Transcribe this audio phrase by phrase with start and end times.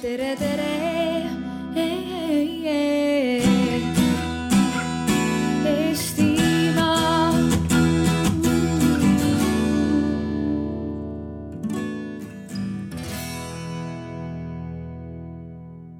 [0.00, 0.68] tere, tere.
[5.70, 7.32] Eestimaa.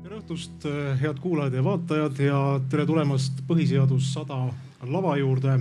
[0.00, 0.64] tere õhtust,
[1.00, 2.38] head kuulajad ja vaatajad ja
[2.72, 4.46] tere tulemast Põhiseadus sada
[4.88, 5.58] lava juurde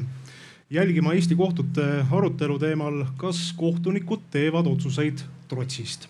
[0.72, 6.08] jälgima Eesti kohtute arutelu teemal, kas kohtunikud teevad otsuseid trotsist.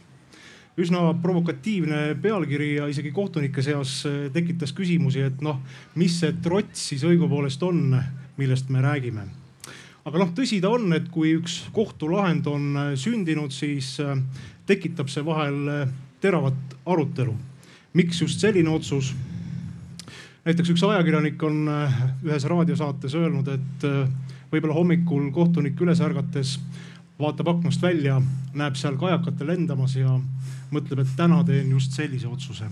[0.80, 4.04] Üsna provokatiivne pealkiri ja isegi kohtunike seas
[4.34, 5.60] tekitas küsimusi, et noh,
[5.96, 7.98] mis see trots siis õigupoolest on,
[8.38, 9.26] millest me räägime.
[10.06, 13.98] aga noh, tõsi ta on, et kui üks kohtulahend on sündinud, siis
[14.66, 15.88] tekitab see vahel
[16.22, 17.36] teravat arutelu
[17.94, 19.14] miks just selline otsus?
[20.46, 21.68] näiteks üks ajakirjanik on
[22.26, 23.84] ühes raadiosaates öelnud, et
[24.50, 26.56] võib-olla hommikul kohtunik üles ärgates
[27.20, 28.22] vaatab aknast välja,
[28.56, 30.14] näeb seal kajakate lendamas ja
[30.72, 32.70] mõtleb, et täna teen just sellise otsuse.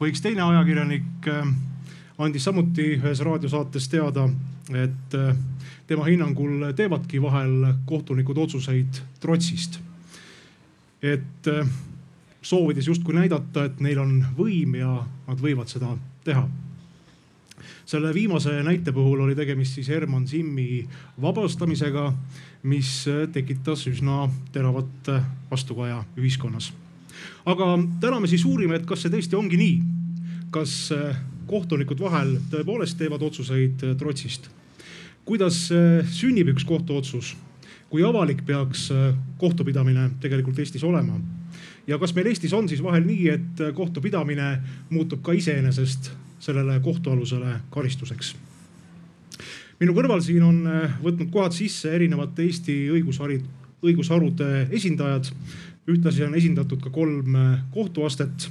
[0.00, 1.28] või üks teine ajakirjanik
[2.18, 4.28] andis samuti ühes raadiosaates teada,
[4.74, 5.16] et
[5.86, 9.80] tema hinnangul teevadki vahel kohtunikud otsuseid trotsist.
[11.02, 11.48] et
[12.42, 16.48] soovides justkui näidata, et neil on võim ja nad võivad seda teha.
[17.90, 20.84] Selle viimase näite puhul oli tegemist siis Herman Simmi
[21.22, 22.12] vabastamisega,
[22.62, 22.92] mis
[23.32, 25.10] tekitas üsna teravat
[25.50, 26.72] vastukaja ühiskonnas.
[27.46, 27.66] aga
[28.00, 29.82] täna me siis uurime, et kas see tõesti ongi nii.
[30.50, 30.92] kas
[31.50, 34.50] kohtunikud vahel tõepoolest teevad otsuseid trotsist?
[35.24, 35.66] kuidas
[36.14, 37.34] sünnib üks kohtuotsus?
[37.90, 38.86] kui avalik peaks
[39.38, 41.18] kohtupidamine tegelikult Eestis olema?
[41.86, 44.58] ja kas meil Eestis on siis vahel nii, et kohtupidamine
[44.90, 48.34] muutub ka iseenesest sellele kohtualusele karistuseks?
[49.80, 50.60] minu kõrval siin on
[51.00, 53.44] võtnud kohad sisse erinevate Eesti õigusharid,
[53.82, 55.30] õigusharude esindajad.
[55.88, 57.36] ühtlasi on esindatud ka kolm
[57.72, 58.50] kohtuastet.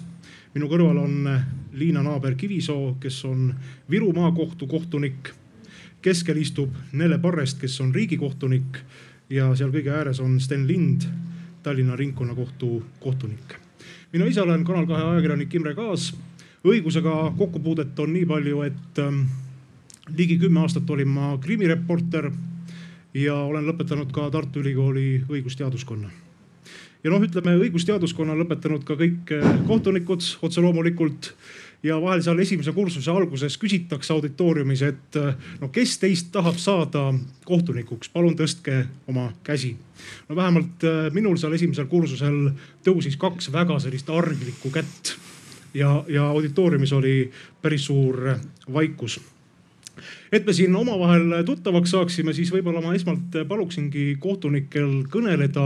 [0.56, 1.30] minu kõrval on
[1.74, 3.54] Liina Naaber-Kivisoo, kes on
[3.90, 5.34] Viru maakohtu kohtunik.
[6.02, 8.78] keskel istub Nele Parrest, kes on riigikohtunik
[9.30, 11.06] ja seal kõige ääres on Sten Lind
[11.64, 13.56] Tallinna Ringkonnakohtu kohtunik.
[14.14, 16.16] mina ise olen Kanal kahe ajakirjanik Imre Kaas.
[16.68, 19.22] Õigusega kokkupuudet on nii palju, et ähm,
[20.18, 22.32] ligi kümme aastat olin ma krimireporter
[23.14, 26.10] ja olen lõpetanud ka Tartu Ülikooli õigusteaduskonna.
[27.04, 29.32] ja noh, ütleme õigusteaduskonna lõpetanud ka kõik
[29.68, 31.34] kohtunikud otse loomulikult
[31.84, 35.20] ja vahel seal esimese kursuse alguses küsitakse auditooriumis, et
[35.62, 37.06] no kes teist tahab saada
[37.48, 39.78] kohtunikuks, palun tõstke oma käsi.
[40.30, 40.84] no vähemalt
[41.16, 42.52] minul seal esimesel kursusel
[42.84, 45.16] tõusis kaks väga sellist arglikku kätt
[45.74, 47.32] ja, ja auditooriumis oli
[47.62, 48.36] päris suur
[48.74, 49.20] vaikus
[50.32, 55.66] et me siin omavahel tuttavaks saaksime, siis võib-olla ma esmalt paluksingi kohtunikel kõneleda,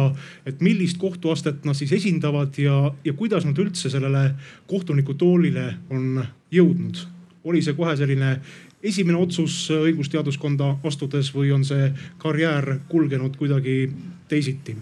[0.50, 4.32] et millist kohtuastet nad siis esindavad ja, ja kuidas nad üldse sellele
[4.68, 7.08] kohtuniku toolile on jõudnud.
[7.44, 8.38] oli see kohe selline
[8.84, 13.92] esimene otsus õigusteaduskonda astudes või on see karjäär kulgenud kuidagi
[14.28, 14.78] teisiti?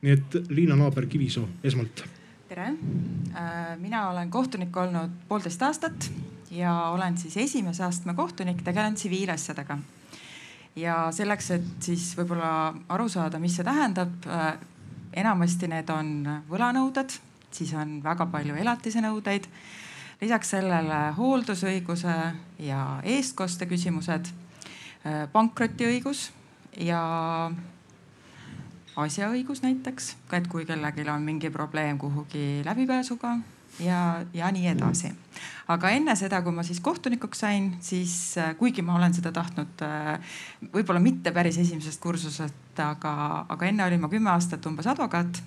[0.00, 2.04] nii et Liina Naaber-Kivisoo esmalt.
[2.50, 2.72] Tere,
[3.78, 6.08] mina olen kohtunik olnud poolteist aastat
[6.50, 9.78] ja olen siis esimese astme kohtunik, tegelen tsiviilasjadega.
[10.76, 14.26] ja selleks, et siis võib-olla aru saada, mis see tähendab.
[15.14, 16.10] enamasti need on
[16.50, 17.14] võlanõuded,
[17.50, 19.46] siis on väga palju elatise nõudeid.
[20.20, 22.16] lisaks sellele hooldusõiguse
[22.58, 24.26] ja eestkoste küsimused,
[25.32, 26.32] pankrotiõigus
[26.76, 27.50] ja
[28.96, 33.38] asjaõigus näiteks, et kui kellelgi on mingi probleem kuhugi läbipääsuga
[33.80, 35.12] ja, ja nii edasi.
[35.68, 39.84] aga enne seda, kui ma siis kohtunikuks sain, siis kuigi ma olen seda tahtnud
[40.74, 43.14] võib-olla mitte päris esimesest kursusest, aga,
[43.48, 45.42] aga enne olin ma kümme aastat umbes advokaat.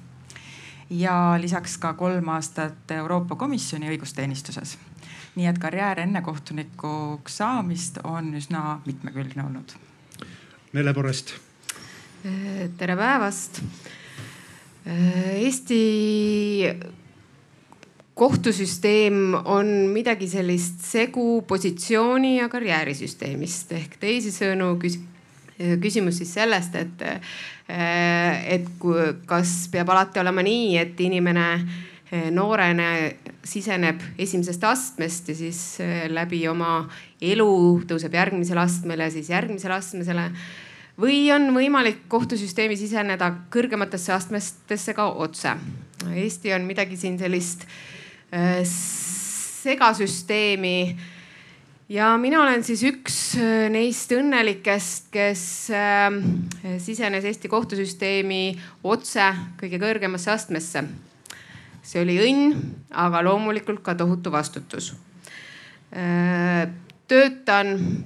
[0.89, 4.77] ja lisaks ka kolm aastat Euroopa Komisjoni õigusteenistuses.
[5.35, 9.73] nii et karjäär enne kohtunikuks saamist on üsna mitmekülgne olnud.
[10.73, 11.52] Nele Porest.
[12.23, 13.59] Tere päevast.
[15.35, 15.79] Eesti
[18.15, 27.03] kohtusüsteem on midagi sellist segu positsiooni ja karjäärisüsteemist ehk teisisõnu küsimus siis sellest, et,
[27.67, 28.69] et
[29.27, 31.47] kas peab alati olema nii, et inimene
[32.31, 32.91] noorena
[33.43, 35.63] siseneb esimesest astmest ja siis
[36.13, 36.85] läbi oma
[37.19, 37.55] elu
[37.89, 40.29] tõuseb järgmisele astmele, siis järgmisele astmesele.
[40.99, 45.55] Või on võimalik kohtusüsteemi siseneda kõrgematesse astmetesse ka otse.
[46.13, 47.65] Eesti on midagi siin sellist
[48.33, 48.61] äh,
[49.63, 50.97] segasüsteemi.
[51.89, 56.11] ja mina olen siis üks äh, neist õnnelikest, kes äh,
[56.77, 60.83] sisenes Eesti kohtusüsteemi otse kõige kõrgemasse astmesse.
[61.83, 62.53] see oli õnn,
[62.91, 64.93] aga loomulikult ka tohutu vastutus.
[67.07, 68.03] töötan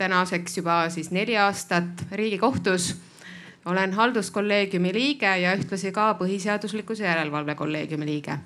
[0.00, 2.96] tänaseks juba siis neli aastat Riigikohtus.
[3.64, 8.38] olen halduskolleegiumi liige ja ühtlasi ka põhiseaduslikkuse järelevalve kolleegiumi liige.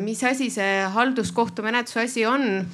[0.00, 2.66] mis asi see halduskohtumenetluse asi on?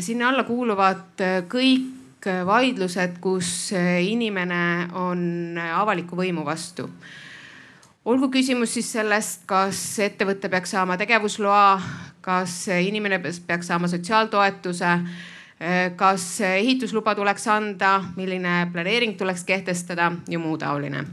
[0.00, 1.20] sinna alla kuuluvad
[1.50, 6.88] kõik vaidlused, kus inimene on avaliku võimu vastu
[8.04, 11.82] olgu küsimus siis sellest, kas ettevõte peaks saama tegevusloa,
[12.22, 14.96] kas inimene peaks saama sotsiaaltoetuse,
[15.96, 21.04] kas ehitusluba tuleks anda, milline planeering tuleks kehtestada ja muu taoline.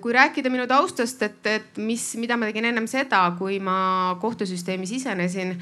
[0.00, 4.86] kui rääkida minu taustast, et, et mis, mida ma tegin ennem seda, kui ma kohtusüsteemi
[4.86, 5.54] sisenesin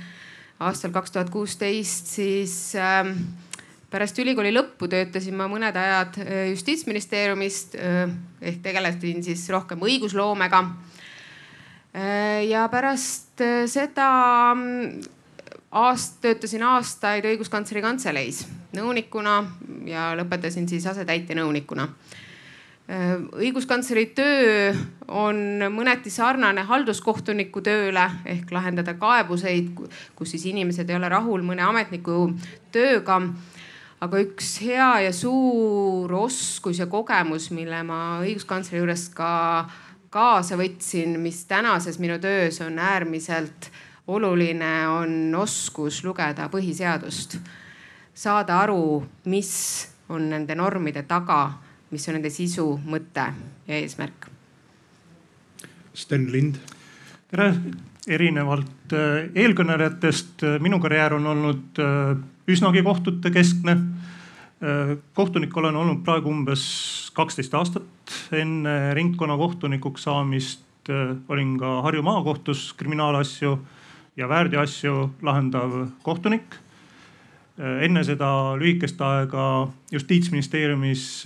[0.60, 3.12] aastal kaks tuhat kuusteist, siis äh,
[3.90, 8.04] pärast ülikooli lõppu töötasin ma mõned ajad äh, justiitsministeeriumist äh,
[8.40, 10.62] ehk tegelesin siis rohkem õigusloomega.
[11.90, 14.10] Äh, ja pärast seda
[14.54, 15.00] mm,
[15.70, 18.44] aast-, töötasin aastaid õiguskantsleri kantseleis
[18.76, 19.36] nõunikuna
[19.88, 21.88] ja lõpetasin siis asetäitja nõunikuna.
[22.90, 24.72] Õiguskantsleri töö
[25.14, 25.36] on
[25.70, 29.68] mõneti sarnane halduskohtuniku tööle ehk lahendada kaebuseid,
[30.18, 32.32] kus siis inimesed ei ole rahul mõne ametniku
[32.74, 33.20] tööga.
[34.00, 39.30] Aga üks hea ja suur oskus ja kogemus, mille ma õiguskantsleri juures ka
[40.10, 43.70] kaasa võtsin, mis tänases minu töös on äärmiselt
[44.10, 47.38] oluline, on oskus lugeda põhiseadust.
[48.14, 49.52] saada aru, mis
[50.08, 51.52] on nende normide taga,
[51.90, 53.26] mis on nende sisu, mõte
[53.68, 54.26] ja eesmärk.
[55.94, 56.58] Sten Lind.
[57.30, 57.54] tere,
[58.08, 62.16] erinevalt äh, eelkõnelejatest äh, minu karjäär on olnud äh,
[62.50, 63.78] üsnagi kohtute keskne.
[65.16, 66.62] kohtunik olen olnud praegu umbes
[67.16, 67.86] kaksteist aastat.
[68.36, 70.90] enne ringkonnakohtunikuks saamist
[71.28, 73.54] olin ka Harju maakohtus kriminaalasju
[74.20, 75.72] ja väärteoasju lahendav
[76.04, 76.54] kohtunik.
[77.60, 81.24] enne seda lühikest aega justiitsministeeriumis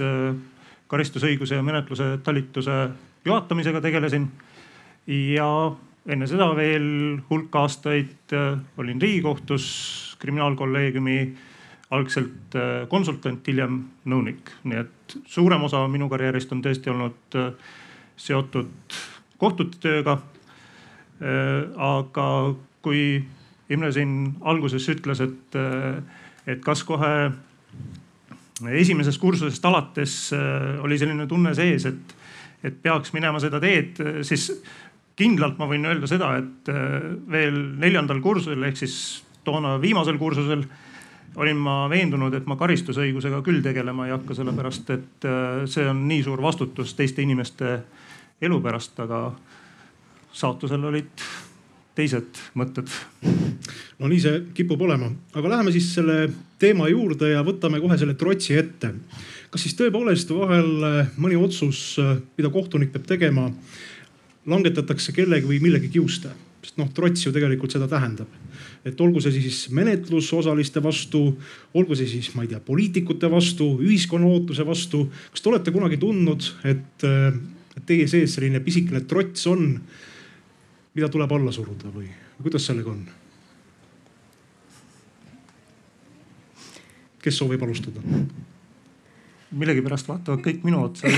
[0.91, 2.79] karistusõiguse ja menetluse talituse
[3.25, 4.26] juhatamisega tegelesin
[5.06, 5.49] ja
[6.06, 6.87] enne seda veel
[7.31, 9.67] hulk aastaid äh, olin Riigikohtus
[10.20, 11.19] kriminaalkolleegiumi
[11.94, 13.81] algselt äh, konsultant, hiljem
[14.11, 17.50] nõunik, nii et suurem osa minu karjäärist on tõesti olnud äh,
[18.17, 19.00] seotud
[19.38, 20.20] kohtute tööga.
[21.81, 22.25] aga
[22.85, 23.01] kui
[23.73, 25.57] Imre siin alguses ütles, et,
[26.47, 27.13] et kas kohe
[28.77, 30.19] esimesest kursusest alates
[30.85, 32.13] oli selline tunne sees, et,
[32.61, 34.51] et peaks minema seda teed, siis
[35.19, 36.97] kindlalt ma võin öelda seda, et äh,
[37.31, 38.97] veel neljandal kursusel ehk siis
[39.47, 40.65] toona viimasel kursusel
[41.35, 46.05] olin ma veendunud, et ma karistusõigusega küll tegelema ei hakka, sellepärast et äh, see on
[46.09, 47.79] nii suur vastutus teiste inimeste
[48.45, 49.29] elu pärast, aga
[50.35, 51.27] saatusel olid
[51.94, 52.91] teised mõtted.
[54.00, 58.17] no nii see kipub olema, aga läheme siis selle teema juurde ja võtame kohe selle
[58.19, 58.94] trotsi ette.
[59.50, 62.00] kas siis tõepoolest vahel äh, mõni otsus,
[62.37, 63.50] mida kohtunik peab tegema
[64.50, 66.32] langetatakse kellegi või millegi kiuste.
[66.64, 68.29] sest noh, trots ju tegelikult seda tähendab.
[68.85, 71.37] et olgu see siis menetlusosaliste vastu,
[71.75, 75.06] olgu see siis, ma ei tea, poliitikute vastu, ühiskonna ootuse vastu.
[75.31, 77.06] kas te olete kunagi tundnud, et
[77.87, 79.79] teie sees selline pisikene trots on,
[80.94, 82.08] mida tuleb alla suruda või
[82.43, 83.05] kuidas sellega on?
[87.25, 88.00] kes soovib alustada?
[89.54, 91.11] millegipärast vaatavad kõik minu otsa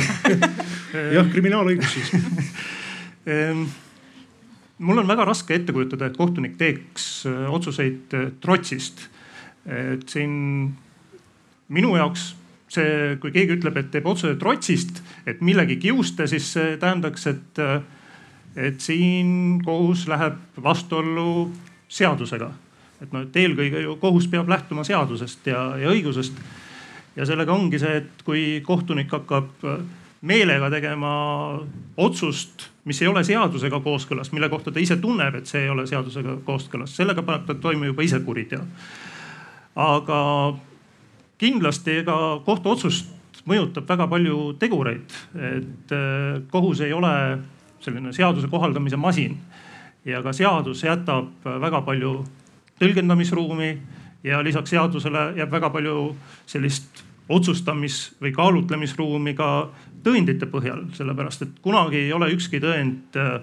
[1.17, 2.13] jah, kriminaalõigus siis
[3.27, 3.65] Ehm,
[4.79, 9.09] mul on väga raske ette kujutada, et kohtunik teeks äh, otsuseid äh, trotsist.
[9.67, 10.31] et siin
[11.75, 12.37] minu jaoks
[12.71, 17.59] see, kui keegi ütleb, et teeb otsuse trotsist, et millegi kiuste, siis see tähendaks, et,
[17.59, 17.81] äh,
[18.57, 21.51] et siin kohus läheb vastuollu
[21.89, 22.51] seadusega.
[23.03, 26.33] et noh, et eelkõige ju kohus peab lähtuma seadusest ja, ja õigusest.
[27.17, 29.69] ja sellega ongi see, et kui kohtunik hakkab
[30.23, 31.13] meelega tegema
[31.97, 35.87] otsust mis ei ole seadusega kooskõlas, mille kohta ta ise tunneb, et see ei ole
[35.91, 38.63] seadusega kooskõlas, sellega paneb ta toime juba ise kuriteo.
[39.77, 40.19] aga
[41.39, 47.13] kindlasti ega kohtuotsust mõjutab väga palju tegureid, et äh, kohus ei ole
[47.81, 49.37] selline seaduse kohaldamise masin
[50.05, 52.25] ja ka seadus jätab väga palju
[52.81, 53.71] tõlgendamisruumi
[54.25, 56.17] ja lisaks seadusele jääb väga palju
[56.47, 59.69] sellist otsustamis- või kaalutlemisruumi ka
[60.07, 63.41] tõendite põhjal, sellepärast et kunagi ei ole ükski tõend äh,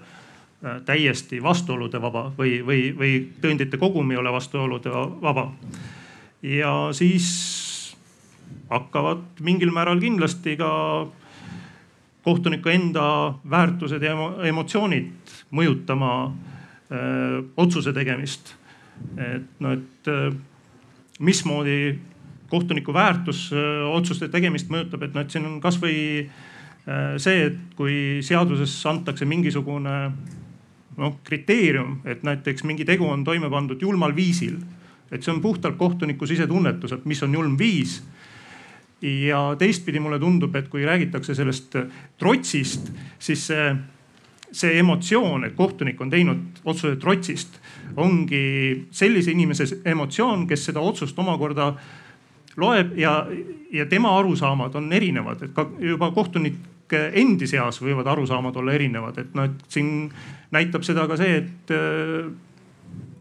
[0.85, 4.89] täiesti vastuolude vaba või, või, või tõendite kogum ei ole vastuolude
[5.21, 5.51] vaba.
[6.43, 7.95] ja siis
[8.69, 10.71] hakkavad mingil määral kindlasti ka
[12.23, 13.05] kohtuniku enda
[13.49, 14.15] väärtused ja
[14.47, 16.11] emotsioonid mõjutama
[16.91, 18.55] öö, otsuse tegemist.
[19.17, 20.31] et no, et öö,
[21.19, 21.99] mismoodi
[22.49, 26.29] kohtuniku väärtus öö, otsuste tegemist mõjutab, et noh, et siin on kasvõi
[27.17, 29.93] see, et kui seaduses antakse mingisugune
[30.97, 34.57] noh kriteerium, et näiteks mingi tegu on toime pandud julmal viisil,
[35.11, 38.01] et see on puhtalt kohtuniku sisetunnetus, et mis on julm viis
[39.03, 41.75] ja teistpidi mulle tundub, et kui räägitakse sellest
[42.19, 43.65] trotsist, siis see,
[44.51, 47.59] see emotsioon, et kohtunik on teinud otsuse trotsist,
[47.99, 48.43] ongi
[48.95, 51.73] sellise inimese emotsioon, kes seda otsust omakorda
[52.57, 53.17] loeb ja,
[53.73, 59.19] ja tema arusaamad on erinevad, et ka juba kohtunike endi seas võivad arusaamad olla erinevad,
[59.19, 60.07] et noh, et siin
[60.53, 62.31] näitab seda ka see, et äh,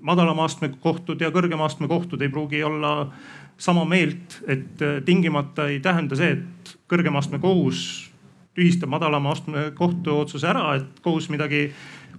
[0.02, 3.08] madalama astme kohtud ja kõrgema astme kohtud ei pruugi olla
[3.62, 8.08] sama meelt, et äh, tingimata ei tähenda see, et kõrgema astme kohus
[8.58, 11.68] tühistab madalama astme kohtu otsuse ära, et kohus midagi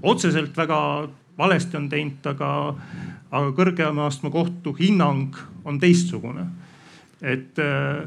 [0.01, 0.79] otseselt väga
[1.37, 2.49] valesti on teinud, aga,
[3.31, 5.35] aga kõrgema astme kohtu hinnang
[5.65, 6.47] on teistsugune.
[7.21, 8.03] et, äh,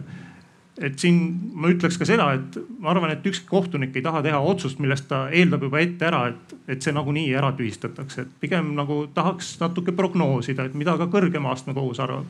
[0.80, 1.18] et siin
[1.56, 5.08] ma ütleks ka seda, et ma arvan, et ükski kohtunik ei taha teha otsust, millest
[5.08, 9.58] ta eeldab juba ette ära, et, et see nagunii ära tühistatakse, et pigem nagu tahaks
[9.60, 12.28] natuke prognoosida, et mida ka kõrgema astme kohus arvab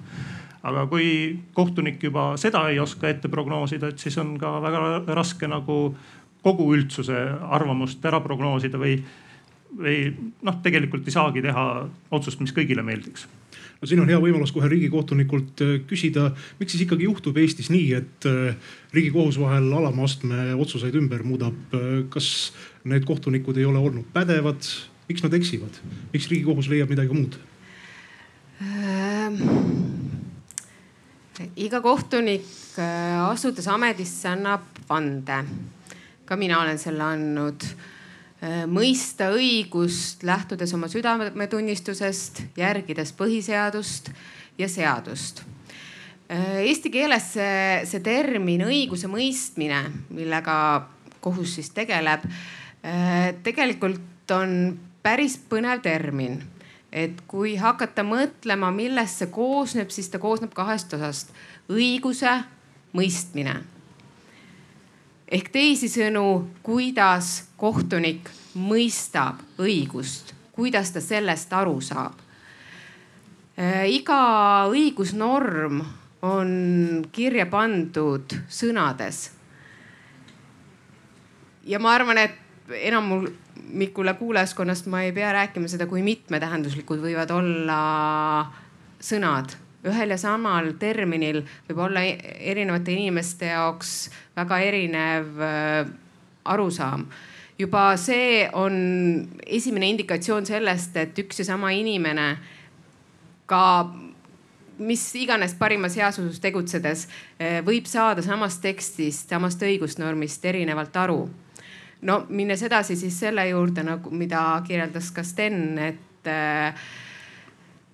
[0.66, 1.08] aga kui
[1.54, 5.94] kohtunik juba seda ei oska ette prognoosida, et siis on ka väga raske nagu
[6.46, 7.16] kogu üldsuse
[7.56, 8.99] arvamust ära prognoosida või,
[9.78, 9.99] või
[10.46, 11.66] noh, tegelikult ei saagi teha
[12.14, 13.26] otsust, mis kõigile meeldiks
[13.80, 16.30] no siin on hea võimalus kohe riigikohtunikult äh, küsida,
[16.61, 21.56] miks siis ikkagi juhtub Eestis nii, et äh, riigikohus vahel alama astme otsuseid ümber muudab.
[21.76, 22.52] Äh, kas
[22.88, 24.70] need kohtunikud ei ole olnud pädevad,
[25.11, 25.82] miks nad eksivad,
[26.14, 27.37] miks riigikohus leiab midagi muud?
[31.57, 32.47] Iga kohtunik
[32.78, 35.45] äh, asudes ametisse annab vande.
[36.26, 37.66] ka mina olen selle andnud.
[38.43, 44.11] Äh, mõista õigust lähtudes oma südametunnistusest, järgides põhiseadust
[44.59, 45.45] ja seadust.
[46.31, 50.57] Äh, eesti keeles see, see termin õiguse mõistmine, millega
[51.21, 52.23] kohus siis tegeleb,
[53.43, 54.52] tegelikult on
[55.02, 56.37] päris põnev termin
[56.97, 61.33] et kui hakata mõtlema, millest see koosneb, siis ta koosneb kahest osast.
[61.69, 62.33] õiguse
[62.97, 63.57] mõistmine.
[65.29, 72.15] ehk teisisõnu, kuidas kohtunik mõistab õigust, kuidas ta sellest aru saab.
[73.59, 75.83] Äh, iga õigusnorm
[76.23, 79.31] on kirja pandud sõnades.
[81.67, 82.38] ja ma arvan, et
[82.71, 83.29] enam mul
[83.66, 87.78] Mikule kuulajaskonnast ma ei pea rääkima seda, kui mitmetähenduslikud võivad olla
[89.02, 89.56] sõnad.
[89.87, 95.87] ühel ja samal terminil võib olla erinevate inimeste jaoks väga erinev äh,
[96.44, 97.06] arusaam
[97.58, 98.75] juba see on
[99.46, 102.37] esimene indikatsioon sellest, et üks ja sama inimene
[103.46, 103.62] ka
[104.78, 107.06] mis iganes parimas heas usus tegutsedes
[107.40, 111.20] äh, võib saada samast tekstist, samast õigusnormist erinevalt aru
[112.07, 116.87] no minnes edasi siis selle juurde nagu, mida kirjeldas ka Sten, et äh,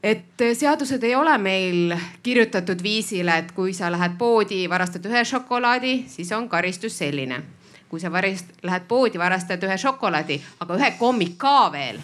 [0.02, 5.92] et seadused ei ole meil kirjutatud viisile, et kui sa lähed poodi, varastad ühe šokolaadi,
[6.10, 7.42] siis on karistus selline.
[7.92, 11.98] kui sa varist, lähed poodi, varastad ühe šokolaadi, aga ühe kommi ka veel,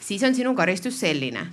[0.00, 1.46] siis on sinu karistus selline.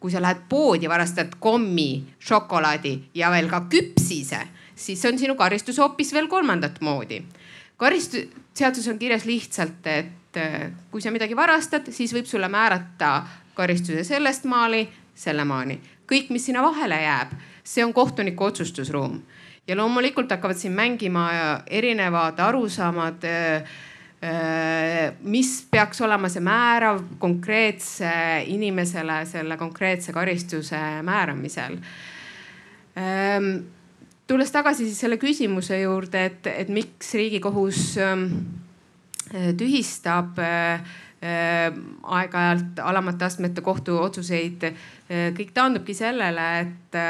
[0.00, 4.40] kui sa lähed poodi, varastad kommi, šokolaadi ja veel ka küpsise,
[4.76, 7.24] siis on sinu karistus hoopis veel kolmandat moodi
[7.80, 13.14] karistus, seaduses on kirjas lihtsalt, et äh, kui sa midagi varastad, siis võib sulle määrata
[13.56, 14.84] karistuse sellest maali,
[15.14, 15.80] selle maani.
[16.10, 19.20] kõik, mis sinna vahele jääb, see on kohtuniku otsustusruum
[19.70, 21.28] ja loomulikult hakkavad siin mängima
[21.66, 23.62] erinevad arusaamad äh,
[24.24, 28.10] äh, mis peaks olema see määrav konkreetse
[28.46, 31.78] inimesele selle konkreetse karistuse määramisel
[32.98, 33.52] ähm,
[34.30, 38.28] tulles tagasi siis selle küsimuse juurde, et, et miks riigikohus ähm,
[39.58, 40.80] tühistab äh,
[41.22, 41.70] äh,
[42.02, 44.68] aeg-ajalt alamate astmete kohtuotsuseid.
[44.70, 47.00] Äh, kõik taandubki sellele, et,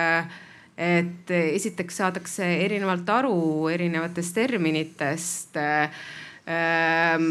[0.80, 7.26] et esiteks saadakse erinevalt aru erinevatest terminitest ähm,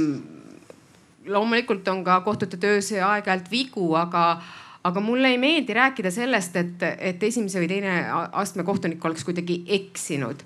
[1.30, 4.42] loomulikult on ka kohtute töös aeg-ajalt vigu, aga
[4.84, 7.96] aga mulle ei meeldi rääkida sellest, et, et esimese või teine
[8.40, 10.44] astme kohtunik oleks kuidagi eksinud.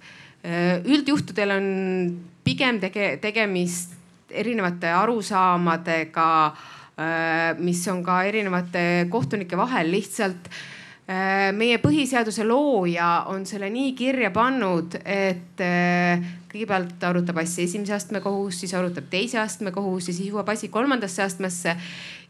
[0.84, 1.68] üldjuhtudel on
[2.44, 3.94] pigem tege, tegemist
[4.30, 6.30] erinevate arusaamadega,
[7.62, 10.50] mis on ka erinevate kohtunike vahel lihtsalt
[11.54, 15.60] meie põhiseaduse looja on selle nii kirja pannud, et
[16.54, 21.26] kõigepealt arutab asja esimese astme kohus, siis arutab teise astme kohus siis jõuab asi kolmandasse
[21.26, 21.76] astmesse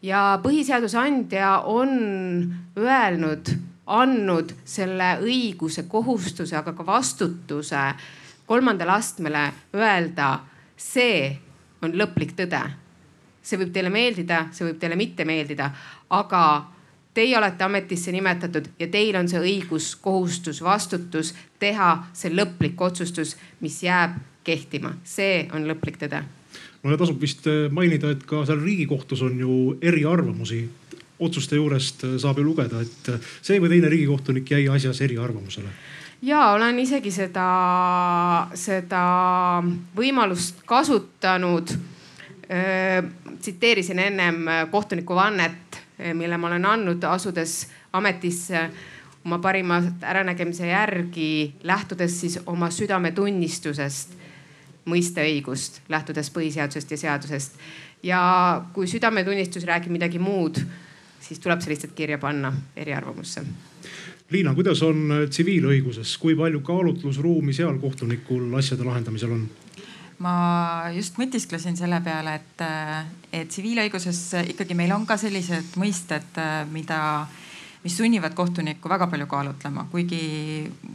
[0.03, 1.93] ja põhiseaduse andja on
[2.77, 3.53] öelnud,
[3.87, 7.87] andnud selle õiguse, kohustuse, aga ka vastutuse
[8.47, 9.43] kolmandale astmele
[9.75, 10.37] öelda,
[10.77, 11.31] see
[11.83, 12.61] on lõplik tõde.
[13.43, 15.65] see võib teile meeldida, see võib teile mitte meeldida,
[16.15, 16.43] aga
[17.13, 23.35] teie olete ametisse nimetatud ja teil on see õigus, kohustus, vastutus teha see lõplik otsustus,
[23.59, 24.15] mis jääb
[24.47, 26.23] kehtima, see on lõplik tõde.
[26.91, 30.63] Ja tasub vist mainida, et ka seal Riigikohtus on ju eriarvamusi.
[31.23, 33.09] Otsuste juurest saab ju lugeda, et
[33.45, 35.69] see või teine riigikohtunik jäi asjas eriarvamusele.
[36.23, 37.47] Ja olen isegi seda,
[38.55, 39.03] seda
[39.95, 41.75] võimalust kasutanud.
[43.41, 45.79] tsiteerisin ennem kohtuniku vannet,
[46.13, 48.69] mille ma olen andnud, asudes ametisse
[49.25, 54.22] oma parima äranägemise järgi, lähtudes siis oma südametunnistusest
[54.85, 57.59] mõista õigust, lähtudes põhiseadusest ja seadusest.
[58.03, 58.21] ja
[58.73, 60.59] kui südametunnistus räägib midagi muud,
[61.23, 63.45] siis tuleb see lihtsalt kirja panna eriarvamusse
[64.33, 69.43] Liina, kuidas on äh, tsiviilõiguses, kui palju kaalutlusruumi seal kohtunikul asjade lahendamisel on?
[70.23, 70.33] ma
[70.93, 73.05] just mõtisklesin selle peale, et, äh,
[73.41, 74.21] et tsiviilõiguses
[74.53, 76.99] ikkagi meil on ka sellised mõisted, äh, mida
[77.83, 80.19] mis sunnivad kohtunikku väga palju kaalutlema, kuigi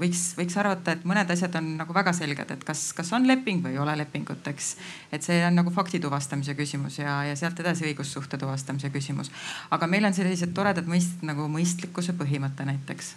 [0.01, 3.61] võiks, võiks arvata, et mõned asjad on nagu väga selged, et kas, kas on leping
[3.65, 4.71] või ei ole lepingut, eks.
[5.13, 9.33] et see on nagu fakti tuvastamise küsimus ja, ja sealt edasi õigussuhte tuvastamise küsimus.
[9.71, 13.13] aga meil on sellised toredad mõisted nagu mõistlikkuse põhimõte näiteks.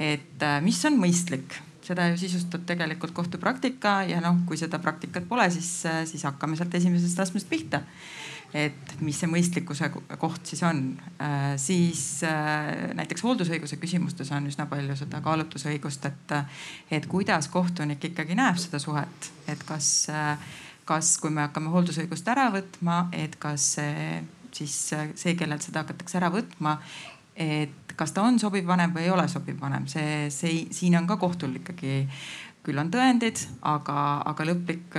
[0.00, 5.26] et äh, mis on mõistlik seda ju sisustab tegelikult kohtupraktika ja noh, kui seda praktikat
[5.28, 7.82] pole, siis, äh, siis hakkame sealt esimesest astmest pihta
[8.52, 9.88] et mis see mõistlikkuse
[10.20, 10.82] koht siis on,
[11.24, 16.36] äh, siis äh, näiteks hooldusõiguse küsimustes on üsna palju seda kaalutlusõigust, et,
[16.92, 20.36] et kuidas kohtunik ikkagi näeb seda suhet, et kas, äh,
[20.88, 26.18] kas, kui me hakkame hooldusõigust ära võtma, et kas see siis see, kellelt seda hakatakse
[26.20, 26.76] ära võtma,
[27.40, 31.08] et kas ta on sobiv vanem või ei ole sobiv vanem, see, see siin on
[31.08, 32.02] ka kohtul ikkagi
[32.62, 33.96] küll on tõendid, aga,
[34.30, 34.94] aga lõplik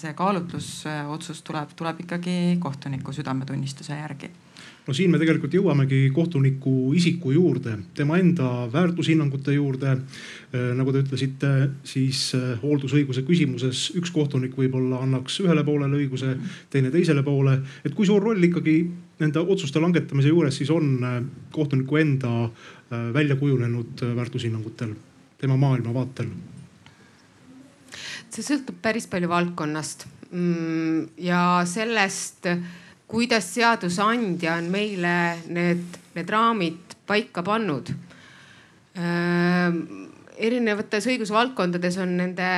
[0.00, 4.30] see kaalutlusotsus tuleb, tuleb ikkagi kohtuniku südametunnistuse järgi
[4.86, 9.94] no siin me tegelikult jõuamegi kohtuniku isiku juurde, tema enda väärtushinnangute juurde.
[10.52, 11.52] Äh, nagu te ütlesite,
[11.86, 16.34] siis äh, hooldusõiguse küsimuses üks kohtunik võib-olla annaks ühele poolele õiguse,
[16.72, 17.60] teine teisele poole.
[17.84, 18.76] et kui suur roll ikkagi
[19.22, 21.20] nende otsuste langetamise juures siis on äh,
[21.52, 22.50] kohtuniku enda
[22.92, 24.90] välja kujunenud väärtushinnangutel,
[25.40, 26.26] tema maailmavaatel?
[28.32, 30.06] See sõltub päris palju valdkonnast.
[30.32, 32.48] Mm, ja sellest,
[33.10, 35.16] kuidas seadusandja on meile
[35.52, 37.92] need, need raamid paika pannud.
[40.42, 42.48] erinevates õigusvaldkondades on nende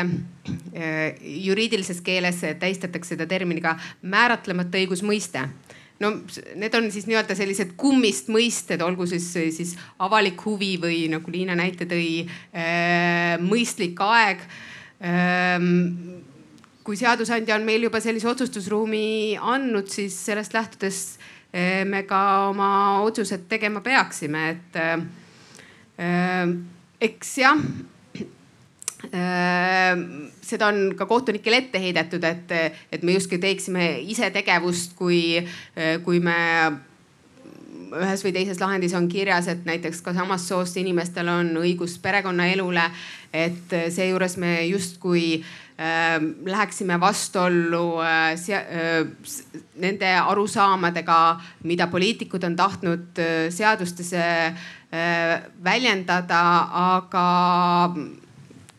[1.20, 5.44] juriidilises keeles tähistatakse seda terminiga määratlemata õigusmõiste.
[6.02, 6.10] No
[6.58, 11.54] need on siis nii-öelda sellised kummist mõisted, olgu siis, siis avalik huvi või nagu Liina
[11.58, 12.24] näite tõi,
[13.46, 14.42] mõistlik aeg
[16.84, 21.00] kui seadusandja on meil juba sellise otsustusruumi andnud, siis sellest lähtudes
[21.52, 22.68] eh, me ka oma
[23.06, 26.54] otsused tegema peaksime, et äh,
[27.00, 27.60] eks jah
[29.12, 29.94] äh,.
[30.44, 32.52] seda on ka kohtunikele ette heidetud, et,
[32.92, 35.40] et me justkui teeksime ise tegevust, kui,
[36.04, 36.38] kui me
[38.00, 42.90] ühes või teises lahendis on kirjas, et näiteks ka samast soost inimestel on õigus perekonnaelule.
[43.34, 49.08] et seejuures me justkui äh, läheksime vastuollu äh, äh,
[49.76, 54.54] nende arusaamadega, mida poliitikud on tahtnud äh, seadustes äh,
[55.64, 57.24] väljendada, aga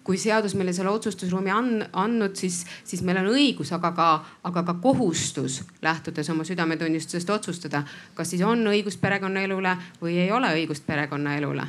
[0.06, 4.10] kui seadus meile selle otsustusruumi on andnud, siis, siis meil on õigus, aga ka,
[4.46, 7.82] aga ka kohustus lähtudes oma südametunnistusest otsustada,
[8.13, 11.68] kas siis on õigust perekonnaelule või ei ole õigust perekonnaelule.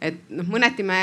[0.00, 1.00] et noh, mõneti me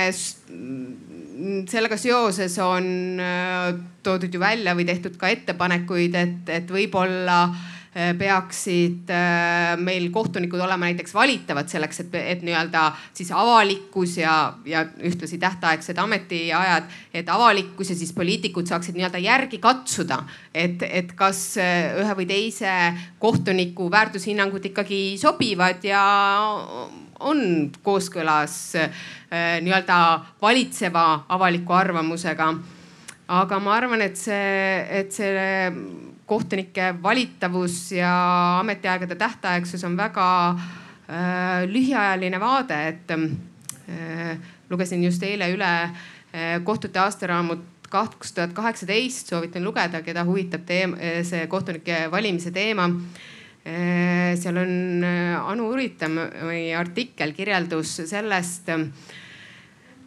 [1.67, 2.85] sellega seoses on
[3.19, 3.73] äh,
[4.05, 10.59] toodud ju välja või tehtud ka ettepanekuid, et, et võib-olla äh, peaksid äh, meil kohtunikud
[10.65, 17.29] olema näiteks valitavad selleks, et, et nii-öelda siis avalikkus ja, ja ühtlasi tähtaegsed ametiajad, et
[17.29, 22.71] avalikkus ja siis poliitikud saaksid nii-öelda järgi katsuda, et, et kas äh, ühe või teise
[23.21, 26.01] kohtuniku väärtushinnangud ikkagi sobivad ja
[27.23, 28.55] on kooskõlas
[29.31, 29.97] nii-öelda
[30.41, 32.49] valitseva avaliku arvamusega.
[33.27, 38.13] aga ma arvan, et see, et see kohtunike valitavus ja
[38.59, 44.37] ametiaegade tähtaegsus on väga äh, lühiajaline vaade, et äh,
[44.69, 50.97] lugesin just eile üle äh, kohtute aastaraamut kaks tuhat kaheksateist, soovitan lugeda, keda huvitab teema,
[51.21, 52.87] see kohtunike valimise teema.
[53.63, 58.71] Seal on Anu Uritami artikkel, kirjeldus sellest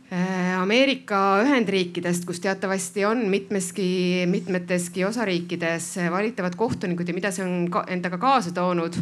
[0.06, 7.82] Ameerika Ühendriikidest, kus teatavasti on mitmeski, mitmeteski osariikides valitavad kohtunikud ja mida see on ka,
[7.90, 8.94] endaga kaasa toonud.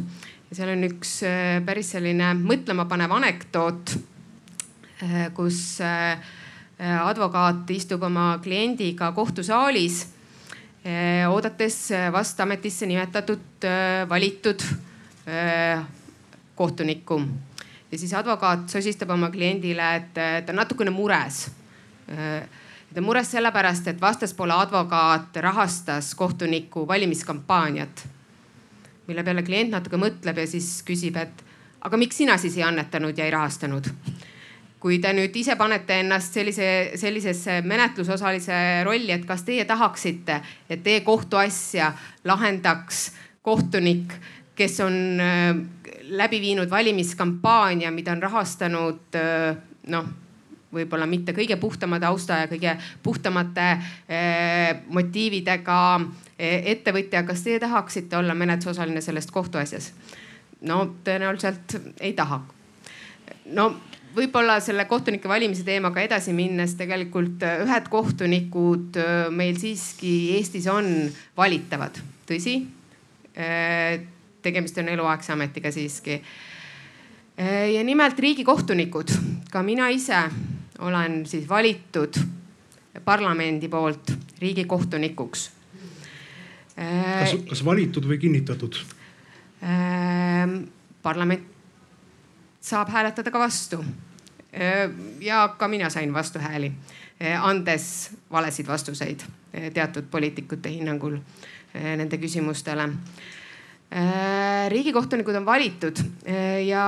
[0.54, 1.18] seal on üks
[1.66, 3.94] päris selline mõtlemapanev anekdoot,
[5.34, 5.60] kus
[6.78, 10.04] advokaat istub oma kliendiga kohtusaalis
[11.28, 11.78] oodates
[12.12, 13.66] vast ametisse nimetatud
[14.08, 14.62] valitud
[16.54, 17.20] kohtunikku.
[17.94, 21.44] Ja siis advokaat sosistab oma kliendile, et ta on natukene mures.
[22.06, 28.08] ta on mures sellepärast, et vastaspoole advokaat rahastas kohtuniku valimiskampaaniat.
[29.06, 31.44] mille peale klient natuke mõtleb ja siis küsib, et
[31.82, 33.90] aga miks sina siis ei annetanud ja ei rahastanud
[34.84, 36.66] kui te nüüd ise panete ennast sellise,
[37.00, 41.92] sellisesse menetlusosalise rolli, et kas teie tahaksite, et teie kohtuasja
[42.28, 43.06] lahendaks
[43.44, 44.12] kohtunik,
[44.56, 45.56] kes on äh,
[46.02, 49.56] läbi viinud valimiskampaania, mida on rahastanud äh,
[49.90, 50.10] noh,
[50.74, 55.78] võib-olla mitte kõige puhtama tausta ja kõige puhtamate äh, motiividega
[56.38, 59.92] ettevõtja, kas teie tahaksite olla menetlusosaline selles kohtuasjas?
[60.64, 62.40] no tõenäoliselt ei taha.
[63.52, 63.66] no
[64.16, 68.98] võib-olla selle kohtunike valimise teemaga edasi minnes tegelikult ühed kohtunikud
[69.34, 70.88] meil siiski Eestis on
[71.36, 72.56] valitavad, tõsi.
[74.44, 76.22] Äh, tegemist on eluaegse ametiga siiski.
[77.74, 79.08] ja nimelt riigikohtunikud,
[79.50, 80.18] ka mina ise
[80.78, 82.14] olen siis valitud
[83.04, 85.50] parlamendi poolt riigikohtunikuks.
[86.76, 88.76] kas, kas valitud või kinnitatud?
[91.02, 91.42] parlament
[92.60, 93.84] saab hääletada ka vastu.
[95.20, 96.72] ja ka mina sain vastuhääli,
[97.40, 99.24] andes valesid vastuseid
[99.74, 101.18] teatud poliitikute hinnangul
[101.74, 102.90] nende küsimustele
[103.94, 106.00] riigikohtunikud on valitud
[106.66, 106.84] ja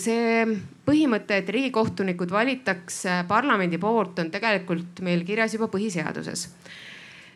[0.00, 0.44] see
[0.86, 6.46] põhimõte, et riigikohtunikud valitakse parlamendi poolt, on tegelikult meil kirjas juba põhiseaduses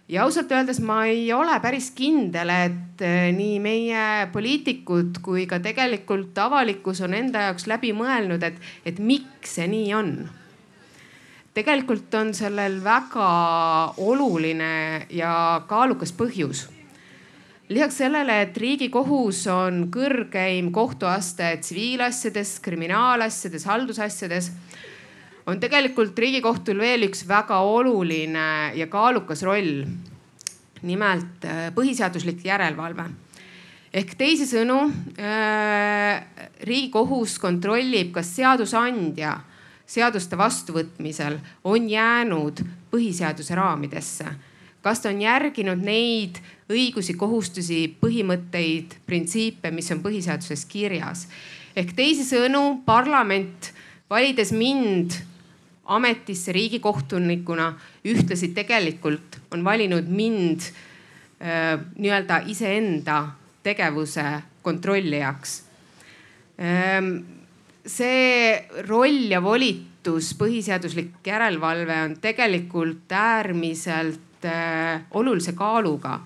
[0.08, 5.60] ja ausalt öeldes ma ei ole päris kindel, et eh, nii meie poliitikud kui ka
[5.64, 10.16] tegelikult avalikkus on enda jaoks läbi mõelnud, et, et miks see nii on.
[11.54, 13.26] tegelikult on sellel väga
[13.96, 16.66] oluline ja kaalukas põhjus.
[17.74, 24.50] Lisaks sellele, et riigikohus on kõrgeim kohtuaste tsiviilasjades, kriminaalasjades, haldusasjades
[25.50, 28.46] on tegelikult Riigikohtul veel üks väga oluline
[28.78, 29.84] ja kaalukas roll.
[30.84, 33.06] nimelt äh, põhiseaduslik järelevalve
[33.94, 34.76] ehk teisisõnu
[35.16, 36.24] äh,
[36.68, 39.38] Riigikohus kontrollib, kas seadusandja
[39.86, 42.60] seaduste vastuvõtmisel on jäänud
[42.92, 44.26] põhiseaduse raamidesse.
[44.84, 51.28] Kas ta on järginud neid õigusi, kohustusi, põhimõtteid, printsiipe, mis on põhiseaduses kirjas.
[51.76, 53.72] ehk teisisõnu parlament
[54.10, 55.16] valides mind
[55.84, 57.72] ametisse riigikohtunikuna
[58.04, 60.68] ühtlasi tegelikult on valinud mind
[61.40, 63.22] äh, nii-öelda iseenda
[63.62, 64.24] tegevuse
[64.62, 65.62] kontrollijaks
[66.60, 67.16] ähm,.
[67.86, 76.20] see roll ja volitus, põhiseaduslik järelevalve on tegelikult äärmiselt äh, olulise kaaluga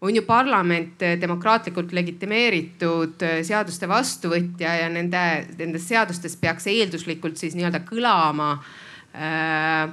[0.00, 5.24] on ju parlament demokraatlikult legitimeeritud äh, seaduste vastuvõtja ja nende,
[5.58, 8.70] nendest seadustest peaks eelduslikult siis nii-öelda kõlama äh,
[9.14, 9.90] Äh,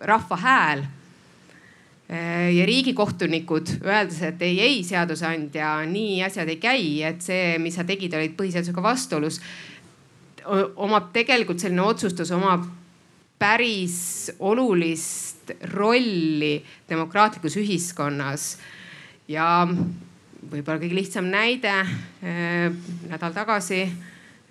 [0.00, 0.78] rahva hääl
[2.08, 7.76] äh, ja riigikohtunikud öeldes, et ei, ei seadusandja, nii asjad ei käi, et see, mis
[7.76, 9.40] sa tegid, olid põhiseadusega vastuolus.
[10.76, 12.64] omab tegelikult selline otsustus omab
[13.38, 15.33] päris olulist
[15.74, 16.56] rolli
[16.88, 18.56] demokraatlikus ühiskonnas.
[19.28, 19.66] ja
[20.50, 22.72] võib-olla kõige lihtsam näide äh,
[23.08, 23.86] nädal tagasi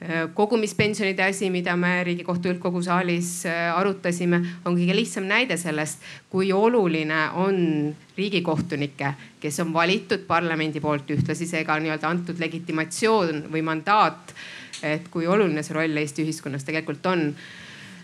[0.04, 6.02] Äh, kogumispensionide asi, mida me Riigikohtu üldkogu saalis äh, arutasime, on kõige lihtsam näide sellest,
[6.34, 7.56] kui oluline on
[8.18, 14.36] riigikohtunikke, kes on valitud parlamendi poolt ühtlasi seega nii-öelda antud legitimatsioon või mandaat.
[14.84, 17.30] et kui oluline see roll Eesti ühiskonnas tegelikult on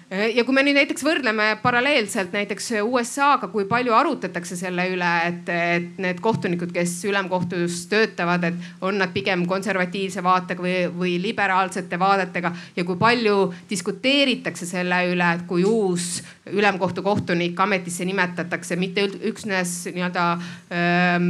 [0.10, 5.50] ja kui me nüüd näiteks võrdleme paralleelselt näiteks USA-ga, kui palju arutatakse selle üle, et,
[5.54, 12.00] et need kohtunikud, kes ülemkohtus töötavad, et on nad pigem konservatiivse vaatega või, või liberaalsete
[12.02, 19.06] vaadetega ja kui palju diskuteeritakse selle üle, et kui uus ülemkohtu kohtunik ametisse nimetatakse, mitte
[19.30, 20.26] üksnes nii-öelda
[20.74, 21.30] ähm,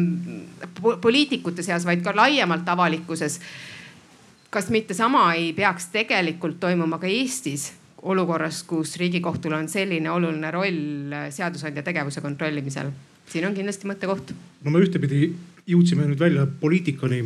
[1.04, 3.42] poliitikute seas, vaid ka laiemalt avalikkuses.
[4.50, 7.74] kas mitte sama ei peaks tegelikult toimuma ka Eestis?
[8.02, 12.92] Olukorras, kus Riigikohtul on selline oluline roll seadusandja tegevuse kontrollimisel.
[13.30, 14.34] siin on kindlasti mõttekoht.
[14.64, 15.34] no me ühtepidi
[15.68, 17.24] jõudsime nüüd välja poliitikani.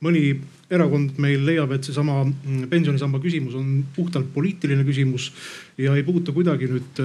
[0.00, 0.24] mõni
[0.70, 5.32] erakond meil leiab, et seesama mm, pensionisamba küsimus on puhtalt poliitiline küsimus
[5.78, 7.00] ja ei puutu kuidagi nüüd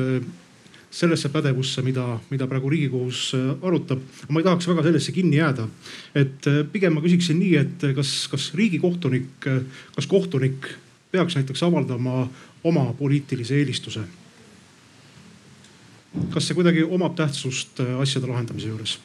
[0.95, 3.99] sellesse pädevusse, mida, mida praegu riigikohus arutab.
[4.29, 5.67] ma ei tahaks väga sellesse kinni jääda.
[6.15, 9.49] et pigem ma küsiksin nii, et kas, kas riigikohtunik,
[9.95, 10.69] kas kohtunik
[11.15, 12.27] peaks näiteks avaldama
[12.63, 14.05] oma poliitilise eelistuse?
[16.31, 18.99] kas see kuidagi omab tähtsust äh, asjade lahendamise juures?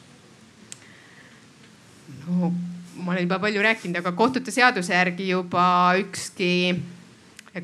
[2.27, 2.53] no
[3.01, 5.63] ma olen juba palju rääkinud, aga kohtute seaduse järgi juba
[5.99, 6.51] ükski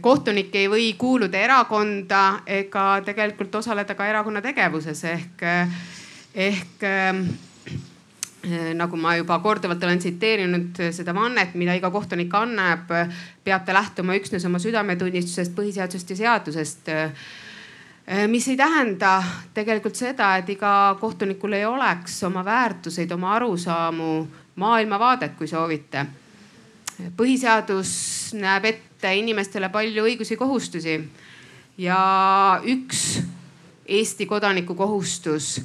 [0.01, 5.43] kohtunik ei või kuuluda erakonda ega tegelikult osaleda ka erakonna tegevuses ehk,
[6.36, 6.88] ehk
[8.77, 12.91] nagu ma juba korduvalt olen tsiteerinud seda vannet, mida iga kohtunik annab,
[13.43, 16.89] peab ta lähtuma üksnes oma südametunnistusest, põhiseadusest ja seadusest.
[18.07, 19.17] Äh, mis ei tähenda
[19.53, 24.12] tegelikult seda, et iga kohtunikul ei oleks oma väärtuseid, oma arusaamu,
[24.55, 26.05] maailmavaadet, kui soovite.
[27.17, 27.89] põhiseadus
[28.33, 30.95] näeb ette inimestele palju õigusi-kohustusi
[31.77, 31.97] ja
[32.65, 33.21] üks
[33.88, 35.62] Eesti kodaniku kohustus,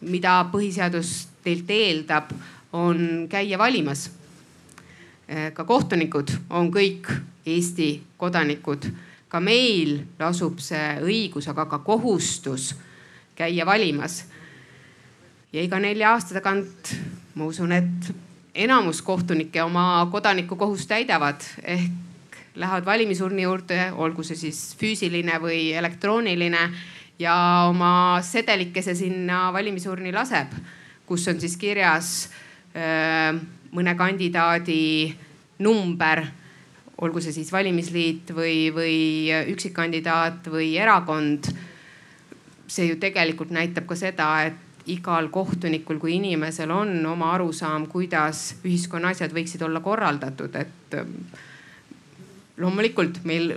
[0.00, 2.32] mida põhiseadus teilt eeldab,
[2.72, 4.10] on käia valimas.
[5.54, 7.06] ka kohtunikud on kõik
[7.46, 8.88] Eesti kodanikud,
[9.28, 12.74] ka meil lasub see õigus, aga ka kohustus
[13.34, 14.24] käia valimas.
[15.52, 16.94] ja iga nelja aasta tagant
[17.34, 18.12] ma usun, et
[18.54, 26.64] enamus kohtunikke oma kodanikukohust täidavad ehk lähevad valimisurni juurde, olgu see siis füüsiline või elektrooniline
[27.18, 27.34] ja
[27.68, 30.52] oma sedelikese sinna valimisurni laseb
[31.10, 32.28] kus on siis kirjas
[32.70, 33.34] äh,
[33.74, 35.10] mõne kandidaadi
[35.66, 36.22] number,
[37.02, 38.96] olgu see siis valimisliit või, või
[39.50, 41.50] üksikkandidaat või erakond.
[42.70, 48.60] see ju tegelikult näitab ka seda, et igal kohtunikul kui inimesel on oma arusaam, kuidas
[48.62, 51.18] ühiskonna asjad võiksid olla korraldatud, et ähm,
[52.56, 53.56] loomulikult meil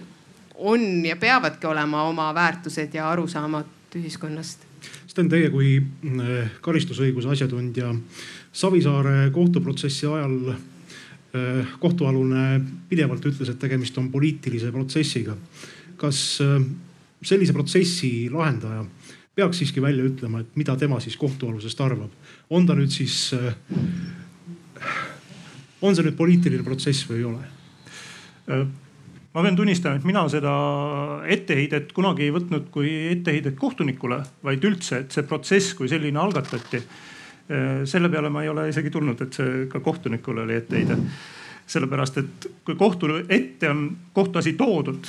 [0.55, 4.65] on ja peavadki olema oma väärtused ja arusaamad ühiskonnast
[5.07, 7.91] Sten, teie kui mm, karistusõiguse asjatundja
[8.53, 15.37] Savisaare kohtuprotsessi ajal eh, kohtualune pidevalt ütles, et tegemist on poliitilise protsessiga.
[15.97, 16.57] kas eh,
[17.23, 18.85] sellise protsessi lahendaja
[19.35, 22.11] peaks siiski välja ütlema, et mida tema siis kohtualusest arvab?
[22.49, 23.33] on ta nüüd siis,
[25.81, 28.63] on see nüüd poliitiline protsess või ei ole?
[29.33, 30.53] Ma pean tunnistama, et mina seda
[31.33, 36.83] etteheidet kunagi ei võtnud kui etteheidet kohtunikule, vaid üldse, et see protsess kui selline algatati.
[37.85, 40.97] selle peale ma ei ole isegi tulnud, et see ka kohtunikule oli etteheide.
[41.67, 45.07] sellepärast, et kui kohtu ette on kohtuasi toodud,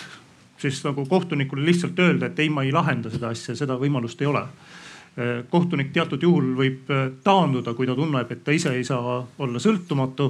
[0.58, 4.26] siis nagu kohtunikule lihtsalt öelda, et ei, ma ei lahenda seda asja, seda võimalust ei
[4.26, 4.46] ole
[5.50, 6.88] kohtunik teatud juhul võib
[7.22, 10.26] taanduda, kui ta tunneb, et ta ise ei saa olla sõltumatu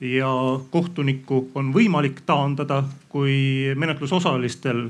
[0.00, 0.30] ja
[0.70, 4.84] kohtunikku on võimalik taandada, kui menetlusosalistel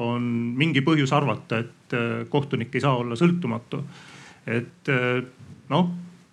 [0.00, 0.22] on
[0.56, 3.82] mingi põhjus arvata, et äh, kohtunik ei saa olla sõltumatu.
[4.46, 5.22] et äh,
[5.68, 5.90] noh,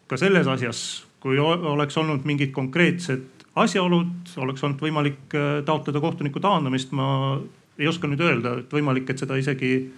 [0.08, 6.40] ka selles asjas, kui oleks olnud mingid konkreetsed asjaolud, oleks olnud võimalik äh, taotleda kohtuniku
[6.40, 6.92] taandamist.
[6.92, 7.40] ma
[7.80, 9.92] ei oska nüüd öelda, et võimalik, et seda isegi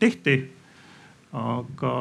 [0.00, 0.34] tehti.
[1.32, 1.92] aga,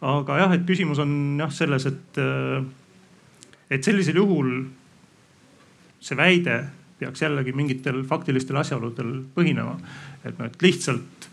[0.00, 2.18] aga jah, et küsimus on jah selles, et
[3.72, 4.52] et sellisel juhul
[6.02, 6.58] see väide
[7.02, 9.78] peaks jällegi mingitel faktilistel asjaoludel põhinema.
[10.24, 11.28] et noh, et lihtsalt,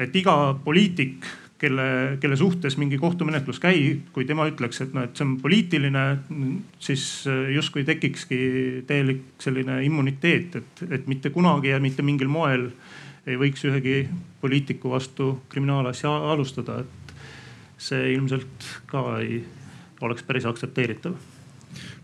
[0.00, 1.26] et iga poliitik,
[1.60, 6.04] kelle, kelle suhtes mingi kohtumenetlus käib, kui tema ütleks, et noh, et see on poliitiline,
[6.80, 7.04] siis
[7.52, 8.40] justkui tekikski
[8.88, 12.70] täielik selline immuniteet, et, et mitte kunagi ja mitte mingil moel
[13.28, 14.06] ei võiks ühegi
[14.40, 17.14] poliitiku vastu kriminaalasja alustada, et
[17.80, 19.42] see ilmselt ka ei
[20.00, 21.14] oleks päris aktsepteeritav.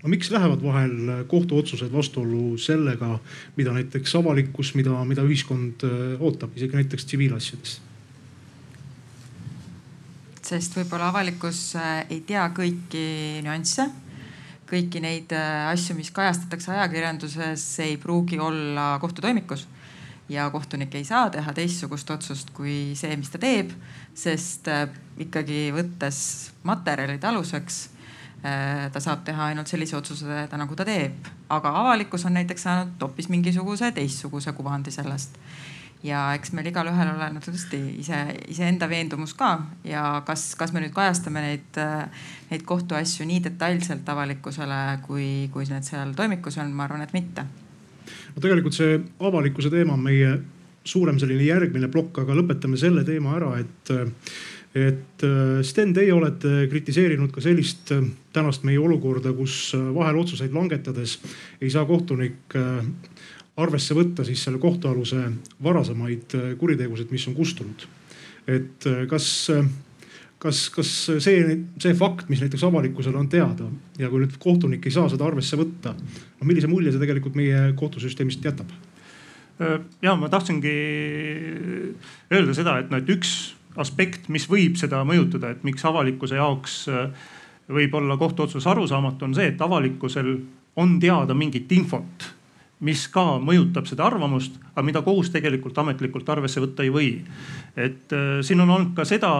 [0.03, 3.19] No miks lähevad vahel kohtuotsused vastuollu sellega,
[3.57, 7.81] mida näiteks avalikkus, mida, mida ühiskond äh, ootab, isegi näiteks tsiviilasjades?
[10.47, 13.07] sest võib-olla avalikkus äh, ei tea kõiki
[13.43, 13.89] nüansse,
[14.71, 19.67] kõiki neid äh, asju, mis kajastatakse ajakirjanduses, ei pruugi olla kohtutoimikus.
[20.31, 23.71] Ja kohtunik ei saa teha teistsugust otsust kui see, mis ta teeb,
[24.17, 24.89] sest äh,
[25.21, 26.19] ikkagi võttes
[26.67, 27.79] materjalid aluseks
[28.45, 33.03] äh, ta saab teha ainult sellise otsuse, nagu ta teeb, aga avalikkus on näiteks saanud
[33.03, 35.37] hoopis mingisuguse teistsuguse kuvandi sellest.
[36.07, 38.19] ja eks meil igalühel ole no tõesti ise,
[38.53, 39.57] iseenda veendumus ka.
[39.85, 45.69] Ja kas, kas me nüüd kajastame neid, äh, neid kohtuasju nii detailselt avalikkusele, kui, kui
[45.69, 47.47] need seal toimikus on, ma arvan, et mitte.
[48.37, 50.37] No tegelikult see avalikkuse teema on meie
[50.87, 53.95] suurem selline järgmine plokk, aga lõpetame selle teema ära, et
[54.77, 58.05] et äh, Sten, teie olete kritiseerinud ka sellist äh,
[58.37, 61.17] tänast meie olukorda, kus äh, vahel otsuseid langetades
[61.63, 62.57] ei saa kohtunik
[63.57, 65.23] arvesse võtta siis selle kohtualuse
[65.65, 67.87] varasemaid kuritegusid, mis on kustunud.
[68.47, 69.29] et kas,
[70.39, 70.91] kas, kas
[71.25, 75.25] see, see fakt, mis näiteks avalikkusele on teada ja kui nüüd kohtunik ei saa seda
[75.25, 78.77] arvesse võtta, no millise mulje see tegelikult meie kohtusüsteemist jätab?
[80.03, 80.75] Ja ma tahtsingi
[82.33, 83.33] öelda seda, et noh, et üks
[83.81, 86.77] aspekt, mis võib seda mõjutada, et miks avalikkuse jaoks
[87.73, 90.33] võib olla kohtuotsus arusaamatu, on see, et avalikkusel
[90.81, 92.29] on teada mingit infot,
[92.85, 97.11] mis ka mõjutab seda arvamust, aga mida kohus tegelikult ametlikult arvesse võtta ei või.
[97.77, 98.13] et
[98.45, 99.33] siin on olnud ka seda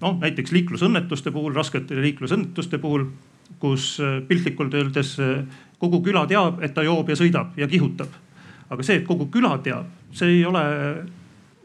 [0.00, 3.08] noh, näiteks liiklusõnnetuste puhul, raskete liiklusõnnetuste puhul,
[3.58, 3.96] kus
[4.28, 5.16] piltlikult öeldes
[5.78, 8.14] kogu küla teab, et ta joob ja sõidab ja kihutab.
[8.70, 10.64] Aga see, et kogu küla teab, see ei ole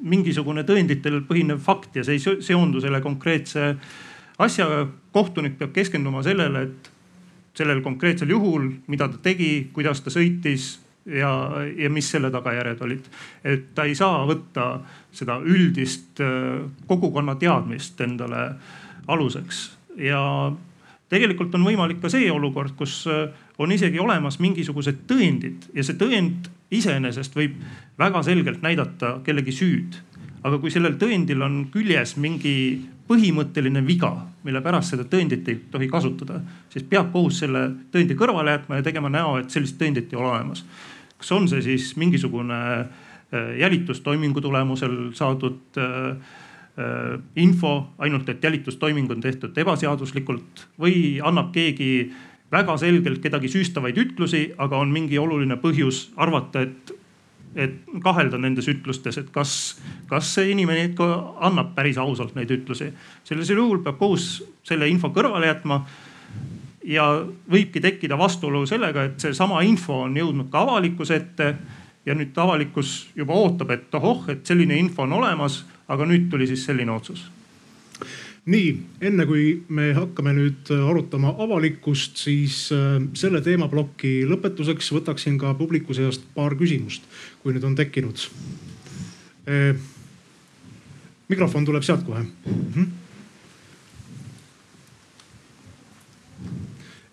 [0.01, 3.75] mingisugune tõenditel põhinev fakt ja see ei seondu selle konkreetse
[4.41, 4.87] asjaga.
[5.11, 6.91] kohtunik peab keskenduma sellele, et
[7.53, 11.31] sellel konkreetsel juhul, mida ta tegi, kuidas ta sõitis ja,
[11.77, 13.09] ja mis selle tagajärjed olid.
[13.43, 14.79] et ta ei saa võtta
[15.11, 18.53] seda üldist äh, kogukonna teadmist endale
[19.07, 19.63] aluseks
[19.97, 20.21] ja
[21.11, 23.27] tegelikult on võimalik ka see olukord, kus äh,
[23.59, 27.59] on isegi olemas mingisugused tõendid ja see tõend iseenesest võib
[27.99, 29.99] väga selgelt näidata kellegi süüd.
[30.43, 32.81] aga kui sellel tõendil on küljes mingi
[33.11, 34.09] põhimõtteline viga,
[34.45, 36.39] mille pärast seda tõendit ei tohi kasutada,
[36.71, 40.31] siis peab kohus selle tõendi kõrvale jätma ja tegema näo, et sellist tõendit ei ole
[40.31, 40.65] olemas.
[41.21, 46.17] kas on see siis mingisugune äh, jälitustoimingu tulemusel saadud äh,
[46.81, 52.11] äh, info, ainult et jälitustoiming on tehtud ebaseaduslikult või annab keegi
[52.51, 56.93] väga selgelt kedagi süüstavaid ütlusi, aga on mingi oluline põhjus arvata, et,
[57.55, 59.53] et kahelda nendes ütlustes, et kas,
[60.11, 61.07] kas see inimene ikka
[61.47, 62.91] annab päris ausalt neid ütlusi.
[63.23, 65.85] sellisel juhul peab kohus selle info kõrvale jätma.
[66.83, 67.03] ja
[67.51, 71.55] võibki tekkida vastuolu sellega, et seesama info on jõudnud ka avalikkuse ette
[72.05, 76.47] ja nüüd avalikkus juba ootab, et ohoh, et selline info on olemas, aga nüüd tuli
[76.47, 77.29] siis selline otsus
[78.49, 78.69] nii,
[79.05, 85.53] enne kui me hakkame nüüd äh, arutama avalikkust, siis äh, selle teemaploki lõpetuseks võtaksin ka
[85.57, 87.05] publiku seast paar küsimust,
[87.43, 88.25] kui nüüd on tekkinud.
[89.45, 89.75] Äh,
[91.29, 92.25] mikrofon tuleb sealt kohe.
[92.25, 92.89] -hmm.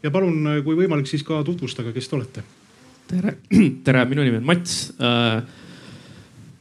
[0.03, 2.43] ja palun, kui võimalik, siis ka tutvustage, kes te olete.
[3.09, 3.37] tere,
[3.85, 4.93] tere, minu nimi on Mats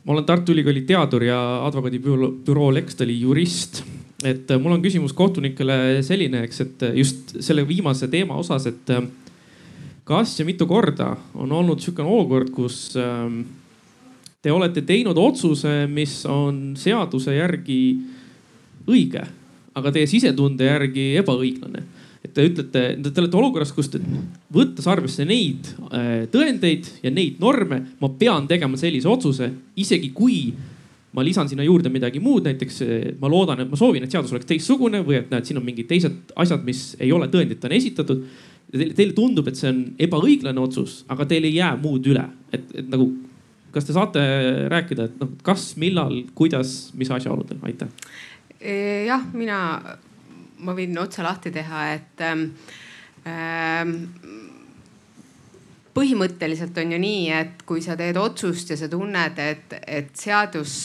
[0.07, 3.83] ma olen Tartu Ülikooli teadur ja advokaadibüroo Lextali jurist
[4.25, 8.65] et äh, mul on küsimus kohtunikele selline, eks, et äh, just selle viimase teema osas,
[8.69, 9.03] et äh,
[10.07, 13.43] kas ja mitu korda on olnud sihukene olukord, kus ähm,
[14.41, 17.81] te olete teinud otsuse, mis on seaduse järgi
[18.87, 19.25] õige,
[19.77, 21.83] aga teie sisetunde järgi ebaõiglane?
[22.25, 23.99] Et te ütlete, te olete olukorras, kus te,
[24.51, 25.67] võttes arvesse neid
[26.33, 30.39] tõendeid ja neid norme, ma pean tegema sellise otsuse, isegi kui
[31.15, 34.33] ma lisan sinna juurde midagi muud, näiteks eh, ma loodan, et ma soovin, et seadus
[34.35, 38.25] oleks teistsugune või et näed, siin on mingid teised asjad, mis ei ole tõenditena esitatud.
[38.67, 42.65] Teile, teile tundub, et see on ebaõiglane otsus, aga teil ei jää muud üle, et,
[42.81, 43.05] et nagu,
[43.71, 44.23] kas te saate
[44.73, 47.87] rääkida, et noh, kas, millal, kuidas, mis asjaoludel, aitäh.
[49.07, 49.61] jah, mina,
[50.59, 52.49] ma võin otsa lahti teha, et ähm,
[53.23, 53.95] ähm
[56.07, 60.75] põhimõtteliselt on ju nii, et kui sa teed otsust ja sa tunned, et, et seadus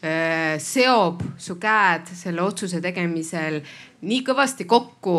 [0.00, 3.60] äh, seob su käed selle otsuse tegemisel
[4.08, 5.18] nii kõvasti kokku,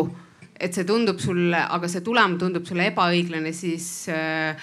[0.58, 4.58] et see tundub sulle, aga see tulem tundub sulle ebaõiglane, siis äh,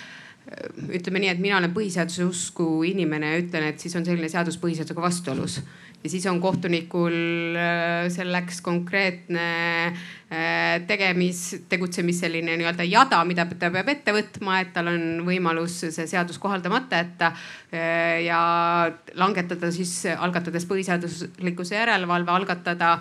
[0.91, 4.59] ütleme nii, et mina olen põhiseaduse usku inimene ja ütlen, et siis on selline seadus
[4.59, 5.61] põhiseadusega vastuolus
[6.07, 7.15] ja siis on kohtunikul
[7.59, 9.47] äh, selleks konkreetne
[9.87, 15.81] äh, tegemis, tegutsemis selline nii-öelda jada, mida ta peab ette võtma, et tal on võimalus
[15.83, 18.39] see seadus kohaldamata jätta äh, ja
[19.19, 22.93] langetada siis algatades põhiseaduslikkuse järelevalve, algatada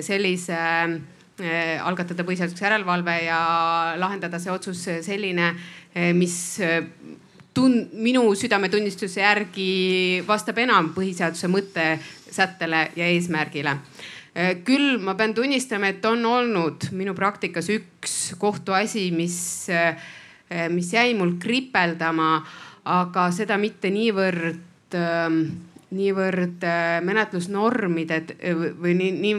[0.00, 0.56] sellise
[1.84, 3.42] algatada põhiseaduslikkuse järelevalve ja
[4.00, 5.50] lahendada see otsus selline,
[6.14, 6.38] mis
[7.54, 9.70] tun-, minu südametunnistuse järgi
[10.26, 11.86] vastab enam põhiseaduse mõtte
[12.30, 13.78] sättele ja eesmärgile.
[14.64, 19.68] küll ma pean tunnistama, et on olnud minu praktikas üks kohtuasi, mis,
[20.74, 22.40] mis jäi mul kripeldama,
[22.84, 24.58] aga seda mitte niivõrd
[25.94, 26.64] niivõrd
[27.06, 28.20] menetlusnormide
[28.80, 29.34] või nii, nii,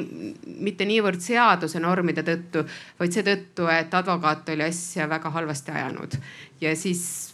[0.63, 2.63] mitte niivõrd seaduse normide tõttu,
[2.99, 6.15] vaid seetõttu, et advokaat oli asja väga halvasti ajanud.
[6.61, 7.33] ja siis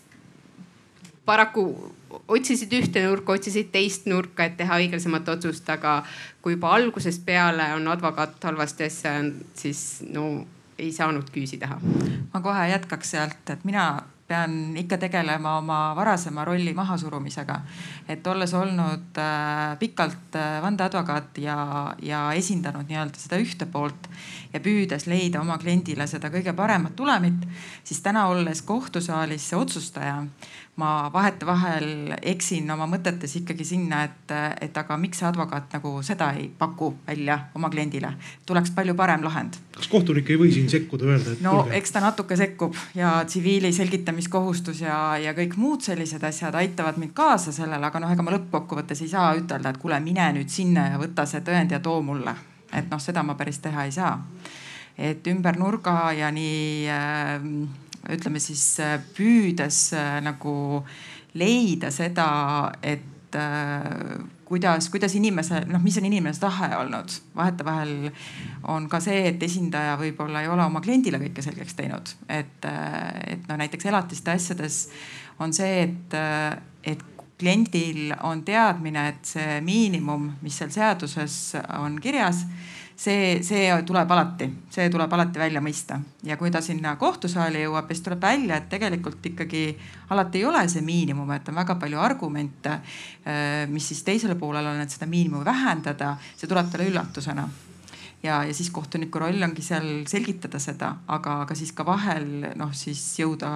[1.26, 1.93] paraku
[2.28, 6.01] otsisid ühte nurka, otsisid teist nurka, et teha õiglasemat otsust, aga
[6.41, 9.14] kui juba algusest peale on advokaat halvasti asja,
[9.57, 10.45] siis no
[10.82, 11.78] ei saanud küüsi teha.
[12.34, 13.86] ma kohe jätkaks sealt, et mina
[14.32, 17.59] pean ikka tegelema oma varasema rolli mahasurumisega.
[18.07, 21.57] et olles olnud äh, pikalt äh, vandeadvokaat ja,
[22.01, 24.07] ja esindanud nii-öelda seda ühte poolt
[24.53, 27.43] ja püüdes leida oma kliendile seda kõige paremat tulemit,
[27.84, 30.24] siis täna olles kohtusaalis otsustaja
[30.82, 34.34] ma vahetevahel eksin oma mõtetes ikkagi sinna, et,
[34.65, 38.13] et aga miks see advokaat nagu seda ei paku välja oma kliendile.
[38.45, 39.59] tuleks palju parem lahend.
[39.75, 41.77] kas kohtunik ei või siin sekkuda, öelda, et no tulge.
[41.77, 47.13] eks ta natuke sekkub ja tsiviili selgitamiskohustus ja, ja kõik muud sellised asjad aitavad mind
[47.17, 50.89] kaasa sellele, aga noh, ega ma lõppkokkuvõttes ei saa ütelda, et kuule, mine nüüd sinna
[50.93, 52.36] ja võta see tõend ja too mulle.
[52.73, 54.17] et noh, seda ma päris teha ei saa.
[54.97, 60.54] et ümber nurga ja nii äh, ütleme siis äh, püüdes äh, nagu
[61.38, 62.28] leida seda,
[62.82, 67.14] et äh, kuidas, kuidas inimese, noh, mis on inimese tahe olnud.
[67.36, 68.10] vahetevahel
[68.74, 72.68] on ka see, et esindaja võib-olla ei ole oma kliendile kõike selgeks teinud, et,
[73.28, 74.82] et no näiteks elatiste asjades
[75.39, 76.18] on see, et,
[76.84, 77.08] et
[77.39, 82.43] kliendil on teadmine, et see miinimum, mis seal seaduses on kirjas
[83.02, 85.97] see, see tuleb alati, see tuleb alati välja mõista.
[86.28, 89.64] Ja kui ta sinna kohtusaali jõuab, siis tuleb välja, et tegelikult ikkagi
[90.14, 92.78] alati ei ole see miinimum, et on väga palju argumente,
[93.74, 97.49] mis siis teisele poolele on, et seda miinimumi vähendada, see tuleb talle üllatusena
[98.24, 102.74] ja, ja siis kohtuniku roll ongi seal selgitada seda, aga, aga siis ka vahel noh,
[102.78, 103.51] siis jõuda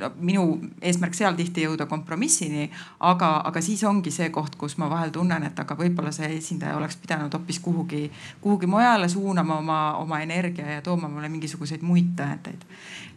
[0.00, 0.44] no,, minu
[0.80, 2.68] eesmärk seal tihti jõuda kompromissini,
[3.08, 6.76] aga, aga siis ongi see koht, kus ma vahel tunnen, et aga võib-olla see esindaja
[6.78, 8.06] oleks pidanud hoopis kuhugi,
[8.44, 12.64] kuhugi mujale suunama oma, oma energia ja tooma mulle mingisuguseid muid tõendeid.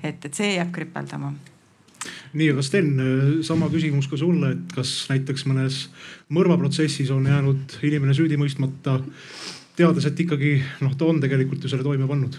[0.04, 1.34] et, et see jääb kripeldama
[2.34, 2.92] nii, aga Sten,
[3.44, 5.80] sama küsimus ka sulle, et kas näiteks mõnes
[6.34, 9.00] mõrvaprotsessis on jäänud inimene süüdi mõistmata
[9.80, 10.54] teades, et ikkagi
[10.84, 12.36] noh, ta on tegelikult ju selle toime pannud.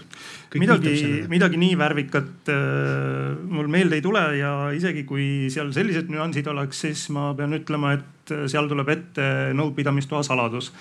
[0.61, 0.93] midagi,
[1.31, 6.83] midagi nii värvikat äh, mul meelde ei tule ja isegi kui seal sellised nüansid oleks,
[6.85, 9.25] siis ma pean ütlema, et seal tuleb ette
[9.57, 10.71] nõupidamistoa saladus.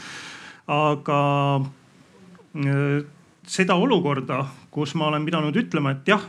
[0.70, 1.20] aga
[1.60, 3.00] äh,
[3.46, 6.22] seda olukorda, kus ma olen pidanud ütlema, et jah,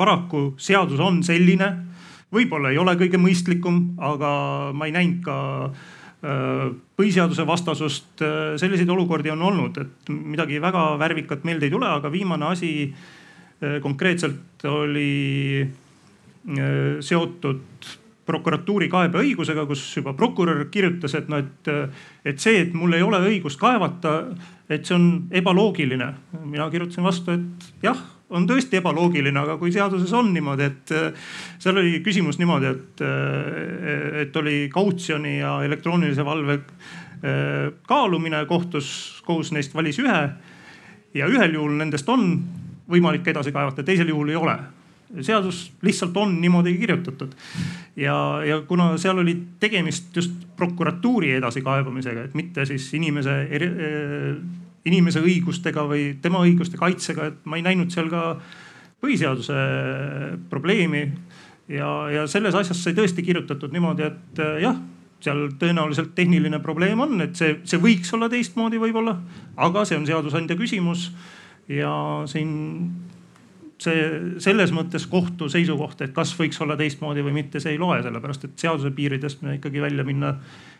[0.00, 1.70] paraku seadus on selline,
[2.32, 4.30] võib-olla ei ole kõige mõistlikum, aga
[4.74, 5.38] ma ei näinud ka
[5.70, 11.88] Äh, põhiseaduse vastasust, äh, selliseid olukordi on olnud, et midagi väga värvikat meelde ei tule,
[11.88, 15.70] aga viimane asi äh, konkreetselt oli
[17.04, 17.86] seotud
[18.24, 21.68] prokuratuuri kaebeõigusega, kus juba prokurör kirjutas, et noh, et,
[22.24, 24.14] et see, et mul ei ole õigust kaevata,
[24.72, 25.04] et see on
[25.36, 26.08] ebaloogiline.
[26.46, 28.00] mina kirjutasin vastu, et jah
[28.30, 31.28] on tõesti ebaloogiline, aga kui seaduses on niimoodi, et äh,
[31.62, 38.90] seal oli küsimus niimoodi, et, äh, et oli kautsjoni ja elektroonilise valve äh, kaalumine kohtus,
[39.26, 40.20] kohus neist valis ühe.
[41.14, 42.36] ja ühel juhul nendest on
[42.90, 44.58] võimalik edasi kaevata, teisel juhul ei ole
[45.20, 47.32] seadus lihtsalt on niimoodi kirjutatud.
[47.96, 48.14] ja,
[48.46, 53.70] ja kuna seal oli tegemist just prokuratuuri edasikaebamisega, et mitte siis inimese eri,
[54.88, 58.22] inimese õigustega või tema õiguste kaitsega, et ma ei näinud seal ka
[59.00, 59.58] põhiseaduse
[60.52, 61.04] probleemi.
[61.68, 64.80] ja, ja selles asjas sai tõesti kirjutatud niimoodi, et äh, jah,
[65.20, 69.18] seal tõenäoliselt tehniline probleem on, et see, see võiks olla teistmoodi võib-olla,
[69.60, 71.10] aga see on seadusandja küsimus.
[71.68, 71.92] ja
[72.26, 72.50] siin
[73.80, 74.00] see
[74.42, 78.44] selles mõttes kohtu seisukoht, et kas võiks olla teistmoodi või mitte, see ei loe, sellepärast
[78.44, 80.34] et seaduse piiridest me ikkagi välja minna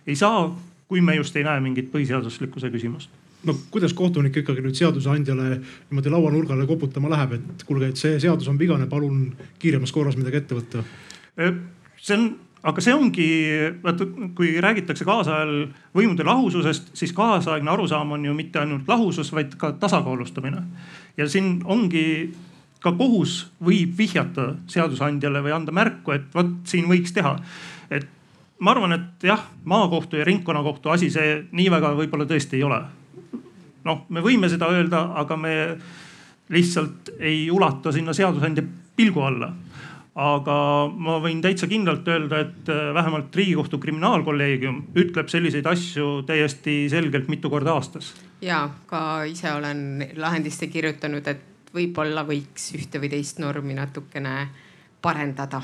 [0.06, 0.50] ei saa,
[0.88, 6.12] kui me just ei näe mingit põhiseaduslikkuse küsimust no kuidas kohtunik ikkagi nüüd seadusandjale niimoodi
[6.12, 9.30] lauanurgale koputama läheb, et kuulge, et see seadus on vigane, palun
[9.62, 10.84] kiiremas korras midagi ette võtta?
[12.00, 12.26] see on,
[12.68, 13.30] aga see ongi,
[13.84, 15.54] vaata, kui räägitakse kaasajal
[15.96, 20.62] võimude lahususest, siis kaasaegne arusaam on ju mitte ainult lahusus, vaid ka tasakaalustamine.
[21.16, 22.34] ja siin ongi
[22.80, 27.38] ka kohus võib vihjata seadusandjale või anda märku, et vot siin võiks teha.
[27.90, 28.08] et
[28.60, 32.84] ma arvan, et jah, maakohtu ja ringkonnakohtu asi see nii väga võib-olla tõesti ei ole
[33.84, 35.54] noh, me võime seda öelda, aga me
[36.50, 38.64] lihtsalt ei ulata sinna seadusandja
[38.96, 39.52] pilgu alla.
[40.20, 40.54] aga
[40.90, 47.28] ma võin täitsa kindlalt öelda, et äh, vähemalt Riigikohtu kriminaalkolleegium ütleb selliseid asju täiesti selgelt
[47.30, 48.12] mitu korda aastas.
[48.42, 54.48] ja ka ise olen lahendisse kirjutanud, et võib-olla võiks ühte või teist normi natukene
[55.00, 55.62] parendada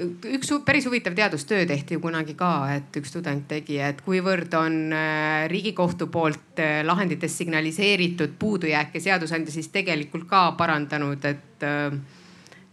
[0.00, 5.44] üks päris huvitav teadustöö tehti kunagi ka, et üks tudeng tegi, et kuivõrd on äh,
[5.52, 11.98] riigikohtu poolt äh, lahendites signaliseeritud puudujääke seadusandja siis tegelikult ka parandanud, et äh,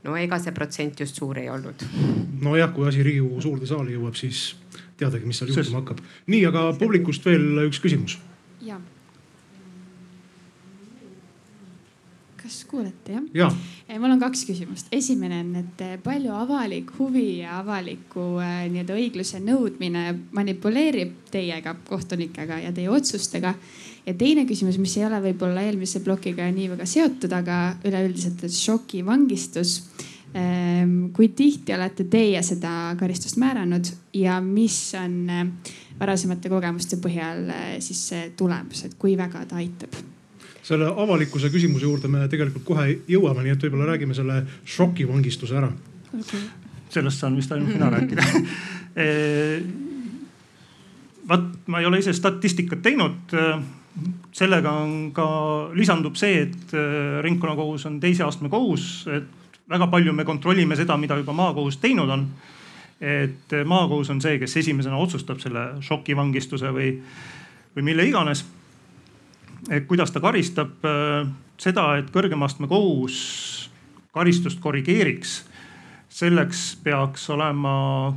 [0.03, 1.83] no ega see protsent just suur ei olnud.
[2.41, 4.53] nojah, kui asi Riigikogu suurde saali jõuab, siis
[4.99, 5.99] teadagi, mis seal juhtuma hakkab.
[6.27, 8.19] nii, aga publikust veel üks küsimus.
[8.63, 8.79] ja
[12.49, 13.25] kas kuulete jah?
[13.33, 13.99] ja.
[13.99, 14.89] mul on kaks küsimust.
[14.95, 21.75] esimene on, et eh, palju avalik huvi ja avaliku äh, nii-öelda õigluse nõudmine manipuleerib teiega,
[21.89, 23.53] kohtunikega ja teie otsustega.
[24.05, 29.79] ja teine küsimus, mis ei ole võib-olla eelmise plokiga nii väga seotud, aga üleüldiselt, šokivangistus
[30.33, 31.11] ähm,.
[31.13, 35.19] kui tihti olete teie seda karistust määranud ja mis on
[35.99, 37.51] varasemate kogemuste põhjal
[37.83, 40.01] siis see tulemus, et kui väga ta aitab?
[40.69, 45.71] Selle avalikkuse küsimuse juurde me tegelikult kohe jõuame, nii et võib-olla räägime selle šokivangistuse ära
[46.13, 46.41] okay..
[46.93, 48.25] sellest saan vist ainult mina rääkida
[51.29, 53.35] vaat ma ei ole ise statistikat teinud.
[54.31, 55.25] sellega on ka,
[55.75, 60.95] lisandub see, et äh, ringkonnakohus on teise astme kohus, et väga palju me kontrollime seda,
[60.97, 62.27] mida juba maakohus teinud on.
[62.99, 66.93] et maakohus on see, kes esimesena otsustab selle šokivangistuse või,
[67.75, 68.43] või mille iganes
[69.67, 71.27] et kuidas ta karistab äh,
[71.59, 73.69] seda, et kõrgema astme kohus
[74.15, 75.43] karistust korrigeeriks.
[76.09, 78.13] selleks peaks olema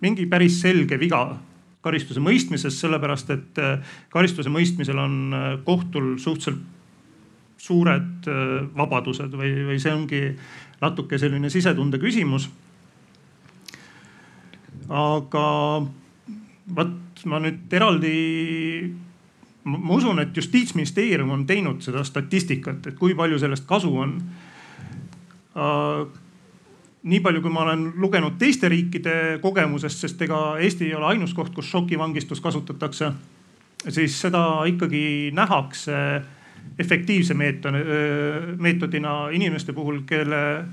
[0.00, 1.38] mingi päris selge viga
[1.82, 6.62] karistuse mõistmises, sellepärast et äh, karistuse mõistmisel on äh, kohtul suhteliselt
[7.66, 8.26] suured
[8.76, 10.20] vabadused või, või see ongi
[10.82, 12.50] natuke selline sisetunde küsimus.
[14.86, 15.46] aga
[16.76, 18.12] vot ma nüüd eraldi
[19.66, 24.12] ma usun, et justiitsministeerium on teinud seda statistikat, et kui palju sellest kasu on.
[25.56, 26.06] Uh,
[27.06, 31.32] nii palju, kui ma olen lugenud teiste riikide kogemusest, sest ega Eesti ei ole ainus
[31.34, 33.06] koht, kus šokivangistust kasutatakse,
[33.88, 36.22] siis seda ikkagi nähakse
[36.78, 37.74] efektiivse meetod,
[38.58, 40.64] meetodina inimeste puhul, kelle,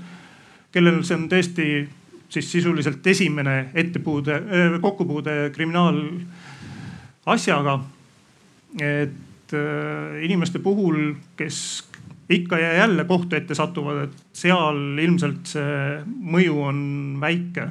[0.74, 1.88] kellel see on tõesti
[2.34, 4.42] siis sisuliselt esimene ettepuude,
[4.82, 7.78] kokkupuude kriminaalasjaga
[8.80, 11.58] et äh, inimeste puhul, kes
[12.28, 16.80] ikka ja jälle kohtu ette satuvad, et seal ilmselt see mõju on
[17.20, 17.68] väike.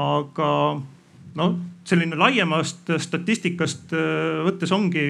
[0.00, 0.50] aga
[1.34, 1.54] noh,
[1.84, 5.04] selline laiemast statistikast äh, võttes ongi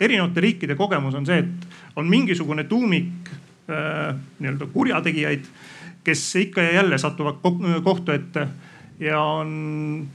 [0.00, 3.30] erinevate riikide kogemus on see, et on mingisugune tuumik
[3.70, 5.48] äh, nii-öelda kurjategijaid,
[6.04, 7.40] kes ikka ja jälle satuvad
[7.84, 8.48] kohtu ette
[9.00, 10.06] ja on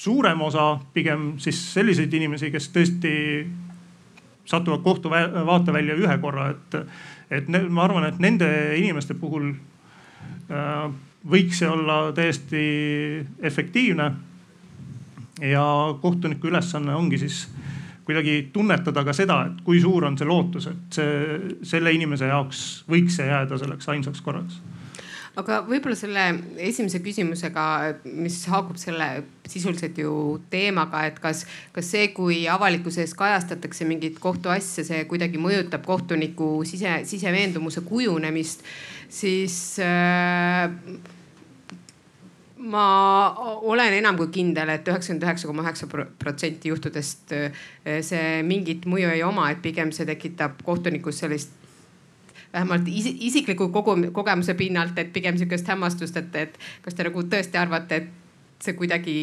[0.00, 3.12] suurem osa pigem siis selliseid inimesi, kes tõesti
[4.48, 6.78] satuvad kohtu vaatevälja ühe korra, et,
[7.30, 8.48] et ma arvan, et nende
[8.80, 10.88] inimeste puhul äh,
[11.30, 12.64] võiks see olla täiesti
[13.42, 14.10] efektiivne.
[15.40, 15.64] ja
[16.00, 17.48] kohtuniku ülesanne ongi siis
[18.04, 22.84] kuidagi tunnetada ka seda, et kui suur on see lootus, et see, selle inimese jaoks
[22.88, 24.60] võiks see jääda selleks ainsaks korraks
[25.40, 26.24] aga võib-olla selle
[26.62, 27.64] esimese küsimusega,
[28.04, 29.08] mis haakub selle
[29.50, 30.12] sisuliselt ju
[30.52, 36.60] teemaga, et kas, kas see, kui avalikkuse ees kajastatakse mingit kohtuasja, see kuidagi mõjutab kohtuniku
[36.68, 38.66] sise, siseveendumuse kujunemist,
[39.10, 40.68] siis äh,
[42.60, 42.86] ma
[43.62, 47.64] olen enam kui kindel et, et üheksakümmend üheksa koma üheksa protsenti juhtudest äh,
[48.04, 51.59] see mingit mõju ei oma, et pigem see tekitab kohtunikus sellist
[52.52, 57.60] vähemalt isikliku kogu, kogemuse pinnalt, et pigem sihukest hämmastust, et, et kas te nagu tõesti
[57.60, 59.16] arvate, et see kuidagi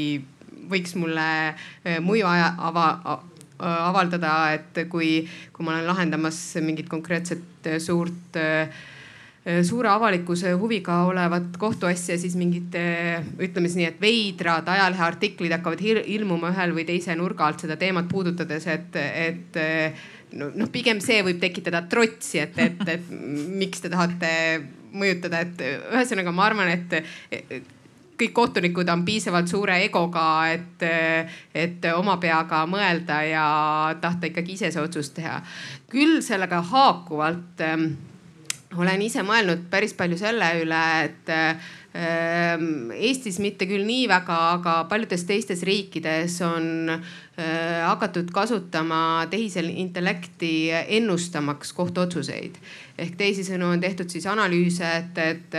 [0.71, 2.89] võiks mulle äh, mõju ava,
[3.57, 5.23] avaldada, et kui,
[5.53, 8.85] kui ma olen lahendamas mingit konkreetset äh, suurt äh,
[9.63, 12.73] suure avalikkuse huviga olevat kohtuasja, siis mingid
[13.39, 18.09] ütleme siis nii, et veidrad ajaleheartiklid hakkavad ilmuma ühel või teise nurga alt seda teemat
[18.11, 19.61] puudutades, et, et
[20.35, 24.31] noh, pigem see võib tekitada trotsi, et, et, et miks te tahate
[24.97, 25.63] mõjutada, et
[25.93, 27.65] ühesõnaga ma arvan, et
[28.17, 30.85] kõik kohtunikud on piisavalt suure egoga, et,
[31.53, 33.47] et oma peaga mõelda ja
[34.01, 35.39] tahta ikkagi ise see otsus teha.
[35.91, 37.75] küll sellega haakuvalt äh,
[38.75, 41.31] olen ise mõelnud päris palju selle üle, et
[41.97, 50.51] Eestis mitte küll nii väga, aga paljudes teistes riikides on äh, hakatud kasutama tehisintellekti
[50.99, 52.59] ennustamaks kohtuotsuseid.
[52.97, 55.57] ehk teisisõnu on tehtud siis analüüse, et, et,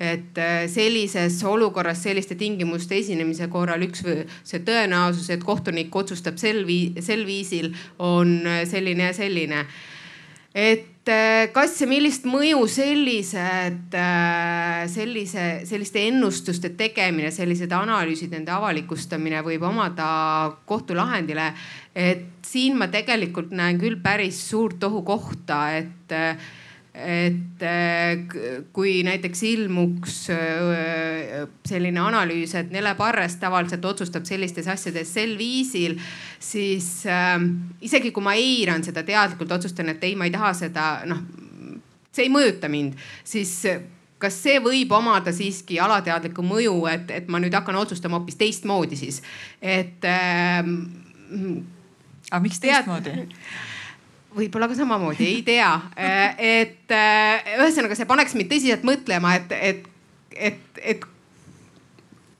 [0.00, 4.02] et sellises olukorras selliste tingimuste esinemise korral üks
[4.42, 9.62] see tõenäosus, et kohtunik otsustab sel vii-, sel viisil on selline ja selline
[10.58, 10.97] et
[11.54, 19.64] kas ja millist mõju sellised, äh, sellise, selliste ennustuste tegemine, sellised analüüsid, nende avalikustamine võib
[19.68, 20.08] omada
[20.68, 21.52] kohtulahendile.
[21.98, 26.12] et siin ma tegelikult näen küll päris suurt ohukohta, et,
[26.94, 35.12] et äh, kui näiteks ilmuks äh, selline analüüs, et Nele Parres tavaliselt otsustab sellistes asjades
[35.14, 35.98] sel viisil,
[36.40, 37.36] siis äh,
[37.84, 41.22] isegi kui ma eiran seda teadlikult, otsustan, et ei, ma ei taha seda, noh,
[42.10, 43.54] see ei mõjuta mind, siis
[44.18, 48.98] kas see võib omada siiski alateadlikku mõju, et, et ma nüüd hakkan otsustama hoopis teistmoodi
[48.98, 49.22] siis,
[49.62, 50.78] et ähm,.
[52.30, 53.28] aga miks teistmoodi?
[54.36, 55.70] Võib-olla ka samamoodi, ei tea.
[55.96, 59.86] Äh, et äh, ühesõnaga, see paneks mind tõsiselt mõtlema, et, et,
[60.36, 61.06] et, et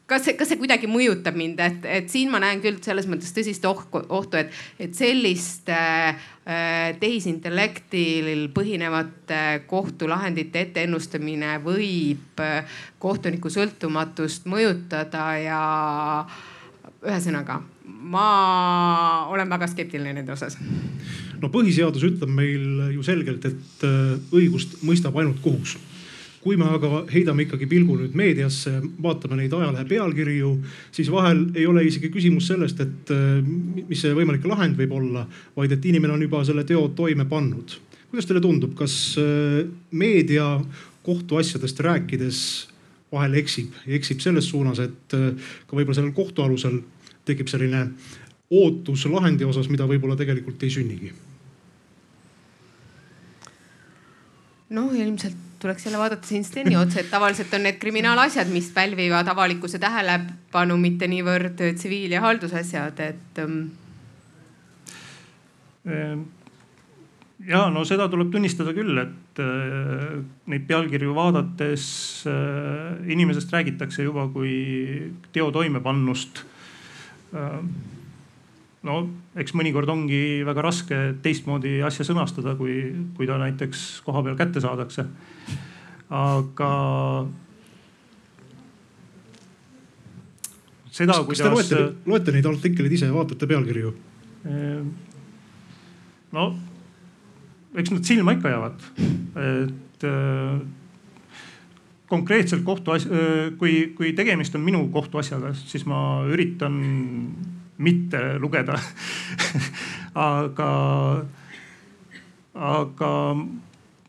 [0.09, 3.32] kas see, kas see kuidagi mõjutab mind, et, et siin ma näen küll selles mõttes
[3.36, 6.16] tõsist ohtu, et, et sellist äh,
[7.01, 15.62] tehisintellektil põhinevate kohtulahendite etteennustamine võib äh, kohtuniku sõltumatust mõjutada ja
[17.05, 18.28] ühesõnaga ma
[19.28, 20.57] olen väga skeptiline nende osas
[21.43, 25.76] no põhiseadus ütleb meil ju selgelt, et äh, õigust mõistab ainult kohus.
[26.39, 30.53] Kui me aga heidame ikkagi pilgu nüüd meediasse, vaatame neid ajalehe pealkirju,
[30.95, 33.39] siis vahel ei ole isegi küsimus sellest, et äh,
[33.89, 35.26] mis see võimalik lahend võib olla,
[35.57, 37.78] vaid et inimene on juba selle teo toime pannud.
[38.09, 40.57] kuidas teile tundub, kas äh, meedia
[41.07, 42.41] kohtuasjadest rääkides
[43.12, 43.74] vahel eksib?
[43.99, 46.82] Eksib selles suunas, et ka võib-olla sellel kohtualusel
[47.28, 47.86] tekib selline
[48.51, 51.12] ootus lahendi osas, mida võib-olla tegelikult ei sünnigi
[54.71, 59.29] noh, ilmselt tuleks jälle vaadata siin Steni otsa, et tavaliselt on need kriminaalasjad, mis pälvivad
[59.29, 63.59] avalikkuse tähelepanu, mitte niivõrd tsiviil- ja haldusasjad, et um....
[67.49, 70.19] ja no seda tuleb tunnistada küll, et äh,
[70.53, 71.91] neid pealkirju vaadates
[72.29, 76.45] äh, inimesest räägitakse juba kui teo toimepannust
[77.35, 77.62] äh,
[78.89, 79.01] no
[79.39, 82.78] eks mõnikord ongi väga raske teistmoodi asja sõnastada, kui,
[83.16, 85.05] kui ta näiteks koha peal kätte saadakse.
[86.09, 86.70] aga
[90.91, 91.45] seda, kuidas.
[91.45, 93.93] kas te loete, loete neid artikleid ise, vaatate pealkirju?
[94.49, 94.91] Ehm,
[96.32, 96.49] no
[97.78, 98.86] eks nad silma ikka jäävad,
[99.45, 100.61] et äh,
[102.09, 106.80] konkreetselt kohtuasja, äh, kui, kui tegemist on minu kohtuasjaga, siis ma üritan
[107.79, 108.79] mitte lugeda
[110.29, 110.70] aga,
[112.55, 113.11] aga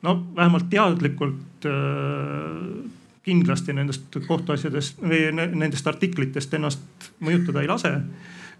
[0.01, 2.91] no vähemalt teadlikult äh,
[3.24, 7.93] kindlasti nendest kohtuasjadest või nendest artiklitest ennast mõjutada ei lase.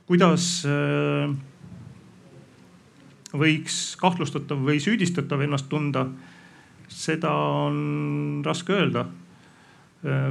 [0.10, 1.32] kuidas äh,
[3.34, 6.08] võiks kahtlustatav või süüdistatav ennast tunda,
[6.90, 9.06] seda on raske öelda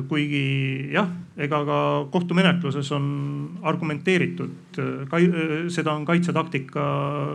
[0.09, 1.79] kuigi jah, ega ka
[2.13, 3.09] kohtumenetluses on
[3.69, 6.85] argumenteeritud, äh, äh, seda on kaitsetaktika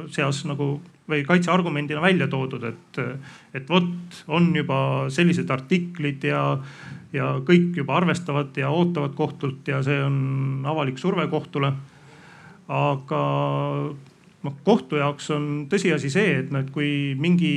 [0.10, 0.80] seas nagu
[1.10, 3.00] või kaitseargumendina välja toodud, et,
[3.54, 4.80] et vot on juba
[5.14, 6.42] sellised artiklid ja,
[7.14, 11.74] ja kõik juba arvestavad ja ootavad kohtult ja see on avalik surve kohtule.
[12.72, 13.22] aga
[14.44, 17.54] noh, kohtu jaoks on tõsiasi see, et noh, et kui mingi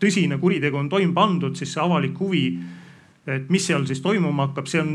[0.00, 2.44] tõsine kuritegu on toime pandud, siis see avalik huvi,
[3.28, 4.94] et mis seal siis toimuma hakkab, see on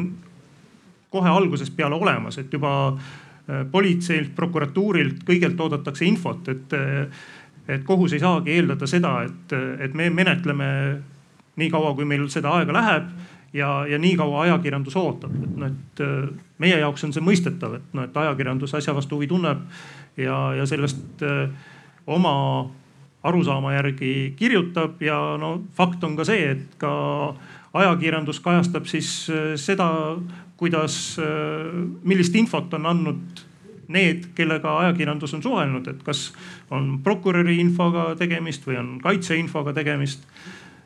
[1.13, 7.27] kohe algusest peale olemas, et juba äh, politseilt, prokuratuurilt, kõigelt oodatakse infot, et, äh,
[7.77, 10.67] et kohus ei saagi eeldada seda, et, et me menetleme
[11.61, 13.11] nii kaua, kui meil seda aega läheb
[13.53, 16.31] ja, ja nii kaua ajakirjandus ootab, et noh, et äh,
[16.63, 19.61] meie jaoks on see mõistetav, et noh, et ajakirjandus asja vastu huvi tunneb
[20.17, 21.21] ja, ja sellest
[22.09, 22.33] oma
[23.23, 26.91] arusaama järgi kirjutab ja no fakt on ka see, et ka
[27.73, 29.89] ajakirjandus kajastab siis äh, seda,
[30.59, 31.71] kuidas, äh,
[32.03, 33.43] millist infot on andnud
[33.93, 36.27] need, kellega ajakirjandus on suhelnud, et kas
[36.73, 40.27] on prokuröri infoga tegemist või on kaitseinfoga tegemist.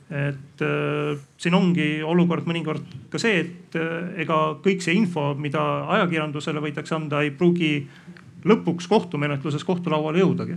[0.07, 5.59] et äh, siin ongi olukord mõnikord ka see, et äh, ega kõik see info, mida
[5.97, 7.88] ajakirjandusele võidakse anda, ei pruugi
[8.47, 10.55] lõpuks kohtumenetluses kohtulauale jõudagi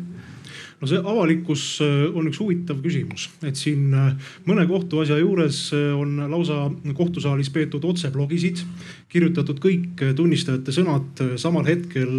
[0.81, 5.91] no see avalikkus äh, on üks huvitav küsimus, et siin äh, mõne kohtuasja juures äh,
[5.97, 8.63] on lausa kohtusaalis peetud otseblogisid,
[9.13, 12.13] kirjutatud kõik tunnistajate sõnad samal hetkel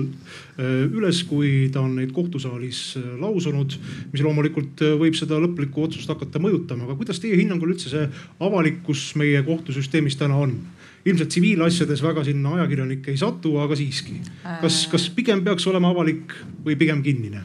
[0.59, 2.81] üles, kui ta on neid kohtusaalis
[3.21, 3.77] lausunud,
[4.11, 6.83] mis loomulikult võib seda lõplikku otsust hakata mõjutama.
[6.85, 8.03] aga kuidas teie hinnangul üldse see
[8.43, 10.59] avalikkus meie kohtusüsteemis täna on?
[11.01, 14.19] ilmselt tsiviilasjades väga sinna ajakirjanikke ei satu, aga siiski.
[14.61, 16.35] kas, kas pigem peaks olema avalik
[16.67, 17.41] või pigem kinnine?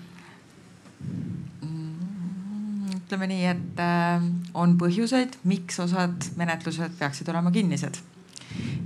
[3.07, 4.25] Ütleme nii, et äh,
[4.59, 8.03] on põhjuseid, miks osad menetlused peaksid olema kinnised.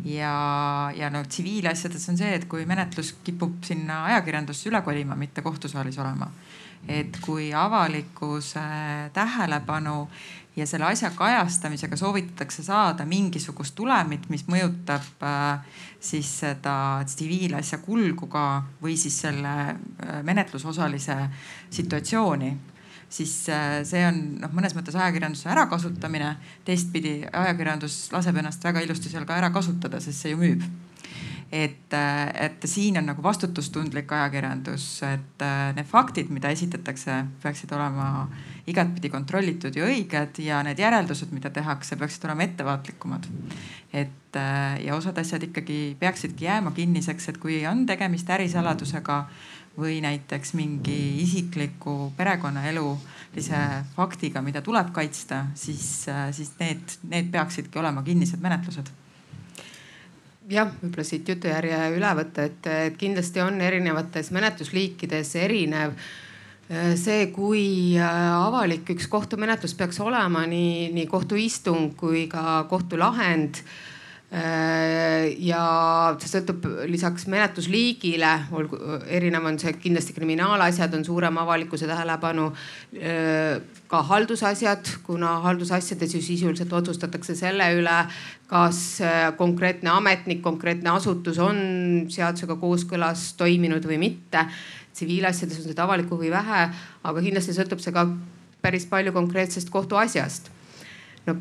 [0.04, 0.32] ja,
[0.96, 5.98] ja no tsiviilasjades on see, et kui menetlus kipub sinna ajakirjandusse üle kolima, mitte kohtusaalis
[6.02, 6.28] olema,
[6.88, 8.60] et kui avalikkuse
[9.16, 10.08] tähelepanu
[10.56, 16.74] ja selle asja kajastamisega soovitatakse saada mingisugust tulemit, mis mõjutab äh, siis seda
[17.08, 18.46] tsiviilasja kulgu ka
[18.82, 21.16] või siis selle äh, menetlusosalise
[21.70, 22.50] situatsiooni
[23.10, 26.36] siis äh, see on noh, mõnes mõttes ajakirjanduse ärakasutamine.
[26.64, 30.64] teistpidi ajakirjandus laseb ennast väga ilusti seal ka ära kasutada, sest see ju müüb
[31.52, 31.94] et,
[32.34, 38.28] et siin on nagu vastutustundlik ajakirjandus, et äh, need faktid, mida esitatakse, peaksid olema
[38.70, 43.26] igatpidi kontrollitud ja õiged ja need järeldused, mida tehakse, peaksid olema ettevaatlikumad.
[43.92, 49.24] et äh, ja osad asjad ikkagi peaksidki jääma kinniseks, et kui on tegemist ärisaladusega
[49.78, 53.60] või näiteks mingi isikliku perekonnaelulise
[53.94, 56.06] faktiga, mida tuleb kaitsta, siis,
[56.36, 58.90] siis need, need peaksidki olema kinnised menetlused.
[60.50, 66.18] Jah, võib-olla siit jutujärje üle võtta, et, et kindlasti on erinevates menetlusliikides erinev äh,
[66.98, 67.62] see, kui
[67.98, 73.62] äh, avalik üks kohtumenetlus peaks olema, nii, nii kohtuistung kui ka kohtulahend
[74.30, 75.60] ja
[76.22, 78.78] see sõltub lisaks menetlusliigile, olgu
[79.10, 82.46] erinev on see kindlasti kriminaalasjad on suurem avalikkuse tähelepanu.
[82.94, 83.58] Äh,
[83.90, 87.98] ka haldusasjad, kuna haldusasjades ju sisuliselt otsustatakse selle üle,
[88.50, 94.46] kas äh, konkreetne ametnik, konkreetne asutus on seadusega kooskõlas toiminud või mitte.
[94.94, 96.64] tsiviilasjades on seda avalikku huvi vähe,
[97.02, 98.06] aga kindlasti sõltub see ka
[98.62, 100.50] päris palju konkreetsest kohtuasjast.
[101.26, 101.34] no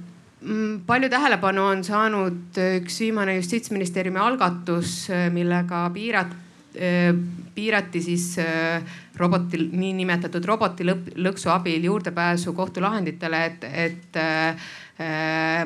[0.87, 6.35] palju tähelepanu on saanud üks viimane justiitsministeeriumi algatus, millega piirat-,
[6.75, 7.09] eh,
[7.55, 8.79] piirati siis eh,
[9.19, 14.23] roboti, niinimetatud robotilõksu abil juurdepääsu kohtulahenditele, et, et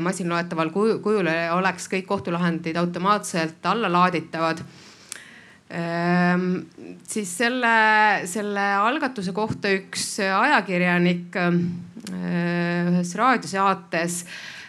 [0.03, 4.59] masinloetaval kujul oleks kõik kohtulahendid automaatselt allalaaditavad
[5.73, 6.43] ehm,
[7.09, 7.71] siis selle,
[8.29, 11.39] selle algatuse kohta üks ajakirjanik
[12.13, 14.62] ühes raadiosaates Ehm,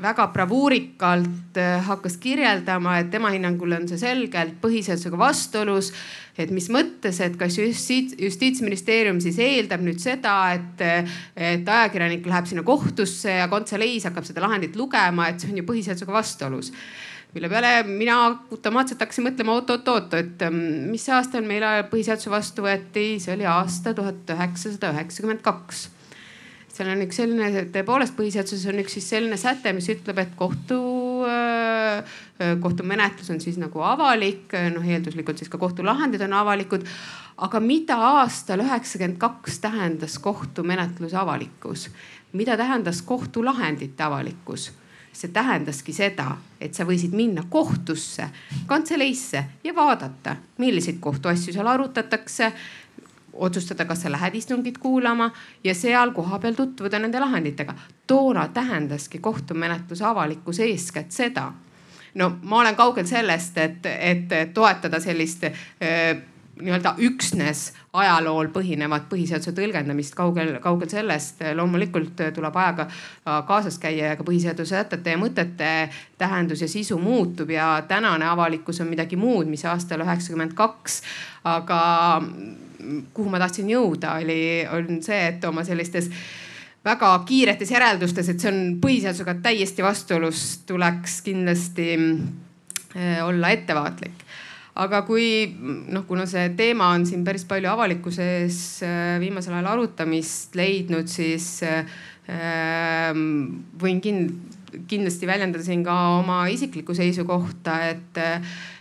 [0.00, 5.92] väga bravuurikalt eh, hakkas kirjeldama, et tema hinnangul on see selgelt põhiseadusega vastuolus.
[6.40, 10.80] et mis mõttes, et kas justiits, justiitsministeerium siis eeldab nüüd seda, et,
[11.36, 15.66] et ajakirjanik läheb sinna kohtusse ja kantseleis hakkab seda lahendit lugema, et see on ju
[15.68, 16.72] põhiseadusega vastuolus
[17.34, 20.58] mille peale mina automaatselt hakkasin mõtlema oot-oot-oot, et ehm,
[20.90, 25.90] mis aastal meil põhiseaduse vastu võeti, see oli aasta tuhat üheksasada üheksakümmend kaks
[26.80, 30.80] seal on üks selline, tõepoolest põhiseaduses on üks siis selline säte, mis ütleb, et kohtu,
[31.28, 32.16] äh,
[32.62, 36.86] kohtumenetlus on siis nagu avalik, noh eelduslikult siis ka kohtulahendid on avalikud.
[37.40, 41.90] aga mida aastal üheksakümmend kaks tähendas kohtumenetluse avalikkus?
[42.32, 44.70] mida tähendas kohtulahendite avalikkus?
[45.12, 48.28] see tähendaski seda, et sa võisid minna kohtusse,
[48.70, 52.52] kantseleisse ja vaadata, milliseid kohtuasju seal arutatakse
[53.40, 55.30] otsustada, kas sa lähed istungit kuulama
[55.64, 57.74] ja seal kohapeal tutvuda nende lahenditega.
[58.06, 61.52] toona tähendaski kohtumenetluse avalikkus eeskätt seda.
[62.14, 65.44] no ma olen kaugel sellest, et, et toetada sellist
[66.60, 71.42] nii-öelda üksnes ajalool põhinevat põhiseaduse tõlgendamist, kaugel, kaugel sellest.
[71.54, 72.86] loomulikult tuleb ajaga
[73.48, 75.70] kaasas käia ja ka põhiseaduse sätete ja mõtete
[76.18, 81.02] tähendus ja sisu muutub ja tänane avalikkus on midagi muud, mis aastal üheksakümmend kaks.
[81.44, 81.80] aga
[83.14, 86.10] kuhu ma tahtsin jõuda, oli, on see, et oma sellistes
[86.84, 94.24] väga kiiretes järeldustes, et see on põhiseadusega täiesti vastuolus, tuleks kindlasti eh, olla ettevaatlik.
[94.80, 95.50] Aga kui
[95.92, 101.58] noh, kuna see teema on siin päris palju avalikkuses eh, viimasel ajal arutamist leidnud, siis
[101.66, 101.84] äh,
[103.80, 104.30] võin kind,
[104.88, 108.20] kindlasti väljendada siin ka oma isiklikku seisukohta, et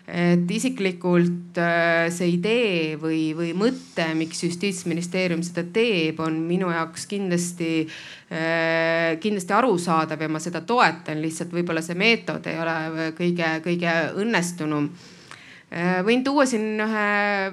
[0.09, 7.05] et isiklikult äh, see idee või, või mõte, miks justiitsministeerium seda teeb, on minu jaoks
[7.09, 7.83] kindlasti,
[8.33, 13.95] äh, kindlasti arusaadav ja ma seda toetan, lihtsalt võib-olla see meetod ei ole kõige, kõige
[14.23, 14.89] õnnestunum.
[15.69, 17.09] Äh, võin tuua siin ühe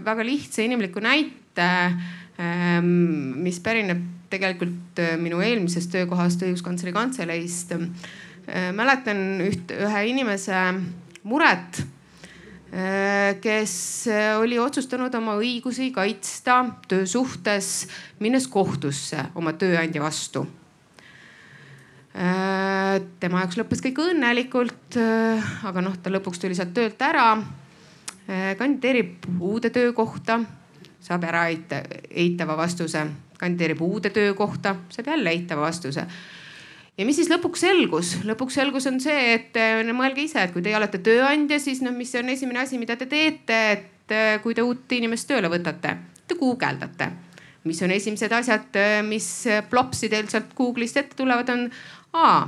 [0.07, 1.71] väga lihtsa inimliku näite,
[2.41, 2.95] ähm,
[3.45, 4.01] mis pärineb
[4.33, 7.77] tegelikult minu eelmisest töökohast õiguskantsleri kantseleist.
[8.75, 10.57] mäletan üht, ühe inimese
[11.27, 11.85] muret
[13.41, 13.75] kes
[14.11, 16.59] äh, oli otsustanud oma õigusi kaitsta
[16.89, 17.87] töösuhtes,
[18.21, 20.43] minnes kohtusse oma tööandja vastu.
[22.17, 24.99] Äh, tema jaoks lõppes kõik õnnelikult,
[25.69, 27.31] aga noh, ta lõpuks tuli sealt töölt ära.
[28.59, 30.41] kandideerib uude töökohta,
[31.01, 33.05] saab ära eitava vastuse,
[33.39, 36.07] kandideerib uude töökohta, saab jälle eitava vastuse
[36.97, 38.15] ja mis siis lõpuks selgus?
[38.29, 41.95] lõpuks selgus on see, et no, mõelge ise, et kui teie olete tööandja, siis noh,
[41.97, 45.97] mis on esimene asi, mida te teete, et kui te uut inimest tööle võtate?
[46.27, 47.11] Te guugeldate,
[47.67, 49.29] mis on esimesed asjad, mis
[49.71, 51.69] plopsidel sealt Google'ist ette tulevad, on
[52.19, 52.41] aa,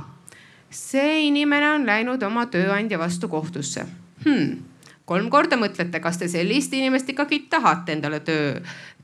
[0.69, 3.85] see inimene on läinud oma tööandja vastu kohtusse
[4.25, 4.69] hmm
[5.09, 8.59] kolm korda mõtlete, kas te sellist inimest ikkagi tahate endale töö,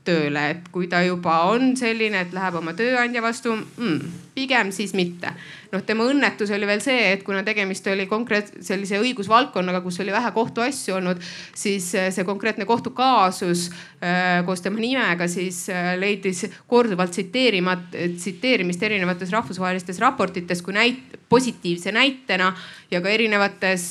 [0.06, 4.92] tööle, et kui ta juba on selline, et läheb oma tööandja vastu mm,, pigem siis
[4.96, 5.32] mitte.
[5.72, 10.14] noh, tema õnnetus oli veel see, et kuna tegemist oli konkreet sellise õigusvaldkonnaga, kus oli
[10.14, 11.20] vähe kohtuasju olnud,
[11.56, 13.66] siis äh, see konkreetne kohtukaasus
[13.98, 21.18] äh, koos tema nimega siis äh, leidis korduvalt tsiteerimat-, tsiteerimist erinevates rahvusvahelistes raportites kui näit-,
[21.28, 22.52] positiivse näitena
[22.90, 23.86] ja ka erinevates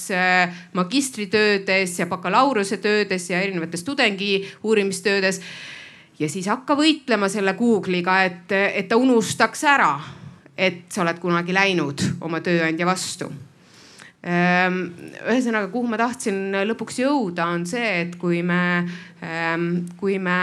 [0.74, 5.42] magistritöödes ja bakalaureusetöödes ja erinevates tudengi uurimistöödes
[6.20, 9.92] ja siis hakka võitlema selle Google'iga, et, et ta unustaks ära,
[10.56, 13.30] et sa oled kunagi läinud oma tööandja vastu.
[14.26, 14.80] Ehm,
[15.28, 18.86] ühesõnaga, kuhu ma tahtsin lõpuks jõuda, on see, et kui me,
[19.22, 19.68] ehm,
[20.00, 20.40] kui me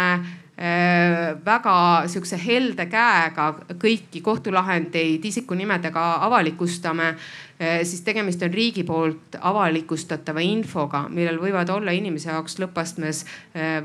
[0.55, 1.75] ehm, väga
[2.13, 3.49] sihukese helde käega
[3.83, 7.15] kõiki kohtulahendeid isikunimedega avalikustame,
[7.63, 13.21] siis tegemist on riigi poolt avalikustatava infoga, millel võivad olla inimese jaoks lõppastmes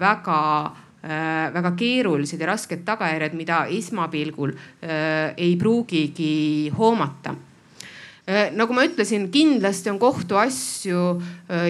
[0.01, 0.37] väga
[0.77, 7.35] Äh, väga keerulised ja rasked tagajärjed, mida esmapilgul äh, ei pruugigi hoomata.
[8.27, 11.03] Äh, nagu ma ütlesin, kindlasti on kohtuasju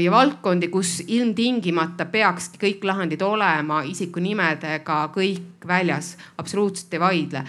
[0.02, 7.44] ja valdkondi, kus ilmtingimata peakski kõik lahendid olema isikunimedega kõik väljas, absoluutselt ei vaidle.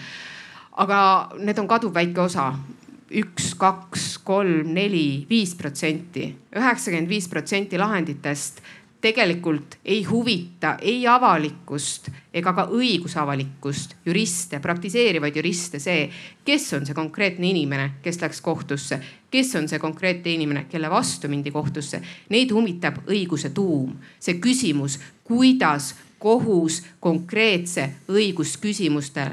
[0.79, 0.99] aga
[1.43, 2.53] need on kaduvväike osa,
[3.09, 8.61] üks, kaks, kolm, neli, viis protsenti, üheksakümmend viis protsenti lahenditest
[9.01, 16.09] tegelikult ei huvita ei avalikkust ega ka õigusavalikkust, juriste, praktiseerivaid juriste see,
[16.45, 18.99] kes on see konkreetne inimene, kes läks kohtusse,
[19.31, 22.01] kes on see konkreetne inimene, kelle vastu mindi kohtusse.
[22.29, 29.29] Neid huvitab õiguse tuum, see küsimus, kuidas kohus konkreetse õigusküsimuste,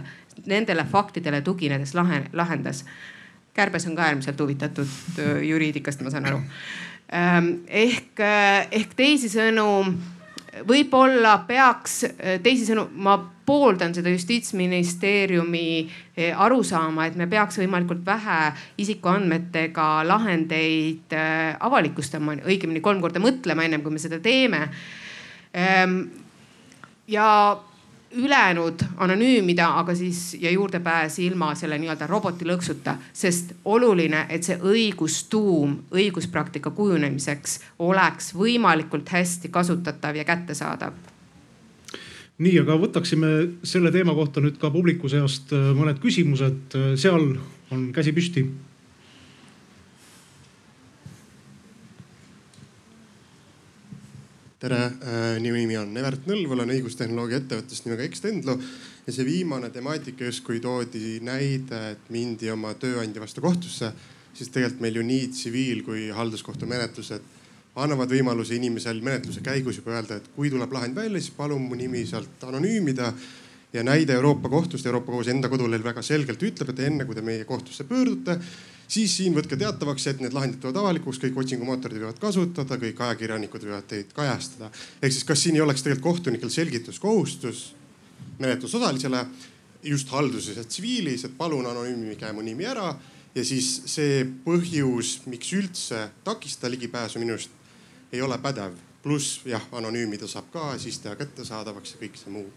[0.47, 2.85] nendele faktidele tuginedes lahendas.
[3.57, 4.89] Kärbes on ka äärmiselt huvitatud
[5.19, 6.43] äh, juriidikast, ma saan aru
[7.13, 9.67] ehk, eh, ehk teisisõnu
[10.67, 18.53] võib-olla peaks, eh, teisisõnu, ma pooldan seda justiitsministeeriumi eh, arusaama, et me peaks võimalikult vähe
[18.79, 21.15] isikuandmetega lahendeid
[21.61, 24.67] avalikustama, õigemini kolm korda mõtlema, ennem kui me seda teeme.
[25.55, 26.01] Ehm,
[27.09, 27.29] ja
[28.15, 35.77] ülejäänud anonüümida, aga siis ja juurdepääs ilma selle nii-öelda robotilõksuta, sest oluline, et see õigustuum
[35.95, 40.93] õiguspraktika kujunemiseks oleks võimalikult hästi kasutatav ja kättesaadav.
[42.39, 43.29] nii, aga võtaksime
[43.65, 47.31] selle teema kohta nüüd ka publiku seast äh, mõned küsimused, seal
[47.73, 48.45] on käsi püsti
[54.57, 58.55] tere, äh, minu nimi on Evert Nõlv, olen õigustehnoloogia ettevõttest nimega Extendlo
[59.05, 63.91] ja see viimane temaatika justkui toodi näide, et mindi oma tööandja vastu kohtusse,
[64.33, 67.35] siis tegelikult meil ju nii tsiviil kui halduskohtumenetlused
[67.77, 71.77] annavad võimaluse inimesel menetluse käigus juba öelda, et kui tuleb lahend välja, siis palun mu
[71.77, 73.13] nimi sealt anonüümida.
[73.73, 77.21] ja näide Euroopa Kohtust, Euroopa Kohus enda kodulehel väga selgelt ütleb, et enne kui te
[77.21, 78.39] meie kohtusse pöördute,
[78.89, 83.67] siis siin võtke teatavaks, et need lahendid tulevad avalikuks, kõik otsingumootorid võivad kasutada, kõik ajakirjanikud
[83.67, 84.71] võivad teid kajastada.
[85.03, 87.75] ehk siis, kas siin ei oleks tegelikult kohtunikel selgituskohustus
[88.39, 89.27] menetlusosalisele
[89.83, 92.95] just halduses ja tsiviilis, et palun anonüümige mu nimi ära
[93.35, 97.51] ja siis see põhjus, miks üldse takistada ligipääsu minu arust
[98.13, 98.73] ei ole pädev.
[99.07, 102.49] pluss jah, anonüümida saab ka, siis teha kättesaadavaks ja kõik see muu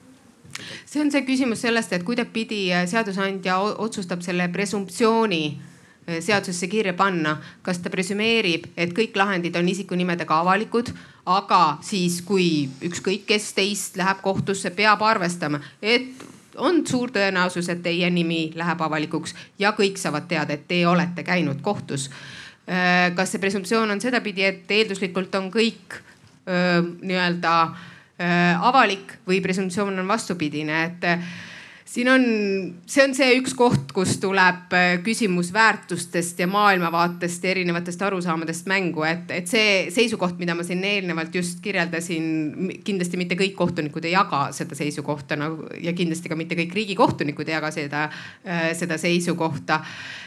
[0.85, 5.43] see on see küsimus sellest, et kuidagipidi seadusandja otsustab selle presumptsiooni
[6.19, 7.35] seadusesse kirja panna,
[7.65, 10.91] kas ta presümeerib, et kõik lahendid on isikunimedega avalikud,
[11.29, 16.25] aga siis, kui ükskõik kes teist läheb kohtusse, peab arvestama, et
[16.59, 21.23] on suur tõenäosus, et teie nimi läheb avalikuks ja kõik saavad teada, et te olete
[21.23, 22.09] käinud kohtus.
[22.69, 26.01] Eh, kas see presumptsioon on sedapidi, et eelduslikult on kõik
[26.47, 27.55] eh, nii-öelda
[28.19, 31.05] avalik või presumptsioon on vastupidine, et
[31.89, 32.25] siin on,
[32.85, 38.69] see on see üks koht, kus tuleb äh, küsimus väärtustest ja maailmavaatest ja erinevatest arusaamadest
[38.69, 42.29] mängu, et, et see seisukoht, mida ma siin eelnevalt just kirjeldasin,
[42.85, 47.49] kindlasti mitte kõik kohtunikud ei jaga seda seisukohta nagu ja kindlasti ka mitte kõik riigikohtunikud
[47.49, 48.05] ei jaga seda,
[48.45, 49.81] äh, seda seisukohta.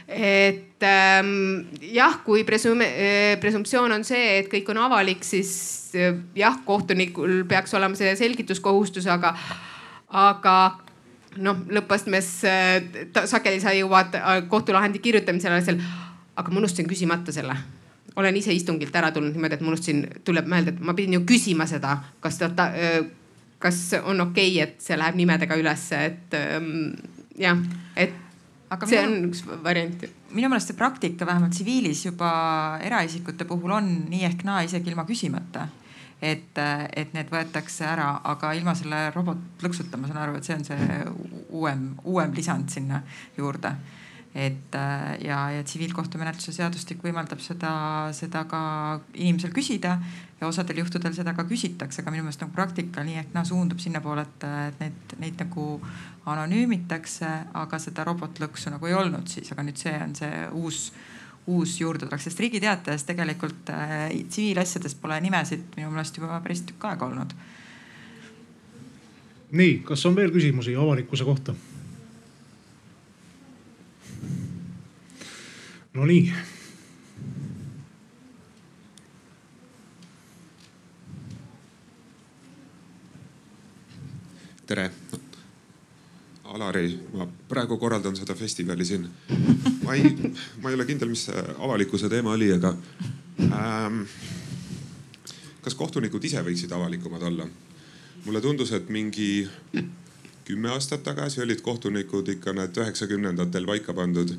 [0.09, 1.63] et ähm,
[1.95, 5.95] jah, kui presum-, äh, presumptsioon on see, et kõik on avalik, siis
[6.35, 9.37] jah, kohtunikul peaks olema see selgituskohustus, aga,
[10.11, 10.57] aga
[11.37, 15.81] noh, lõppastmes äh, sageli sa jõuad äh, kohtulahendi kirjutamisel asjal,
[16.37, 17.57] aga ma unustasin küsimata selle
[18.17, 21.23] olen ise istungilt ära tulnud niimoodi, et ma unustasin, tuleb meelde, et ma pidin ju
[21.29, 22.99] küsima seda, kas ta, ta, äh,
[23.63, 26.93] kas on okei okay,, et see läheb nimedega ülesse, et ähm,
[27.41, 27.61] jah,
[27.97, 28.19] et
[28.73, 30.07] aga see minu, on üks variant.
[30.33, 32.33] minu meelest see praktika vähemalt tsiviilis juba
[32.85, 35.69] eraisikute puhul on nii ehk naa isegi ilma küsimata
[36.23, 36.59] et,
[36.97, 41.01] et need võetakse ära, aga ilma selle robotlõksuta, ma saan aru, et see on see
[41.51, 43.03] uuem, uuem lisand sinna
[43.39, 43.75] juurde.
[44.33, 44.77] et
[45.21, 47.73] ja, ja tsiviilkohtumenetluse seadustik võimaldab seda,
[48.17, 48.61] seda ka
[49.13, 49.99] inimesel küsida
[50.41, 53.83] ja osadel juhtudel seda ka küsitakse, aga minu meelest nagu praktika nii ehk naa suundub
[53.83, 55.67] sinnapoole, et, et neid, neid nagu
[56.33, 60.87] anonüümitakse, aga seda robotlõksu nagu ei olnud siis, aga nüüd see on see uus
[61.47, 66.87] uus juurdetulek, sest Riigi Teatajas tegelikult äh, tsiviilasjades pole nimesid minu meelest juba päris tükk
[66.87, 67.35] aega olnud.
[69.53, 71.55] nii, kas on veel küsimusi avalikkuse kohta?
[75.95, 76.33] Nonii.
[84.67, 85.02] tere
[86.53, 89.07] Alari, ma praegu korraldan seda festivali siin.
[89.87, 90.13] ma ei,
[90.61, 92.75] ma ei ole kindel, mis see avalikkuse teema oli, aga
[93.49, 94.03] ähm,
[95.65, 97.49] kas kohtunikud ise võiksid avalikumad olla?
[98.23, 99.49] mulle tundus, et mingi
[100.47, 104.37] kümme aastat tagasi olid kohtunikud ikka need üheksakümnendatel paika pandud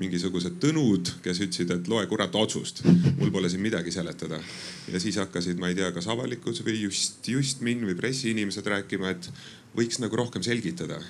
[0.00, 2.80] mingisugused tõnud, kes ütlesid, et loe kurat otsust,
[3.18, 4.40] mul pole siin midagi seletada.
[4.88, 9.12] ja siis hakkasid, ma ei tea, kas avalikkus või just, just min või pressiinimesed rääkima,
[9.12, 9.28] et
[9.76, 11.00] võiks nagu rohkem selgitada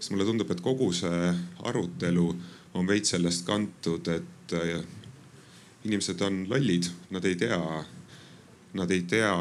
[0.00, 1.28] sest mulle tundub, et kogu see
[1.68, 2.26] arutelu
[2.74, 4.80] on veits sellest kantud, et äh,
[5.84, 7.60] inimesed on lollid, nad ei tea,
[8.80, 9.34] nad ei tea,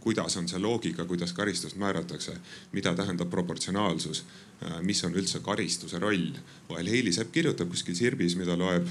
[0.00, 2.36] kuidas on see loogika, kuidas karistust määratakse,
[2.72, 4.22] mida tähendab proportsionaalsus,
[4.62, 6.30] äh, mis on üldse karistuse roll.
[6.70, 8.86] vahel Heili Sepp kirjutab kuskil Sirbis, mida loeb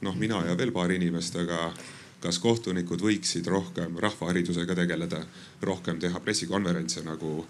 [0.00, 1.72] noh, mina ja veel paar inimest, aga
[2.22, 5.24] kas kohtunikud võiksid rohkem rahvaharidusega tegeleda,
[5.62, 7.46] rohkem teha pressikonverentse nagu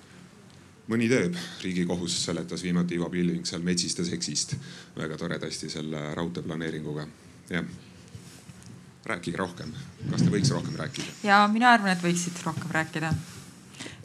[0.89, 4.57] mõni teeb, riigikohus seletas viimati Ivo Pilving seal Metsiste seksist
[4.97, 7.07] väga toredasti selle raudteeplaneeringuga,
[7.51, 7.77] jah.
[9.09, 9.71] Rääkige rohkem,
[10.11, 11.19] kas te võiks rohkem rääkida?
[11.25, 13.13] ja mina arvan, et võiksid rohkem rääkida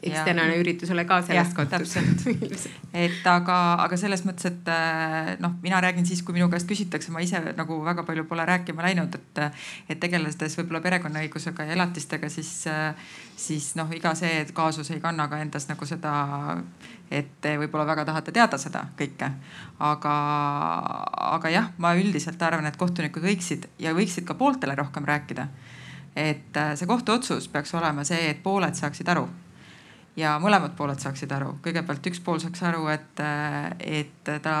[0.04, 1.98] eks tänane üritus ole ka sellest kontost.
[3.04, 7.12] et aga, aga selles mõttes, et äh, noh, mina räägin siis, kui minu käest küsitakse,
[7.14, 9.42] ma ise nagu väga palju pole rääkima läinud, et,
[9.88, 12.52] et tegeledes võib-olla perekonnaõigusega ja elatistega, siis,
[13.40, 16.14] siis noh, iga see kaasus ei kanna ka endas nagu seda,
[17.10, 19.30] et te võib-olla väga tahate teada seda kõike.
[19.78, 20.16] aga,
[21.34, 25.48] aga jah, ma üldiselt arvan, et kohtunikud võiksid ja võiksid ka pooltele rohkem rääkida.
[26.14, 29.26] Et äh, see kohtuotsus peaks olema see, et pooled saaksid aru
[30.16, 31.56] ja mõlemad pooled saaksid aru.
[31.62, 33.20] kõigepealt üks pool saaks aru, et,
[33.80, 34.54] et ta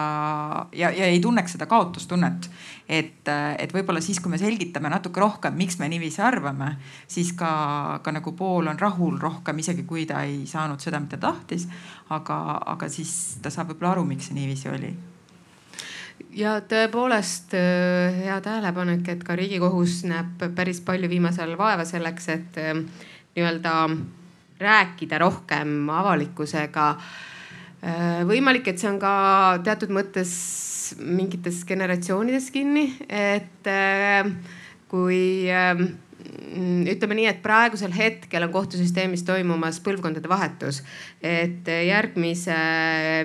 [0.74, 2.50] ja, ja ei tunneks seda kaotustunnet.
[2.88, 3.28] et,
[3.58, 6.74] et võib-olla siis, kui me selgitame natuke rohkem, miks me niiviisi arvame,
[7.06, 11.20] siis ka, ka nagu pool on rahul rohkem, isegi kui ta ei saanud seda, mida
[11.22, 11.68] tahtis.
[12.10, 14.94] aga, aga siis ta saab võib-olla aru, miks see niiviisi oli
[16.34, 22.28] ja tõepoolest äh, hea tähelepanek, et ka Riigikohus näeb päris palju viimasel ajal vaeva selleks,
[22.34, 22.74] et äh,
[23.34, 23.74] nii-öelda
[24.64, 26.88] rääkida rohkem avalikkusega.
[27.84, 29.14] Äh, võimalik, et see on ka
[29.64, 30.34] teatud mõttes
[31.00, 34.30] mingites generatsioonides kinni, et äh,
[34.88, 35.88] kui ähm,
[36.88, 40.82] ütleme nii, et praegusel hetkel on kohtusüsteemis toimumas põlvkondade vahetus.
[41.22, 42.56] et järgmise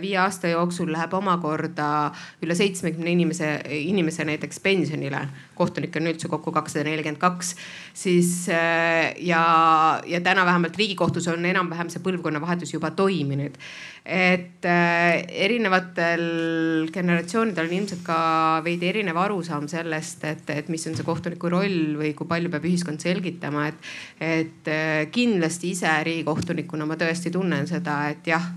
[0.01, 2.11] viie aasta jooksul läheb omakorda
[2.43, 5.27] üle seitsmekümne inimese, inimese näiteks pensionile.
[5.59, 7.53] Kohtunikke on üldse kokku kakssada nelikümmend kaks,
[7.93, 9.43] siis ja,
[10.07, 13.59] ja täna vähemalt Riigikohtus on enam-vähem see põlvkonnavahetus juba toiminud.
[14.09, 18.19] Et äh, erinevatel generatsioonidel on ilmselt ka
[18.65, 22.65] veidi erinev arusaam sellest, et, et mis on see kohtuniku roll või kui palju peab
[22.65, 28.49] ühiskond selgitama, et, et äh, kindlasti ise riigikohtunikuna ma tõesti tunnen seda, et jah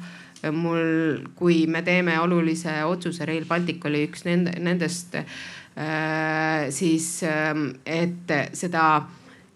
[0.56, 5.36] mul, kui me teeme olulise otsuse, Rail Baltic oli üks nende, nendest äh,,
[6.70, 7.54] siis äh,
[7.86, 8.86] et seda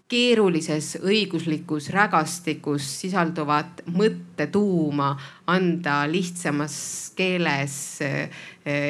[0.07, 5.11] keerulises õiguslikus rägastikus sisalduvat mõttetuuma
[5.51, 6.77] anda lihtsamas
[7.17, 8.29] keeles eh,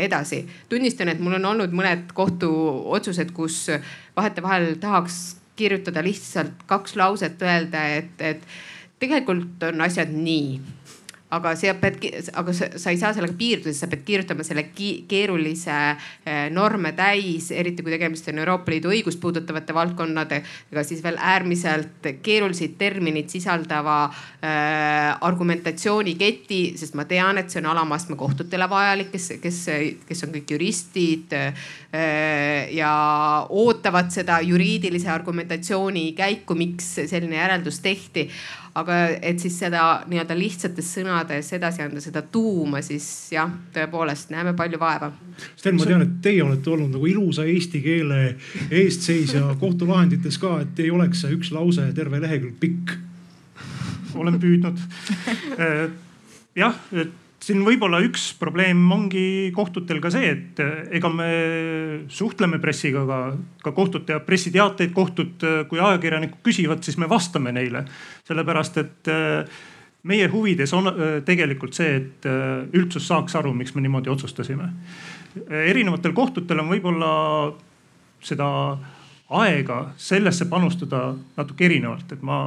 [0.05, 0.43] edasi.
[0.69, 3.65] tunnistan, et mul on olnud mõned kohtuotsused, kus
[4.15, 8.45] vahetevahel tahaks kirjutada lihtsalt kaks lauset, öelda, et, et
[9.01, 10.59] tegelikult on asjad nii
[11.29, 11.99] aga sa pead,
[12.39, 15.75] aga sa, ei saa sellega piirduda, sa pead kirjutama selle keerulise
[16.23, 22.07] eh, norme täis, eriti kui tegemist on Euroopa Liidu õigust puudutavate valdkonnadega, siis veel äärmiselt
[22.23, 29.33] keeruliseid termineid sisaldava äh, argumentatsiooniketi, sest ma tean, et see on alamastme kohtutele vajalik, kes,
[29.43, 29.59] kes,
[30.07, 31.67] kes on kõik juristid äh,
[32.71, 32.93] ja
[33.49, 38.29] ootavad seda juriidilise argumentatsiooni käiku, miks selline järeldus tehti
[38.77, 44.53] aga et siis seda nii-öelda lihtsates sõnades edasi anda, seda tuuma, siis jah, tõepoolest näeme
[44.57, 45.11] palju vaeva.
[45.55, 48.21] Sten, ma tean, et teie olete olnud nagu ilusa eesti keele
[48.69, 52.97] eestseisja kohtulahendites ka, et ei oleks see üks lause terve lehekülg pikk.
[54.17, 54.79] olen püüdnud
[56.63, 61.29] jah, et siin võib-olla üks probleem ongi kohtutel ka see, et eh, ega me
[62.11, 63.19] suhtleme pressiga, aga
[63.63, 67.85] ka kohtud teevad pressiteateid, kohtud, eh, kui ajakirjanikud küsivad, siis me vastame neile.
[68.27, 69.61] sellepärast, et eh,
[70.07, 70.87] meie huvides on
[71.25, 72.25] tegelikult see, et
[72.77, 74.69] üldsus saaks aru, miks me niimoodi otsustasime.
[75.67, 77.09] erinevatel kohtutel on võib-olla
[78.23, 78.47] seda
[79.29, 82.39] aega sellesse panustada natuke erinevalt, et ma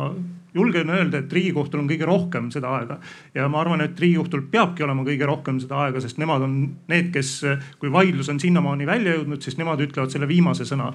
[0.54, 2.98] julgen öelda, et riigikohtul on kõige rohkem seda aega
[3.34, 6.56] ja ma arvan, et riigikohtul peabki olema kõige rohkem seda aega, sest nemad on
[6.90, 7.34] need, kes,
[7.82, 10.92] kui vaidlus on sinnamaani välja jõudnud, siis nemad ütlevad selle viimase sõna.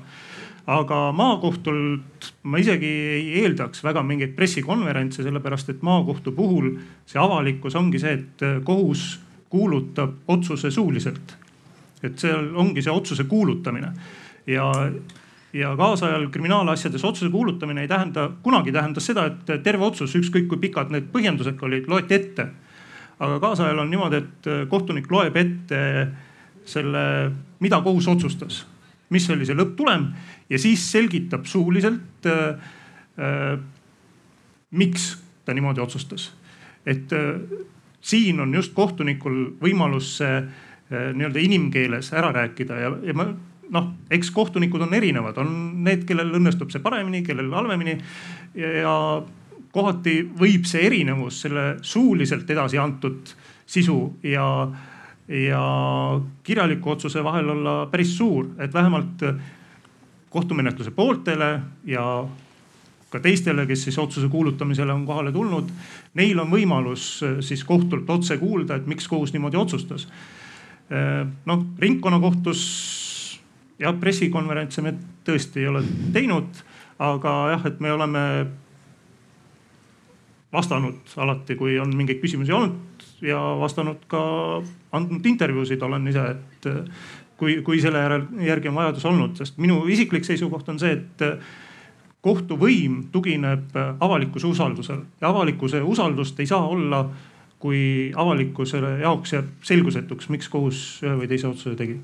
[0.66, 6.72] aga maakohtult ma isegi ei eeldaks väga mingeid pressikonverentse, sellepärast et maakohtu puhul
[7.06, 11.38] see avalikkus ongi see, et kohus kuulutab otsuse suuliselt.
[12.04, 13.94] et seal ongi see otsuse kuulutamine
[14.48, 14.72] ja
[15.56, 20.60] ja kaasajal kriminaalasjades otsuse kuulutamine ei tähenda, kunagi tähendas seda, et terve otsus, ükskõik kui
[20.68, 22.48] pikad need põhjendused olid, loeti ette.
[23.20, 25.82] aga kaasajal on niimoodi, et kohtunik loeb ette
[26.68, 27.04] selle,
[27.64, 28.66] mida kohus otsustas,
[29.10, 30.10] mis oli see lõpptulem
[30.50, 32.74] ja siis selgitab suuliselt äh,.
[33.16, 33.56] Äh,
[34.76, 36.34] miks ta niimoodi otsustas,
[36.86, 37.40] et äh,
[38.02, 43.30] siin on just kohtunikul võimalus see äh, nii-öelda inimkeeles ära rääkida ja, ja ma
[43.74, 45.50] noh, eks kohtunikud on erinevad, on
[45.86, 47.98] need, kellel õnnestub see paremini, kellel halvemini.
[48.56, 48.96] ja
[49.76, 53.34] kohati võib see erinevus selle suuliselt edasi antud
[53.68, 54.46] sisu ja,
[55.28, 55.66] ja
[56.44, 59.26] kirjaliku otsuse vahel olla päris suur, et vähemalt
[60.30, 61.50] kohtumenetluse pooltele
[61.88, 62.06] ja
[63.10, 65.70] ka teistele, kes siis otsuse kuulutamisele on kohale tulnud.
[66.20, 67.08] Neil on võimalus
[67.46, 70.08] siis kohtult otse kuulda, et miks kohus niimoodi otsustas.
[71.46, 72.62] noh, ringkonnakohtus
[73.80, 74.94] jah, pressikonverentse me
[75.26, 75.82] tõesti ei ole
[76.14, 76.62] teinud,
[77.02, 78.24] aga jah, et me oleme
[80.56, 84.24] vastanud alati, kui on mingeid küsimusi olnud ja vastanud ka,
[84.96, 86.70] andnud intervjuusid olen ise, et
[87.40, 91.26] kui, kui selle järel, järgi on vajadus olnud, sest minu isiklik seisukoht on see, et
[92.26, 95.04] kohtuvõim tugineb avalikkuse usaldusel.
[95.22, 97.04] Ja avalikkuse usaldust ei saa olla
[97.66, 101.98] kui avalikkusele jaoks jääb selgusetuks, miks kohus ühe või teise otsuse tegi.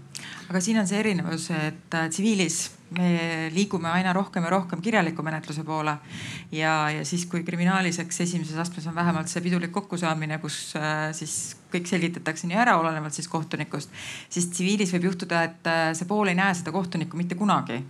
[0.49, 2.63] aga siin on see erinevus, et äh, tsiviilis
[2.97, 3.11] me
[3.53, 5.95] liigume aina rohkem ja rohkem kirjaliku menetluse poole.
[6.51, 11.11] ja, ja siis, kui kriminaalis, eks esimeses astmes on vähemalt see pidulik kokkusaamine, kus äh,
[11.15, 13.93] siis kõik selgitatakse nii ära, olenevalt siis kohtunikust.
[14.29, 17.83] siis tsiviilis võib juhtuda, et äh, see pool ei näe seda kohtunikku mitte kunagi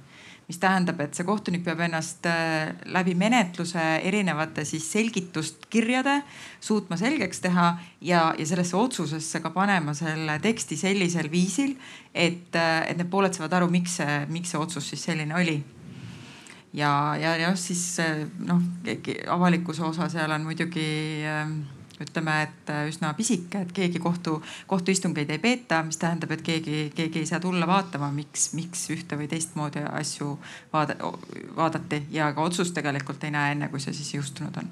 [0.52, 6.18] mis tähendab, et see kohtunik peab ennast äh, läbi menetluse erinevate siis selgituskirjade
[6.60, 7.68] suutma selgeks teha
[8.04, 11.78] ja, ja sellesse otsusesse ka panema selle teksti sellisel viisil,
[12.12, 15.62] et, äh, et need pooled saavad aru, miks see, miks see otsus siis selline oli.
[16.76, 18.60] Ja, ja, ja siis äh, noh,
[19.32, 20.90] avalikkuse osa seal on muidugi
[21.28, 21.48] äh,
[22.04, 26.84] ütleme, et äh, üsna pisike, et keegi kohtu, kohtuistungeid ei peeta, mis tähendab, et keegi,
[26.96, 30.36] keegi ei saa tulla vaatama, miks, miks ühte või teistmoodi asju
[30.74, 30.98] vaada,
[31.56, 34.72] vaadati ja ka otsust tegelikult ei näe enne, kui see siis jõustunud on.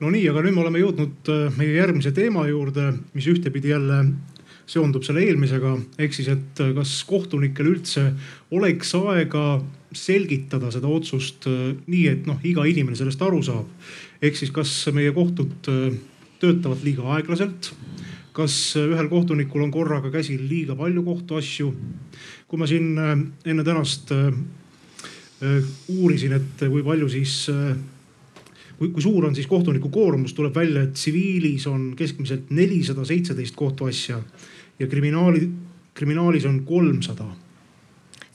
[0.00, 4.04] No nii, aga nüüd me oleme jõudnud äh, meie järgmise teema juurde, mis ühtepidi jälle
[4.70, 8.12] seondub selle eelmisega, ehk siis, et äh, kas kohtunikel üldse
[8.54, 9.44] oleks aega
[9.90, 13.66] selgitada seda otsust nii, et noh, iga inimene sellest aru saab
[14.24, 15.94] ehk siis, kas meie kohtud äh,
[16.42, 17.72] töötavad liiga aeglaselt?
[18.36, 21.70] kas äh, ühel kohtunikul on korraga käsil liiga palju kohtuasju?
[22.48, 23.16] kui ma siin äh,
[23.50, 24.12] enne tänast
[25.88, 27.46] uurisin, et kui palju siis,
[28.76, 33.56] kui, kui suur on siis kohtuniku koormus, tuleb välja, et tsiviilis on keskmiselt nelisada seitseteist
[33.56, 34.18] kohtuasja
[34.80, 35.46] ja kriminaali,
[35.94, 37.28] kriminaalis on kolmsada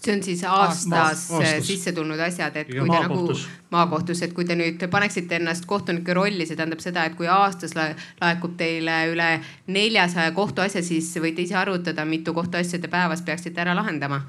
[0.06, 3.38] see on siis aastas, aastas sisse tulnud asjad, et kui te nagu
[3.74, 7.74] maakohtus, et kui te nüüd paneksite ennast kohtunike rolli, see tähendab seda, et kui aastas
[7.78, 9.30] laekub teile üle
[9.66, 14.22] neljasaja kohtuasja, siis võite ise arvutada, mitu kohtuasja te päevas peaksite ära lahendama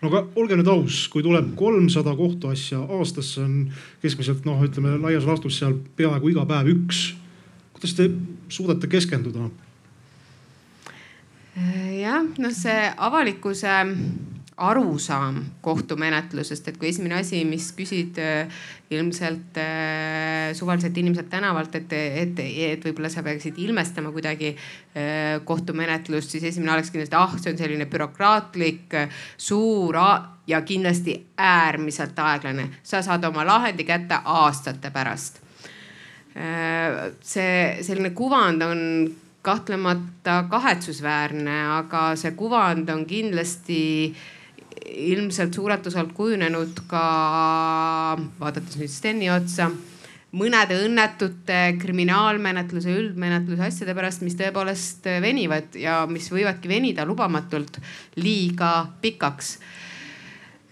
[0.00, 3.58] no aga olge nüüd aus, kui tuleb kolmsada kohtuasja aastas, see on
[4.02, 7.04] keskmiselt noh, ütleme laias laastus seal peaaegu iga päev üks.
[7.74, 8.08] kuidas te
[8.48, 9.50] suudate keskenduda?
[11.54, 13.74] Jah, noh, see avalikkuse
[14.54, 18.52] arusaam kohtumenetlusest, et kui esimene asi, mis küsid äh,
[18.94, 26.36] ilmselt äh, suvaliselt inimeselt tänavalt, et, et, et võib-olla sa peaksid ilmestama kuidagi äh, kohtumenetlust,
[26.36, 28.94] siis esimene oleks kindlasti, ah, see on selline bürokraatlik,
[29.36, 29.98] suur
[30.46, 32.68] ja kindlasti äärmiselt aeglane.
[32.82, 35.40] sa saad oma lahendi kätte aastate pärast
[36.34, 38.80] see selline kuvand on
[39.44, 43.82] kahtlemata kahetsusväärne, aga see kuvand on kindlasti
[44.84, 47.04] ilmselt suurelt osalt kujunenud ka,
[48.40, 49.68] vaadates nüüd Steni otsa,
[50.34, 57.78] mõnede õnnetute kriminaalmenetluse, üldmenetluse asjade pärast, mis tõepoolest venivad ja mis võivadki venida lubamatult
[58.18, 59.58] liiga pikaks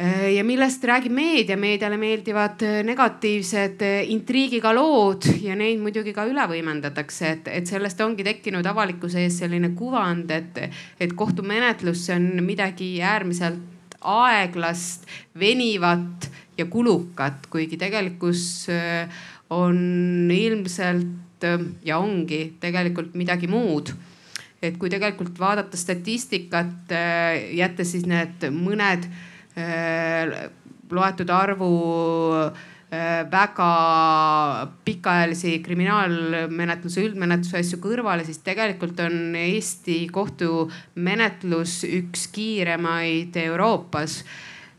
[0.01, 6.25] ja millest räägib meedia, meediale meeldivad äh, negatiivsed äh, intriigiga lood ja neid muidugi ka
[6.27, 10.63] üle võimendatakse, et, et sellest ongi tekkinud avalikkuse ees selline kuvand, et,
[10.99, 15.05] et kohtumenetlus on midagi äärmiselt aeglast,
[15.39, 18.67] venivat ja kulukat, kuigi tegelikkus
[19.55, 21.47] on ilmselt
[21.87, 23.93] ja ongi tegelikult midagi muud.
[24.63, 26.91] Et kui tegelikult vaadata statistikat,
[27.55, 29.32] jättes siis need mõned Äh,
[30.93, 31.69] loetud arvu
[32.93, 33.69] äh, väga
[34.85, 44.23] pikaajalisi kriminaalmenetluse, üldmenetluse asju kõrvale, siis tegelikult on Eesti kohtumenetlus üks kiiremaid Euroopas.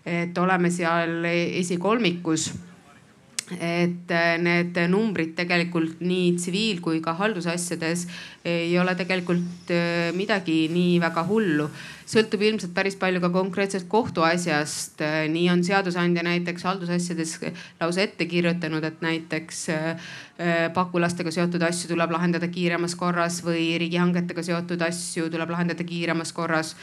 [0.04, 2.50] et oleme seal esikolmikus
[3.52, 8.06] et äh, need numbrid tegelikult nii tsiviil kui ka haldusasjades
[8.48, 11.68] ei ole tegelikult äh, midagi nii väga hullu.
[12.10, 15.02] Sõltub ilmselt päris palju ka konkreetsest kohtuasjast.
[15.02, 17.40] Äh, nii on seadusandja näiteks haldusasjades
[17.82, 19.66] lausa ette kirjutanud, et näiteks
[20.74, 26.74] pagulastega seotud asju tuleb lahendada kiiremas korras või riigihangetega seotud asju tuleb lahendada kiiremas korras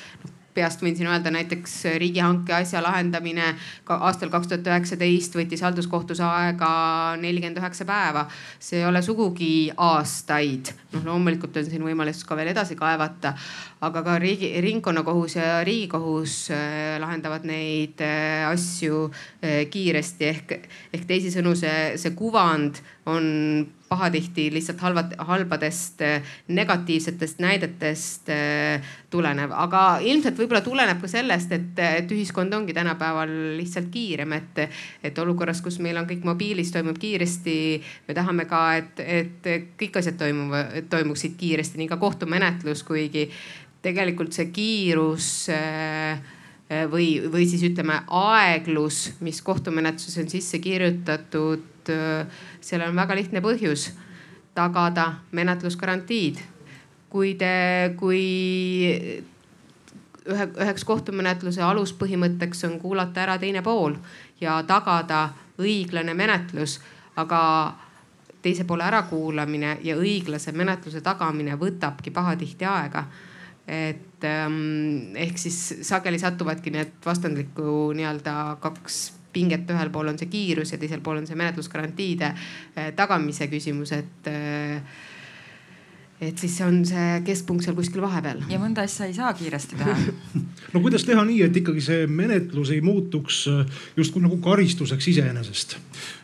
[0.55, 3.55] peast võin siin öelda näiteks riigihanke asja lahendamine
[3.86, 6.70] ka aastal kaks tuhat üheksateist võttis halduskohtus aega
[7.20, 8.27] nelikümmend üheksa päeva.
[8.59, 13.35] see ei ole sugugi aastaid, noh loomulikult on siin võimalus ka veel edasi kaevata,
[13.81, 20.56] aga ka riigi, ringkonnakohus ja riigikohus äh, lahendavad neid äh, asju äh, kiiresti ehk,
[20.93, 23.28] ehk teisisõnu see, see kuvand on
[23.91, 26.03] pahatihti lihtsalt halvad, halbadest
[26.49, 28.31] negatiivsetest näidetest
[29.11, 34.62] tulenev, aga ilmselt võib-olla tuleneb ka sellest, et, et ühiskond ongi tänapäeval lihtsalt kiirem, et,
[35.03, 37.57] et olukorras, kus meil on kõik mobiilis, toimub kiiresti.
[38.07, 39.51] me tahame ka, et, et
[39.81, 43.27] kõik asjad toimuvad, toimuksid kiiresti, nii ka kohtumenetlus, kuigi
[43.83, 46.21] tegelikult see kiirus äh,
[46.91, 53.43] või, või siis ütleme aeglus, mis kohtumenetluses on sisse kirjutatud, äh, sellel on väga lihtne
[53.45, 53.91] põhjus.
[54.55, 56.39] tagada menetlusgarantiid.
[57.11, 58.24] kui te, kui
[60.28, 63.97] ühe, üheks kohtumenetluse aluspõhimõtteks on kuulata ära teine pool
[64.41, 66.81] ja tagada õiglane menetlus,
[67.16, 67.41] aga
[68.43, 73.05] teise poole ärakuulamine ja õiglase menetluse tagamine võtabki pahatihti aega
[73.70, 79.01] et ähm, ehk siis sageli satuvadki need vastandlikku nii-öelda kaks
[79.32, 83.94] pinget, ühel pool on see kiirus ja teisel pool on see menetlusgarantiide äh, tagamise küsimus,
[83.97, 84.82] et äh,
[86.20, 88.43] et siis on see keskpunkt seal kuskil vahepeal.
[88.51, 89.94] ja mõnda asja ei saa kiiresti teha
[90.74, 95.78] no kuidas teha nii, et ikkagi see menetlus ei muutuks äh, justkui nagu karistuseks iseenesest?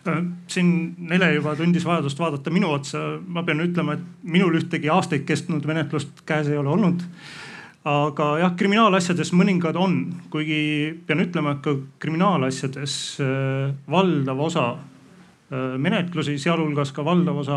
[0.09, 0.20] Äh,
[0.53, 0.74] siin
[1.09, 3.03] Nele juba tundis vajadust vaadata minu otsa.
[3.27, 7.05] ma pean ütlema, et minul ühtegi aastaid kestnud menetlust käes ei ole olnud.
[7.87, 10.01] Aga jah, kriminaalasjades mõningad on,
[10.31, 14.67] kuigi pean ütlema, et ka kriminaalasjades äh, valdav osa
[15.47, 17.57] Äh, menetlusi, sealhulgas ka valdav osa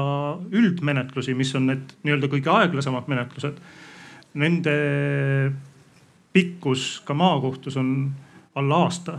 [0.53, 3.55] üldmenetlusi, mis on need nii-öelda kõige aeglasemad menetlused.
[4.37, 4.75] Nende
[6.35, 7.89] pikkus ka maakohtus on
[8.61, 9.17] alla aasta.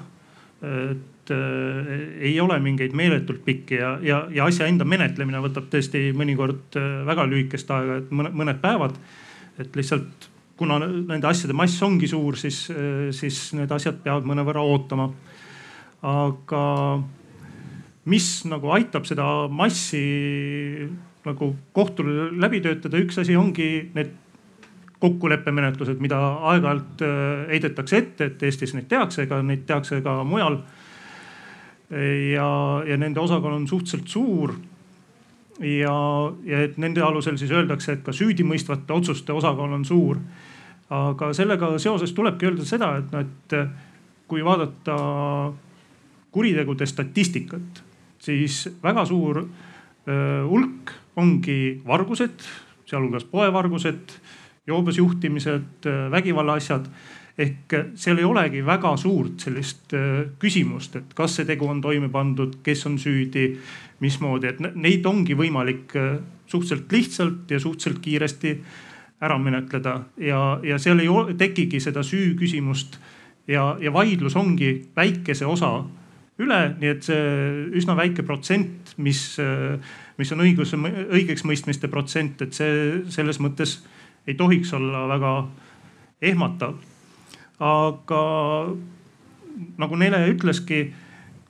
[0.60, 6.10] et äh, ei ole mingeid meeletult pikki ja, ja, ja asja enda menetlemine võtab tõesti
[6.12, 8.98] mõnikord äh, väga lühikest aega, et mõned, mõned päevad.
[9.58, 10.28] et lihtsalt
[10.60, 12.66] kuna nende asjade mass ongi suur, siis,
[13.16, 15.08] siis need asjad peavad mõnevõrra ootama.
[16.00, 16.64] aga
[18.08, 20.04] mis nagu aitab seda massi
[21.26, 24.14] nagu kohtul läbi töötada, üks asi ongi need
[25.00, 26.18] kokkuleppemenetlused, mida
[26.50, 30.60] aeg-ajalt äh, heidetakse ette, et Eestis neid tehakse, ega neid tehakse ka mujal.
[31.90, 32.48] ja,
[32.86, 34.52] ja nende osakaal on suhteliselt suur.
[35.60, 35.94] ja,
[36.44, 40.20] ja et nende alusel siis öeldakse, et ka süüdimõistvate otsuste osakaal on suur.
[40.90, 44.96] Aga sellega seoses tulebki öelda seda, et noh, et kui vaadata
[46.30, 47.82] kuritegude statistikat
[48.22, 49.44] siis väga suur
[50.50, 52.44] hulk ongi vargused,
[52.88, 54.12] sealhulgas poevargused,
[54.66, 56.86] joobes juhtimised, vägivallaasjad.
[57.40, 59.94] Ehk seal ei olegi väga suurt sellist
[60.42, 63.46] küsimust, et kas see tegu on toime pandud, kes on süüdi,
[64.02, 65.94] mismoodi, et neid ongi võimalik
[66.50, 68.54] suhteliselt lihtsalt ja suhteliselt kiiresti
[69.20, 72.98] ära menetleda ja, ja seal ei tekigi seda süü küsimust
[73.48, 75.72] ja, ja vaidlus ongi väikese osa
[76.40, 77.24] üle, nii et see
[77.76, 79.20] üsna väike protsent, mis,
[80.16, 80.78] mis on õiguse,
[81.12, 83.76] õigeksmõistmiste protsent, et see selles mõttes
[84.28, 85.34] ei tohiks olla väga
[86.30, 86.78] ehmatav.
[87.60, 88.22] aga
[89.80, 90.94] nagu Nele ütleski,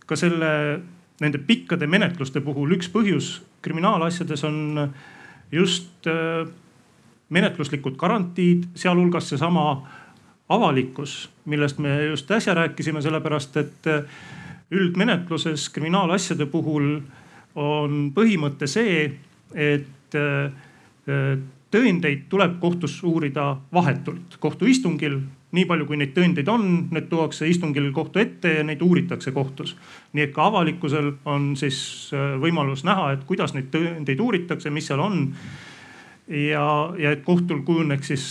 [0.07, 0.81] ka selle,
[1.23, 4.91] nende pikkade menetluste puhul üks põhjus kriminaalasjades on
[5.53, 6.49] just äh,
[7.31, 9.65] menetluslikud garantiid, sealhulgas seesama
[10.51, 14.03] avalikkus, millest me just äsja rääkisime, sellepärast et äh,
[14.71, 17.01] üldmenetluses kriminaalasjade puhul
[17.55, 19.07] on põhimõte see,
[19.55, 20.51] et äh,
[21.71, 25.21] tõendeid tuleb kohtus uurida vahetult kohtuistungil.
[25.51, 29.77] nii palju, kui neid tõendeid on, need tuuakse istungil kohtu ette ja neid uuritakse kohtus.
[30.13, 35.01] nii et ka avalikkusel on siis võimalus näha, et kuidas neid tõendeid uuritakse, mis seal
[35.01, 35.33] on
[36.31, 36.67] ja,
[36.99, 38.27] ja et kohtul kujuneks siis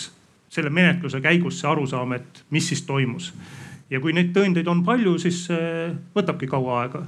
[0.49, 3.33] selle menetluse käigus see arusaam, et mis siis toimus.
[3.89, 7.03] ja kui neid tõendeid on palju, siis see võtabki kaua aega.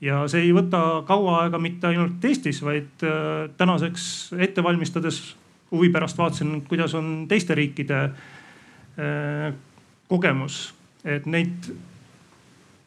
[0.00, 5.36] ja see ei võta kaua aega mitte ainult Eestis, vaid äh, tänaseks ette valmistades
[5.70, 9.52] huvi pärast vaatasin, kuidas on teiste riikide äh,
[10.08, 10.74] kogemus,
[11.04, 11.70] et neid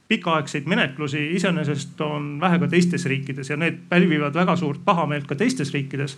[0.08, 5.36] pikaaegseid menetlusi iseenesest on vähe ka teistes riikides ja need pälvivad väga suurt pahameelt ka
[5.36, 6.16] teistes riikides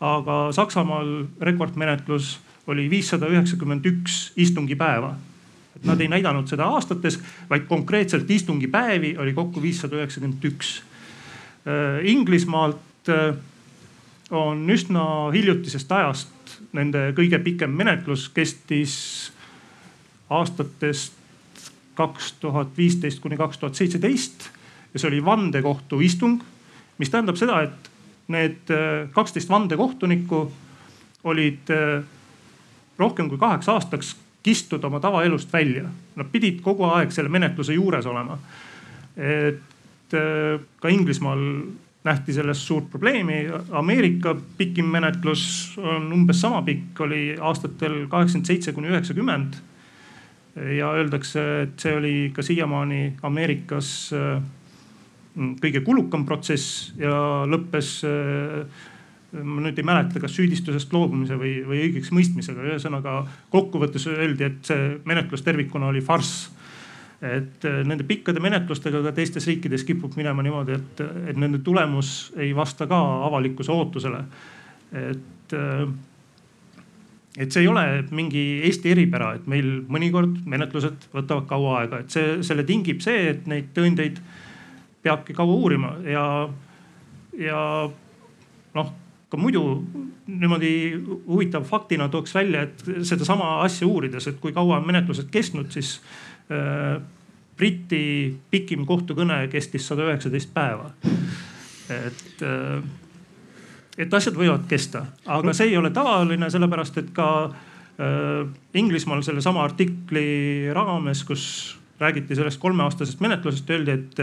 [0.00, 2.36] aga Saksamaal rekordmenetlus
[2.66, 5.16] oli viissada üheksakümmend üks istungipäeva.
[5.76, 7.18] et nad ei näidanud seda aastates,
[7.50, 10.82] vaid konkreetselt istungipäevi oli kokku viissada üheksakümmend üks.
[11.68, 13.36] Äh, Inglismaalt äh,
[14.30, 18.96] on üsna hiljutisest ajast nende kõige pikem menetlus kestis
[20.30, 21.12] aastatest
[21.96, 24.48] kaks tuhat viisteist kuni kaks tuhat seitseteist
[24.94, 26.40] ja see oli vandekohtu istung,
[26.98, 27.90] mis tähendab seda, et
[28.28, 30.40] need äh, kaksteist vandekohtunikku
[31.24, 32.04] olid äh,
[32.98, 34.16] rohkem kui kaheks aastaks
[34.46, 35.88] kistud oma tavaelust välja.
[36.16, 38.38] Nad pidid kogu aeg selle menetluse juures olema.
[39.16, 41.42] et äh, ka Inglismaal
[42.06, 43.46] nähti sellest suurt probleemi.
[43.70, 49.56] Ameerika pikim menetlus on umbes sama pikk, oli aastatel kaheksakümmend seitse kuni üheksakümmend.
[50.76, 53.88] ja öeldakse, et see oli ka siiamaani Ameerikas
[55.60, 58.84] kõige kulukam protsess ja lõppes äh,
[59.44, 62.62] ma nüüd ei mäleta, kas süüdistusest loobumise või, või õigeks mõistmisega.
[62.70, 63.18] ühesõnaga
[63.52, 66.52] kokkuvõttes öeldi, et see menetlus tervikuna oli farss.
[67.22, 71.00] et äh, nende pikkade menetlustega ka teistes riikides kipub minema niimoodi, et,
[71.32, 74.24] et nende tulemus ei vasta ka avalikkuse ootusele.
[74.92, 75.88] et, äh,
[77.36, 82.10] et see ei ole mingi Eesti eripära, et meil mõnikord menetlused võtavad kaua aega, et
[82.10, 84.20] see, selle tingib see, et neid tõendeid
[85.06, 86.26] peabki kaua uurima ja,
[87.38, 87.60] ja
[88.76, 88.92] noh,
[89.30, 89.62] ka muidu
[90.26, 90.72] niimoodi
[91.26, 96.00] huvitav faktina tooks välja, et sedasama asja uurides, et kui kaua on menetlused kestnud, siis
[96.50, 96.98] äh,
[97.56, 100.90] Briti pikim kohtukõne kestis sada üheksateist päeva.
[101.88, 102.82] et äh,
[103.96, 108.42] et asjad võivad kesta, aga see ei ole tavaline, sellepärast et ka äh,
[108.76, 111.46] Inglismaal sellesama artikli raames, kus
[112.00, 114.20] räägiti sellest kolmeaastasest menetlusest, öeldi, et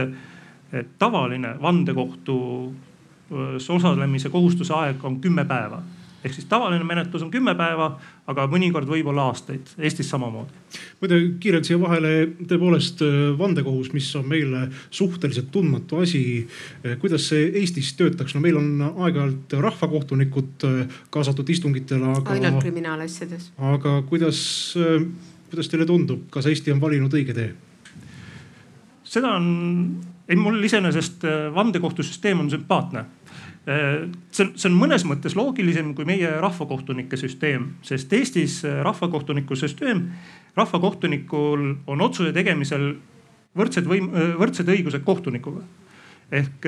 [0.73, 5.81] et tavaline vandekohtus osalemise kohustuse aeg on kümme päeva
[6.23, 7.89] ehk siis tavaline menetlus on kümme päeva,
[8.31, 10.55] aga mõnikord võib-olla aastaid, Eestis samamoodi.
[11.01, 12.13] muide kiirelt siia vahele,
[12.47, 13.03] tõepoolest
[13.39, 16.23] vandekohus, mis on meile suhteliselt tundmatu asi.
[17.01, 20.67] kuidas see Eestis töötaks, no meil on aeg-ajalt rahvakohtunikud
[21.09, 22.37] kaasatud istungitele, aga.
[22.37, 23.51] ainult kriminaalasjades.
[23.73, 24.39] aga kuidas,
[25.51, 27.51] kuidas teile tundub, kas Eesti on valinud õige tee?
[29.03, 33.05] seda on ei, mul iseenesest äh, vandekohtusüsteem on sümpaatne.
[33.67, 38.81] Äh, see on, see on mõnes mõttes loogilisem kui meie rahvakohtunike süsteem, sest Eestis äh,
[38.85, 40.07] rahvakohtuniku süsteem,
[40.55, 42.93] rahvakohtunikul on otsuse tegemisel
[43.57, 45.65] võrdsed võim-, võrdsed õigused kohtunikuga
[46.33, 46.65] ehk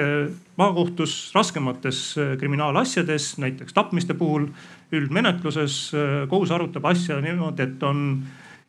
[0.59, 1.99] maakohtus raskemates
[2.37, 4.43] kriminaalasjades, näiteks tapmiste puhul,
[4.93, 5.77] üldmenetluses
[6.29, 8.03] kohus arutab asja niimoodi, et on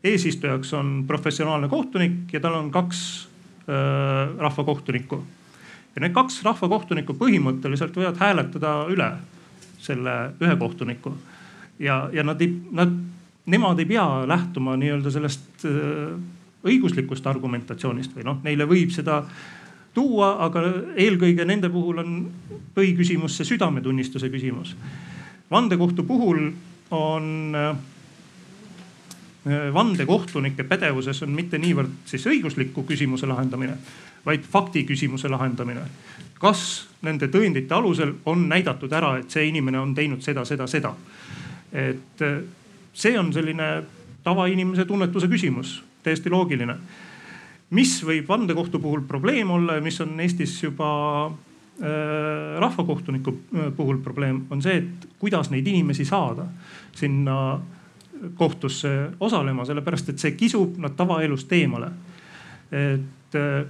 [0.07, 3.03] eesistujaks on professionaalne kohtunik ja tal on kaks
[4.39, 5.23] rahvakohtunikku.
[5.97, 9.11] ja need kaks rahvakohtunikku põhimõtteliselt võivad hääletada üle
[9.83, 11.13] selle ühe kohtuniku.
[11.79, 12.93] ja, ja nad ei, nad,
[13.47, 16.15] nemad ei pea lähtuma nii-öelda sellest äh,
[16.67, 19.23] õiguslikust argumentatsioonist või noh, neile võib seda
[19.95, 20.63] tuua, aga
[20.97, 22.17] eelkõige nende puhul on
[22.75, 24.77] põhiküsimus see südametunnistuse küsimus.
[25.51, 26.51] vandekohtu puhul
[26.91, 27.96] on äh, Äh,
[29.75, 33.77] vandekohtunike pädevuses on mitte niivõrd siis õigusliku küsimuse lahendamine,
[34.27, 35.81] vaid fakti küsimuse lahendamine.
[36.39, 40.95] kas nende tõendite alusel on näidatud ära, et see inimene on teinud seda, seda, seda.
[41.73, 42.41] et äh,
[42.93, 43.83] see on selline
[44.25, 46.77] tavainimese tunnetuse küsimus, täiesti loogiline.
[47.71, 53.99] mis võib vandekohtu puhul probleem olla ja mis on Eestis juba äh, rahvakohtuniku äh, puhul
[53.99, 56.47] probleem, on see, et kuidas neid inimesi saada
[56.95, 57.61] sinna
[58.35, 61.91] kohtusse osalema, sellepärast et see kisub nad tavaelust eemale.
[62.73, 63.65] et äh,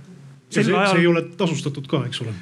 [0.50, 0.92] see, ajal.
[0.92, 2.36] see ei ole tasustatud ka, eks ole?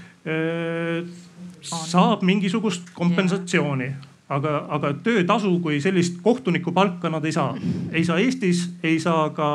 [1.65, 3.91] saab mingisugust kompensatsiooni
[4.33, 7.55] aga, aga töötasu kui sellist kohtuniku palka nad ei saa.
[7.93, 9.49] ei saa Eestis, ei saa ka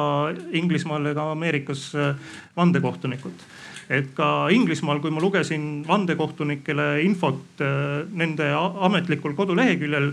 [0.51, 2.15] Inglismaal ega Ameerikas äh,
[2.57, 3.45] vandekohtunikud.
[3.89, 10.11] et ka Inglismaal, kui ma lugesin vandekohtunikele infot äh, nende ametlikul koduleheküljel,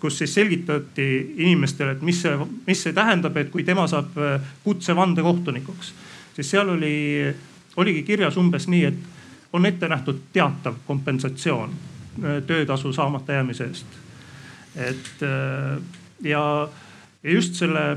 [0.00, 2.34] kus siis selgitati inimestele, et mis see,
[2.66, 5.92] mis see tähendab, et kui tema saab äh, kutse vandekohtunikuks,
[6.36, 6.96] siis seal oli,
[7.76, 11.72] oligi kirjas umbes nii, et on ette nähtud teatav kompensatsioon
[12.46, 13.86] töötasu saamata jäämise eest.
[14.76, 15.82] et äh,
[16.22, 16.68] ja,
[17.22, 17.96] ja just selle,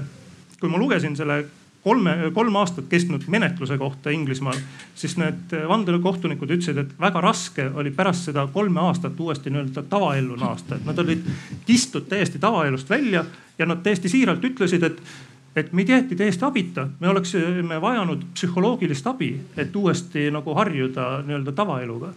[0.59, 1.45] kui ma lugesin selle
[1.83, 4.59] kolme, kolm aastat kestnud menetluse kohta Inglismaal,
[4.95, 10.37] siis need vandekohtunikud ütlesid, et väga raske oli pärast seda kolme aastat uuesti nii-öelda tavaellu
[10.41, 11.25] naasta, et nad olid
[11.65, 13.25] kistud täiesti tavaelust välja
[13.57, 15.03] ja nad täiesti siiralt ütlesid, et
[15.55, 21.51] et meid jäeti täiesti abita, me oleksime vajanud psühholoogilist abi, et uuesti nagu harjuda nii-öelda
[21.51, 22.13] tavaeluga.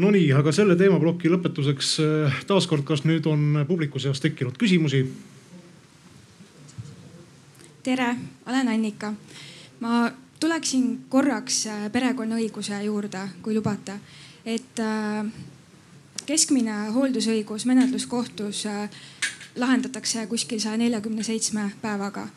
[0.00, 5.02] Nonii, aga selle teemaploki lõpetuseks äh, taaskord, kas nüüd on publiku seas tekkinud küsimusi?
[7.82, 8.16] Tere,
[8.46, 9.12] olen Annika.
[9.80, 14.00] ma tuleksin korraks äh, perekonnaõiguse juurde, kui lubate.
[14.44, 15.26] et äh,
[16.26, 18.64] keskmine hooldusõigus menetluskohtus
[19.56, 22.28] lahendatakse kuskil saja neljakümne seitsme päevaga,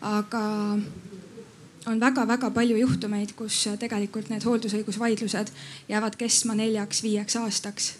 [0.00, 0.42] aga
[1.86, 5.50] on väga-väga palju juhtumeid, kus tegelikult need hooldusõigusvaidlused
[5.88, 7.92] jäävad kestma neljaks-viieks aastaks.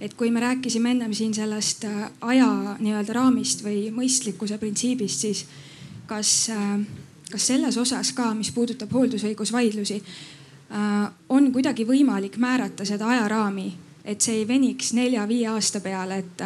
[0.00, 5.46] et kui me rääkisime ennem siin sellest äh, aja nii-öelda raamist või mõistlikkuse printsiibist, siis
[6.12, 6.80] kas, äh,
[7.30, 13.70] kas selles osas ka, mis puudutab hooldusõigusvaidlusi, äh, on kuidagi võimalik määrata seda ajaraami,
[14.04, 16.44] et see ei veniks nelja-viie aasta peale, et,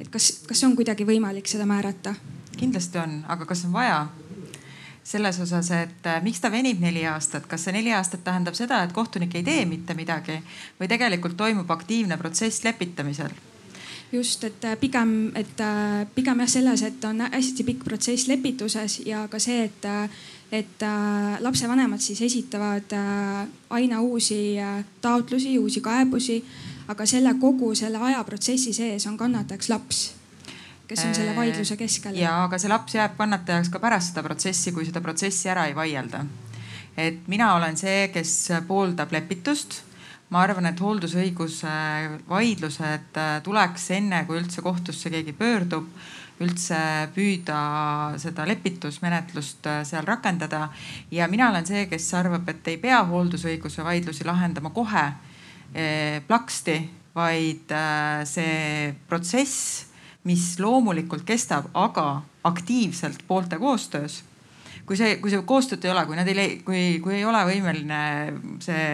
[0.00, 2.14] et kas, kas on kuidagi võimalik seda määrata?
[2.56, 4.02] kindlasti on, aga kas on vaja?
[5.04, 8.84] selles osas, et äh, miks ta venib neli aastat, kas see neli aastat tähendab seda,
[8.86, 10.38] et kohtunik ei tee mitte midagi
[10.78, 13.34] või tegelikult toimub aktiivne protsess lepitamisel?
[14.12, 19.00] Just, et äh, pigem, et äh, pigem jah selles, et on hästi pikk protsess lepituses
[19.06, 19.86] ja ka see, et,
[20.52, 20.84] et
[21.40, 22.92] lapsevanemad siis esitavad
[23.70, 24.56] aina uusi
[25.00, 26.42] taotlusi, uusi kaebusi,
[26.92, 30.02] aga selle kogu selle ajaprotsessi sees on kannatajaks laps
[30.92, 32.16] kes on selle vaidluse keskel.
[32.20, 35.76] ja, aga see laps jääb kannatajaks ka pärast seda protsessi, kui seda protsessi ära ei
[35.76, 36.24] vaielda.
[37.00, 38.34] et mina olen see, kes
[38.68, 39.80] pooldab lepitust
[40.32, 41.72] ma arvan, et hooldusõiguse
[42.28, 45.90] vaidlused äh, tuleks enne, kui üldse kohtusse keegi pöördub,
[46.42, 46.78] üldse
[47.14, 47.58] püüda
[48.20, 50.70] seda lepitusmenetlust äh, seal rakendada.
[51.10, 55.06] ja mina olen see, kes arvab, et ei pea hooldusõiguse vaidlusi lahendama kohe
[56.28, 56.74] plaksti,
[57.16, 57.70] vaid
[58.28, 59.86] see protsess
[60.28, 64.22] mis loomulikult kestab, aga aktiivselt poolte koostöös.
[64.86, 67.98] kui see, kui see koostööd ei ole, kui nad ei, kui, kui ei ole võimeline
[68.60, 68.86] see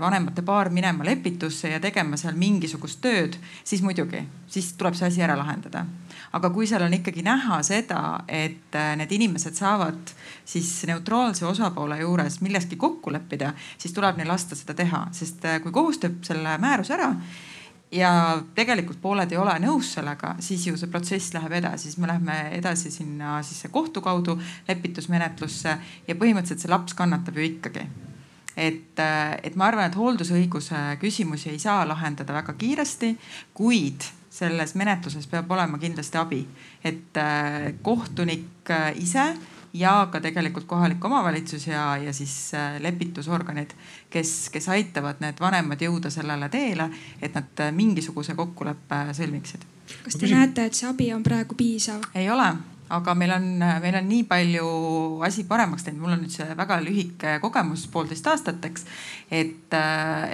[0.00, 5.22] vanemate paar minema lepitusse ja tegema seal mingisugust tööd, siis muidugi, siis tuleb see asi
[5.24, 5.86] ära lahendada.
[6.34, 10.12] aga kui seal on ikkagi näha seda, et eh, need inimesed saavad
[10.44, 15.60] siis neutraalse osapoole juures milleski kokku leppida, siis tuleb neil lasta seda teha, sest eh,
[15.62, 17.12] kui kohus teeb selle määruse ära
[17.94, 22.10] ja tegelikult pooled ei ole nõus sellega, siis ju see protsess läheb edasi, siis me
[22.10, 24.36] läheme edasi sinna siis kohtu kaudu
[24.68, 25.76] lepitusmenetlusse
[26.08, 27.86] ja põhimõtteliselt see laps kannatab ju ikkagi.
[28.56, 29.00] Et,
[29.42, 33.14] et ma arvan, et hooldusõiguse küsimusi ei saa lahendada väga kiiresti,
[33.54, 36.40] kuid selles menetluses peab olema kindlasti abi,
[36.84, 37.18] et
[37.86, 39.28] kohtunik ise
[39.74, 43.74] ja ka tegelikult kohalik omavalitsus ja, ja siis äh, lepitusorganid,
[44.10, 46.88] kes, kes aitavad need vanemad jõuda sellele teele,
[47.22, 49.66] et nad äh, mingisuguse kokkuleppe sõlmiksid.
[50.04, 50.38] kas te küsin...
[50.38, 52.06] näete, et see abi on praegu piisav?
[52.14, 52.52] ei ole
[52.88, 53.46] aga meil on,
[53.80, 54.66] meil on nii palju
[55.24, 58.84] asi paremaks teinud, mul on nüüd see väga lühike kogemus, poolteist aastat, eks.
[59.32, 59.76] et,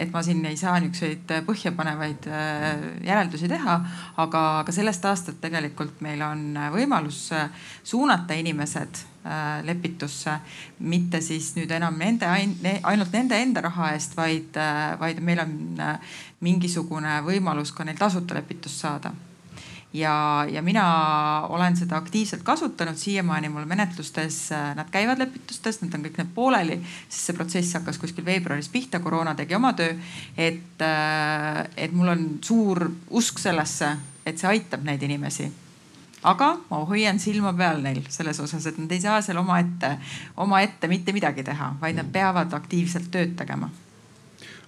[0.02, 2.66] et ma siin ei saa niisuguseid põhjapanevaid äh,
[3.06, 3.78] järeldusi teha,
[4.24, 7.28] aga ka sellest aastast tegelikult meil on võimalus
[7.86, 10.40] suunata inimesed äh, lepitusse,
[10.82, 12.26] mitte siis nüüd enam nende,
[12.82, 15.56] ainult nende enda raha eest, vaid, äh, vaid meil on
[16.42, 19.14] mingisugune võimalus ka neil tasuta lepitust saada
[19.92, 20.84] ja, ja mina
[21.48, 26.30] olen seda aktiivselt kasutanud, siiamaani mul menetlustes, äh, nad käivad lepitustes, need on kõik need
[26.34, 29.96] pooleli, sest see protsess hakkas kuskil veebruaris pihta, koroona tegi oma töö.
[30.36, 33.96] et, äh, et mul on suur usk sellesse,
[34.26, 35.50] et see aitab neid inimesi.
[36.22, 39.96] Aga ma hoian silma peal neil selles osas, et nad ei saa seal omaette,
[40.36, 43.70] omaette mitte midagi teha, vaid nad peavad aktiivselt tööd tegema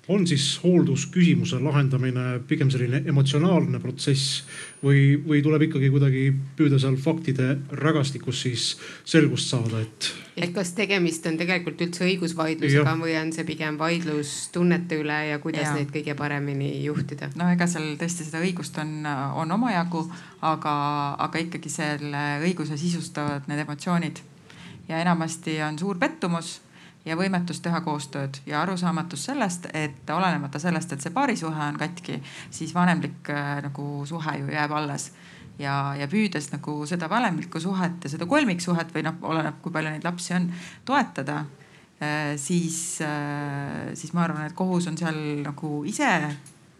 [0.08, 4.42] on siis hooldusküsimuse lahendamine pigem selline emotsionaalne protsess
[4.82, 6.24] või, või tuleb ikkagi kuidagi
[6.58, 8.64] püüda seal faktide rägastikus siis
[9.04, 10.08] selgust saada, et?
[10.36, 15.38] et kas tegemist on tegelikult üldse õigusvaidlusega või on see pigem vaidlus tunnete üle ja
[15.44, 15.76] kuidas ja.
[15.78, 17.30] neid kõige paremini juhtida?
[17.38, 19.06] no ega seal tõesti seda õigust on,
[19.38, 20.02] on omajagu,
[20.42, 20.74] aga,
[21.28, 24.18] aga ikkagi selle õiguse sisustavad need emotsioonid
[24.90, 26.56] ja enamasti on suur pettumus
[27.04, 32.20] ja võimetus teha koostööd ja arusaamatus sellest, et olenemata sellest, et see paarisuhe on katki,
[32.50, 35.12] siis vanemlik äh, nagu suhe ju jääb alles.
[35.58, 39.90] ja, ja püüdes nagu seda vanemlikku suhet ja seda kolmiksuhet või noh, oleneb, kui palju
[39.92, 40.48] neid lapsi on,
[40.84, 41.44] toetada,
[42.00, 46.08] äh, siis, äh, siis ma arvan, et kohus on seal nagu ise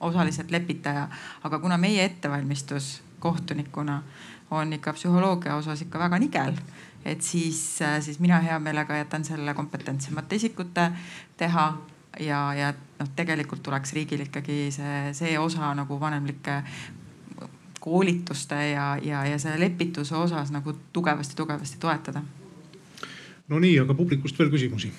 [0.02, 1.08] osaliselt lepitaja,
[1.42, 4.02] aga kuna meie ettevalmistus kohtunikuna
[4.50, 6.56] on ikka psühholoogia osas ikka väga nigel
[7.04, 10.90] et siis, äh, siis mina hea meelega jätan selle kompetentsemate isikute
[11.36, 11.66] teha
[12.20, 16.62] ja, ja noh, tegelikult tuleks riigil ikkagi see, see osa nagu vanemlike
[17.82, 22.22] koolituste ja, ja, ja selle lepituse osas nagu tugevasti-tugevasti toetada.
[23.48, 24.92] no nii, aga publikust veel küsimusi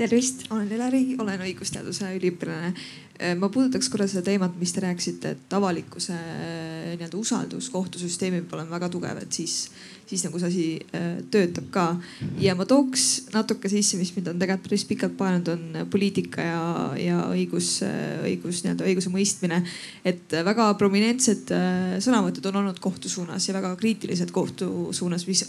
[0.00, 2.72] tervist, olen Eleri, olen õigusteaduse üliõpilane.
[3.20, 8.38] Äh, ma puudutaks korra seda teemat, mis te rääkisite, et avalikkuse äh, nii-öelda usaldus kohtusüsteemi
[8.40, 9.56] peab olema väga tugev, et siis,
[10.08, 10.62] siis nagu see asi
[10.96, 11.84] äh, töötab ka.
[12.40, 16.62] ja ma tooks natuke sisse, mis mind on tegelikult päris pikalt paenud, on poliitika ja,
[16.96, 17.74] ja õigus,
[18.24, 19.60] õigus nii-öelda õiguse mõistmine.
[20.00, 21.52] et väga prominentsed
[22.00, 25.44] sõnavõtud on olnud kohtu suunas ja väga kriitilised kohtu suunas, mis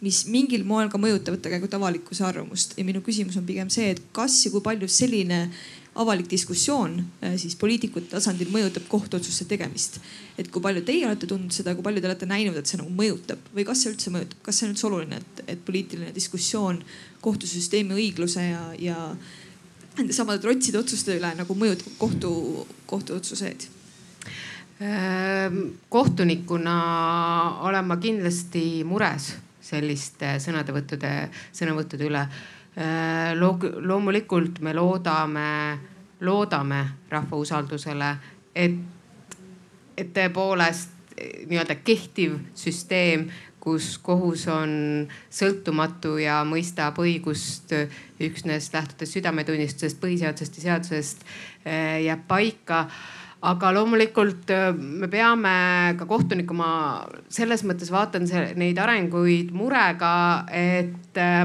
[0.00, 4.00] mis mingil moel ka mõjutavad tegelikult avalikkuse arvamust ja minu küsimus on pigem see, et
[4.16, 5.42] kas ja kui palju selline
[6.00, 10.00] avalik diskussioon äh, siis poliitikute tasandil mõjutab kohtuotsuste tegemist.
[10.38, 12.92] et kui palju teie olete tundnud seda, kui palju te olete näinud, et see nagu
[12.96, 16.80] mõjutab või kas see üldse mõjutab, kas see on üldse oluline, et, et poliitiline diskussioon
[17.20, 18.96] kohtusüsteemi õigluse ja, ja
[19.98, 22.32] nende samade trotside otsuste üle nagu mõjutab kohtu,
[22.90, 23.68] kohtuotsuseid?
[24.80, 25.58] Ehm,
[25.92, 26.74] kohtunikuna
[27.68, 31.10] olen ma kindlasti mures selliste sõnadevõttude,
[31.52, 32.22] sõnavõttude üle.
[32.80, 35.50] Äh, loomulikult me loodame,
[36.20, 36.80] loodame
[37.10, 38.14] rahva usaldusele,
[38.54, 38.76] et,
[39.96, 43.28] et tõepoolest nii-öelda kehtiv süsteem,
[43.60, 44.72] kus kohus on
[45.32, 47.74] sõltumatu ja mõistab õigust
[48.20, 51.26] üksnes lähtudes südametunnistusest, põhiseadusest ja seadusest,
[51.66, 52.86] äh, jääb paika.
[53.40, 55.52] Aga loomulikult äh, me peame
[56.00, 56.70] ka kohtunikuna,
[57.32, 58.28] selles mõttes vaatan
[58.60, 60.14] neid arenguid murega,
[60.56, 61.44] et äh,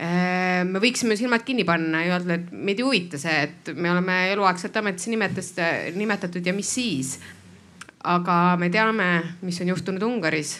[0.00, 4.14] me võiksime silmad kinni panna ja öelda, et meid ei huvita see, et me oleme
[4.32, 5.58] eluaegselt ametisse nimetast,
[5.98, 7.18] nimetatud ja mis siis.
[8.02, 9.08] aga me teame,
[9.42, 10.54] mis on juhtunud Ungaris.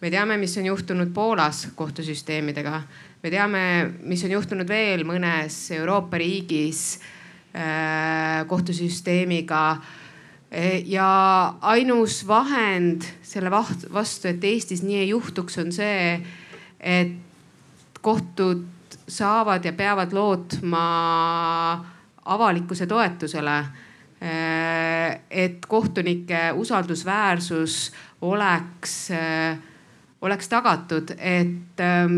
[0.00, 2.82] me teame, mis on juhtunud Poolas kohtusüsteemidega.
[3.22, 3.62] me teame,
[4.02, 6.98] mis on juhtunud veel mõnes Euroopa riigis
[7.58, 9.80] Äh, kohtusüsteemiga.
[10.50, 16.20] E, ja ainus vahend selle vastu, et Eestis nii ei juhtuks, on see,
[16.78, 17.16] et
[18.08, 18.64] kohtud
[19.08, 20.84] saavad ja peavad lootma
[22.24, 23.58] avalikkuse toetusele.
[24.18, 24.32] E,
[25.30, 28.94] et kohtunike usaldusväärsus oleks,
[30.22, 32.16] oleks tagatud, et ähm,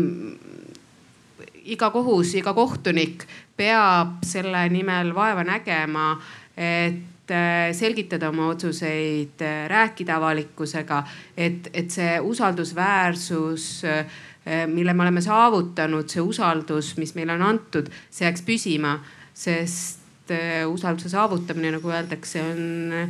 [1.61, 3.27] iga kohus, iga kohtunik
[3.57, 6.15] peab selle nimel vaeva nägema,
[6.57, 7.35] et
[7.77, 9.39] selgitada oma otsuseid,
[9.71, 11.03] rääkida avalikkusega,
[11.37, 17.91] et, et see usaldusväärsus, äh, mille me oleme saavutanud, see usaldus, mis meile on antud,
[18.09, 18.95] see jääks püsima,
[19.37, 19.99] sest
[20.71, 23.09] usalduse saavutamine, nagu öeldakse, on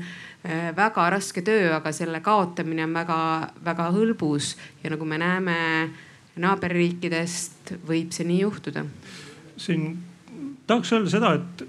[0.75, 5.57] väga raske töö, aga selle kaotamine on väga-väga hõlbus ja nagu me näeme
[6.41, 8.85] naaberriikidest, võib see nii juhtuda.
[9.57, 9.99] siin
[10.67, 11.63] tahaks öelda seda, et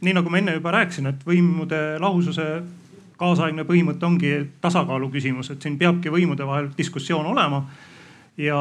[0.00, 2.46] nii nagu ma enne juba rääkisin, et võimude lahususe
[3.20, 7.62] kaasaegne põhimõte ongi tasakaalu küsimus, et siin peabki võimude vahel diskussioon olema.
[8.40, 8.58] Ja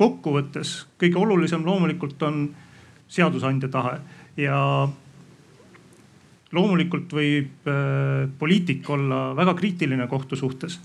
[0.00, 2.42] kokkuvõttes kõige olulisem loomulikult on
[3.10, 3.98] seadusandja tahe
[4.40, 4.60] ja
[6.56, 10.80] loomulikult võib äh, poliitik olla väga kriitiline kohtu suhtes.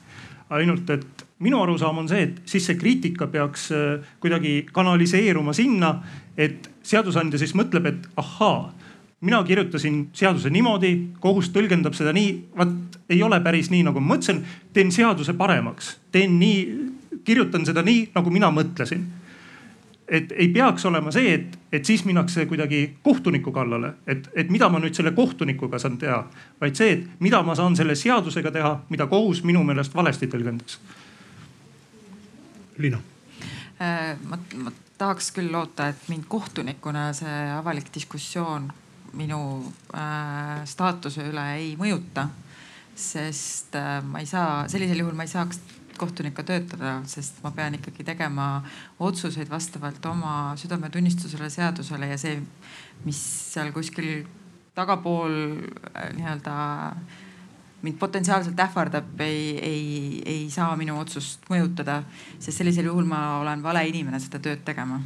[0.49, 5.95] ainult et minu arusaam on see, et siis see kriitika peaks äh, kuidagi kanaliseeruma sinna,
[6.37, 8.73] et seadusandja siis mõtleb, et ahaa,
[9.25, 14.15] mina kirjutasin seaduse niimoodi, kohus tõlgendab seda nii, vaat ei ole päris nii, nagu ma
[14.15, 14.43] mõtlesin.
[14.73, 16.61] teen seaduse paremaks, teen nii,
[17.23, 19.05] kirjutan seda nii, nagu mina mõtlesin.
[20.07, 24.69] et ei peaks olema see, et, et siis minnakse kuidagi kohtuniku kallale, et, et mida
[24.69, 26.19] ma nüüd selle kohtunikuga saan teha,
[26.61, 30.77] vaid see, et mida ma saan selle seadusega teha, mida kohus minu meelest valesti tõlgendas.
[32.77, 32.99] Liina.
[33.81, 38.69] Äh, ma, ma tahaks küll loota, et mind kohtunikuna see avalik diskussioon
[39.15, 39.39] minu
[39.95, 42.29] äh, staatuse üle ei mõjuta.
[42.95, 45.59] sest äh, ma ei saa, sellisel juhul ma ei saaks
[45.97, 48.63] kohtunik ka töötada, sest ma pean ikkagi tegema
[48.99, 52.39] otsuseid vastavalt oma südametunnistusele, seadusele ja see,
[53.05, 53.19] mis
[53.53, 54.25] seal kuskil
[54.75, 55.35] tagapool
[55.93, 56.55] äh, nii-öelda
[57.85, 61.99] mind potentsiaalselt ähvardab, ei, ei, ei saa minu otsust mõjutada,
[62.39, 65.01] sest sellisel juhul ma olen vale inimene seda tööd tegema.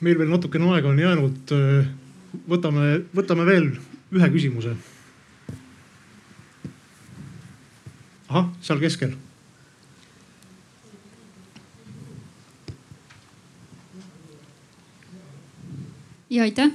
[0.00, 1.52] meil veel natukene aega on jäänud.
[2.48, 3.70] võtame, võtame veel
[4.12, 4.74] ühe küsimuse
[8.28, 9.16] ahah, seal keskel.
[16.30, 16.70] ja aitäh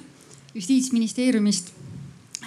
[0.56, 1.73] Justiitsministeeriumist,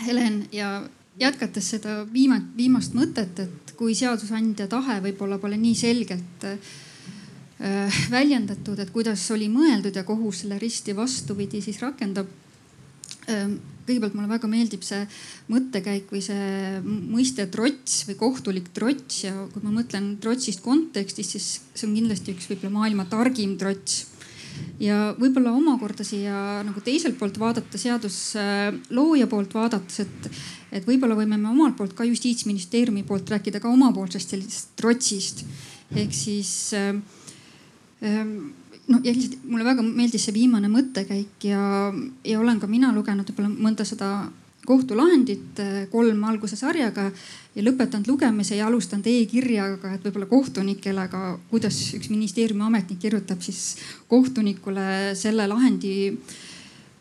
[0.07, 0.89] Helen ja
[1.21, 8.81] jätkates seda viima-, viimast mõtet, et kui seadusandja tahe võib-olla pole nii selgelt äh, väljendatud,
[8.83, 12.29] et kuidas oli mõeldud ja kohus selle risti vastupidi siis rakendab
[13.31, 13.47] äh,
[13.87, 15.03] kõigepealt mulle väga meeldib see
[15.53, 21.49] mõttekäik või see mõiste trots või kohtulik trots ja kui ma mõtlen trotsist kontekstis, siis
[21.75, 24.07] see on kindlasti üks võib-olla maailma targim trots.
[24.79, 30.29] ja võib-olla omakorda siia nagu teiselt poolt vaadata, seaduslooja poolt vaadates, et,
[30.79, 35.45] et võib-olla võime me omalt poolt ka justiitsministeeriumi poolt rääkida ka omapoolsest sellisest trotsist
[35.95, 36.95] ehk siis äh,
[38.03, 38.29] äh,
[38.89, 41.93] no ja lihtsalt mulle väga meeldis see viimane mõttekäik ja,
[42.25, 44.11] ja olen ka mina lugenud võib-olla mõnda seda
[44.65, 47.07] kohtulahendit eh, kolm alguse sarjaga
[47.55, 53.45] ja lõpetanud lugemise ja alustanud e-kirjaga, et võib-olla kohtunikele ka, kuidas üks ministeeriumi ametnik kirjutab
[53.45, 53.77] siis
[54.09, 56.19] kohtunikule selle lahendi öö,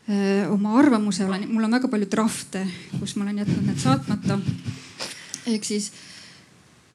[0.07, 2.65] eh, oma arvamuse olen, mul on väga palju trahvte,
[2.99, 4.39] kus ma olen jätnud need saatmata.
[5.47, 5.91] ehk siis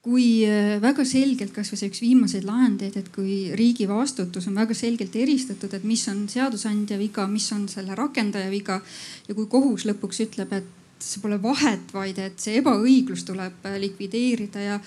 [0.05, 4.77] kui äh, väga selgelt kasvõi see üks viimaseid lahendeid, et kui riigi vastutus on väga
[4.77, 8.81] selgelt eristatud, et mis on seadusandja viga, mis on selle rakendaja viga
[9.27, 13.79] ja kui kohus lõpuks ütleb, et see pole vahet, vaid et see ebaõiglus tuleb äh,
[13.83, 14.79] likvideerida ja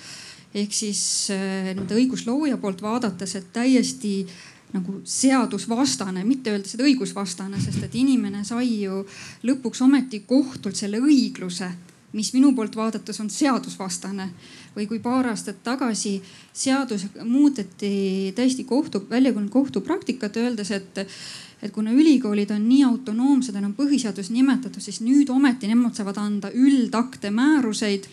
[0.56, 1.04] ehk siis
[1.36, 4.16] äh, nende õiguslooja poolt vaadates, et täiesti
[4.72, 9.02] nagu seadusvastane, mitte öeldes, et õigusvastane, sest et inimene sai ju
[9.48, 11.68] lõpuks ometi kohtult selle õigluse,
[12.14, 14.30] mis minu poolt vaadates on seadusvastane
[14.76, 16.18] või kui paar aastat tagasi
[16.54, 21.08] seadus muudeti täiesti kohtu, välja kujunenud kohtupraktikat, öeldes, et
[21.62, 26.50] et kuna ülikoolid on nii autonoomsed, enam põhiseaduses nimetatud, siis nüüd ometi nemad saavad anda
[26.58, 28.08] üldakte, määruseid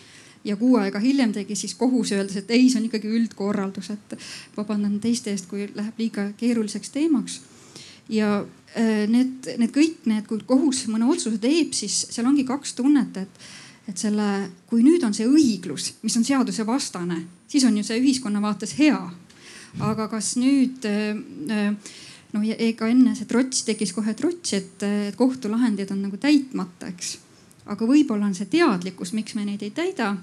[0.45, 4.15] ja kuu aega hiljem tegi siis kohus öeldes, et ei, see on ikkagi üldkorraldus, et
[4.57, 7.41] vabandan teiste eest, kui läheb liiga keeruliseks teemaks.
[8.09, 8.39] ja
[8.77, 13.17] äh, need, need kõik need, kui kohus mõne otsuse teeb, siis seal ongi kaks tunnet,
[13.17, 13.49] et
[13.89, 14.27] et selle,
[14.69, 18.99] kui nüüd on see õiglus, mis on seadusevastane, siis on ju see ühiskonna vaates hea.
[19.85, 20.85] aga kas nüüd
[22.33, 24.85] noh, ega enne see trots tekkis kohe trots, et
[25.17, 27.17] kohtulahendid on nagu täitmata, eks.
[27.69, 30.15] aga võib-olla on see teadlikkus, miks me neid ei täida.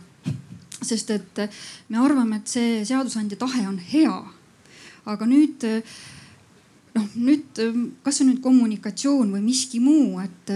[0.82, 1.38] sest et
[1.88, 4.18] me arvame, et see seadusandja tahe on hea.
[5.06, 5.66] aga nüüd
[6.94, 7.62] noh, nüüd
[8.02, 10.55] kas see on nüüd kommunikatsioon või miski muu, et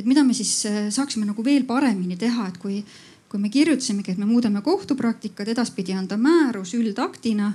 [0.00, 2.80] et mida me siis äh, saaksime nagu veel paremini teha, et kui,
[3.28, 7.52] kui me kirjutasimegi, et me muudame kohtupraktikat, edaspidi anda määrus üldaktina.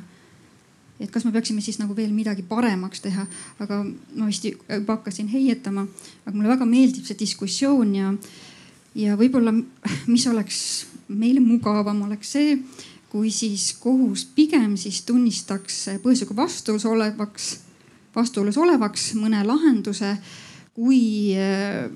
[0.99, 3.25] et kas me peaksime siis nagu veel midagi paremaks teha,
[3.59, 5.83] aga ma vist juba hakkasin heietama,
[6.23, 8.13] aga mulle väga meeldib see diskussioon ja,
[8.95, 9.51] ja võib-olla,
[10.13, 10.61] mis oleks
[11.09, 12.55] meile mugavam, oleks see,
[13.11, 17.51] kui siis kohus pigem siis tunnistaks põhiseadusega vastuolus olevaks,
[18.15, 20.15] vastuolus olevaks mõne lahenduse,
[20.75, 21.89] kui äh,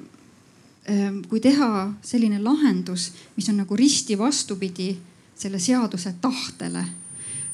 [1.30, 1.70] kui teha
[2.02, 4.90] selline lahendus, mis on nagu risti vastupidi
[5.40, 6.86] selle seaduse tahtele.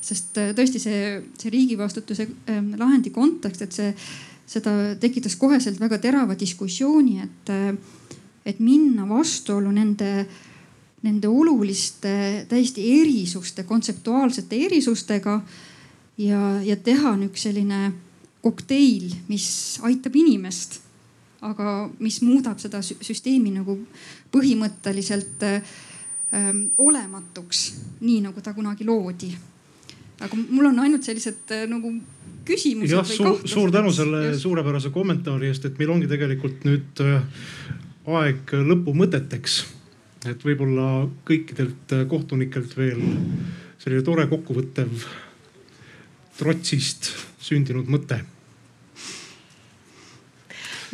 [0.05, 3.87] sest äh, tõesti see, see riigivastutuse ehm, lahendi kontekst, et see,
[4.45, 7.71] seda tekitas koheselt väga terava diskussiooni, et, äh,
[8.45, 10.27] et minna vastuollu nende,
[11.01, 15.39] nende oluliste täiesti erisuste, kontseptuaalsete erisustega
[16.21, 17.91] ja, ja teha üks selline
[18.45, 19.47] kokteil, mis
[19.89, 20.84] aitab inimest
[21.45, 23.77] aga mis muudab seda süsteemi nagu
[24.34, 27.65] põhimõtteliselt ähm, olematuks,
[28.01, 29.31] nii nagu ta kunagi loodi.
[30.19, 31.91] aga mul on ainult sellised äh, nagu
[32.45, 32.93] küsimused.
[32.93, 34.45] jah, suur, suur tänu selle just.
[34.45, 37.22] suurepärase kommentaari eest, et meil ongi tegelikult nüüd äh,
[38.19, 39.63] aeg lõpumõteteks.
[40.31, 43.01] et võib-olla kõikidelt äh, kohtunikelt veel
[43.81, 45.05] selline tore kokkuvõttev
[46.39, 47.11] trotsist
[47.41, 48.23] sündinud mõte?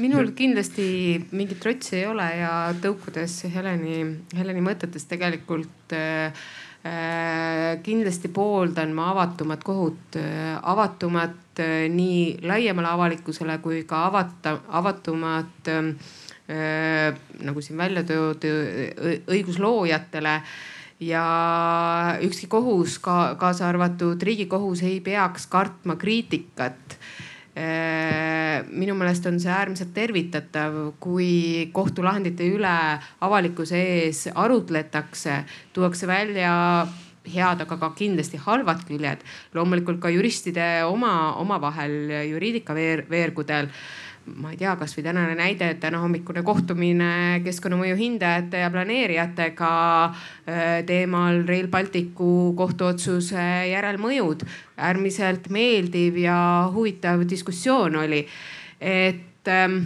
[0.02, 0.86] Minul kindlasti
[1.36, 2.52] mingit trotsi ei ole ja
[2.82, 4.02] tõukudes Heleni,
[4.38, 6.34] Heleni mõtetest tegelikult äh,
[6.86, 14.58] äh, kindlasti pooldan ma avatumat kohut äh,, avatumat äh, nii laiemale avalikkusele kui ka avata,
[14.82, 15.94] avatumat äh,
[17.46, 18.46] nagu siin välja toodud
[19.32, 20.42] õigusloojatele.
[21.02, 21.22] Ja
[22.22, 26.98] ükski kohus, ka kaasa arvatud riigikohus ei peaks kartma kriitikat
[27.56, 32.76] minu meelest on see äärmiselt tervitatav, kui kohtulahendite üle
[33.28, 35.42] avalikkuse ees arutletakse,
[35.76, 36.54] tuuakse välja
[37.28, 39.26] head, aga ka kindlasti halvad küljed.
[39.54, 43.70] loomulikult ka juristide oma, omavahel juriidika veer, veergudel
[44.26, 49.72] ma ei tea, kasvõi tänane näide, et tänahommikune kohtumine keskkonnamõju hindajate ja planeerijatega
[50.06, 54.46] äh, teemal Rail Balticu kohtuotsuse järelmõjud.
[54.78, 58.28] äärmiselt meeldiv ja huvitav diskussioon oli.
[58.82, 59.84] et ähm,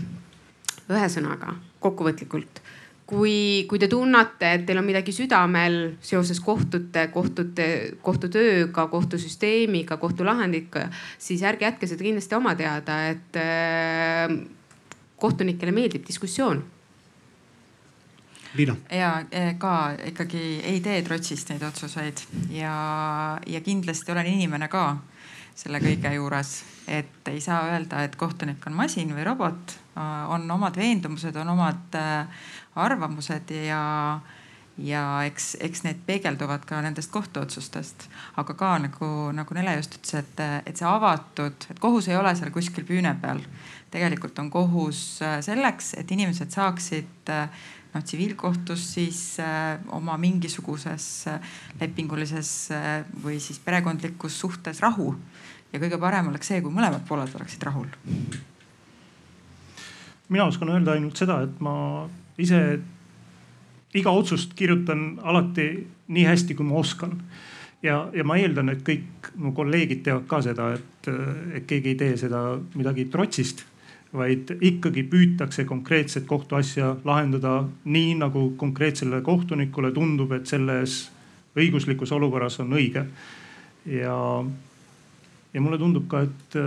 [0.90, 2.65] ühesõnaga kokkuvõtlikult
[3.06, 7.68] kui, kui te tunnete, et teil on midagi südamel seoses kohtute, kohtute,
[8.06, 10.88] kohtutööga, kohtusüsteemiga, kohtulahendiga,
[11.22, 14.38] siis ärge jätke seda kindlasti oma teada, et äh,
[15.22, 16.64] kohtunikele meeldib diskussioon.
[18.56, 18.72] Liina.
[18.88, 19.10] ja
[19.60, 19.72] ka
[20.08, 22.22] ikkagi ei tee trotsist neid otsuseid
[22.56, 22.76] ja,
[23.44, 24.86] ja kindlasti olen inimene ka
[25.56, 26.52] selle kõige juures,
[26.88, 31.96] et ei saa öelda, et kohtunik on masin või robot, on omad veendumused, on omad
[32.00, 33.84] äh, arvamused ja,
[34.78, 38.10] ja eks, eks need peegelduvad ka nendest kohtuotsustest.
[38.42, 42.36] aga ka nagu, nagu Nele just ütles, et, et see avatud, et kohus ei ole
[42.36, 43.42] seal kuskil püüne peal.
[43.92, 47.50] tegelikult on kohus äh, selleks, et inimesed saaksid äh,
[47.96, 51.40] noh tsiviilkohtus siis äh, oma mingisuguses äh,
[51.80, 55.16] lepingulises äh, või siis perekondlikus suhtes rahu.
[55.74, 57.88] ja kõige parem oleks see, kui mõlemad pooled oleksid rahul.
[60.30, 61.76] mina oskan öelda ainult seda, et ma
[62.42, 62.62] ise
[63.96, 65.70] iga otsust kirjutan alati
[66.08, 67.22] nii hästi, kui ma oskan.
[67.84, 71.10] ja, ja ma eeldan, et kõik mu kolleegid teevad ka seda, et,
[71.54, 72.42] et keegi ei tee seda
[72.74, 73.62] midagi trotsist,
[74.16, 81.04] vaid ikkagi püütakse konkreetset kohtuasja lahendada nii, nagu konkreetsele kohtunikule tundub, et selles
[81.56, 83.06] õiguslikus olukorras on õige.
[83.86, 84.18] ja,
[85.54, 86.58] ja mulle tundub ka, et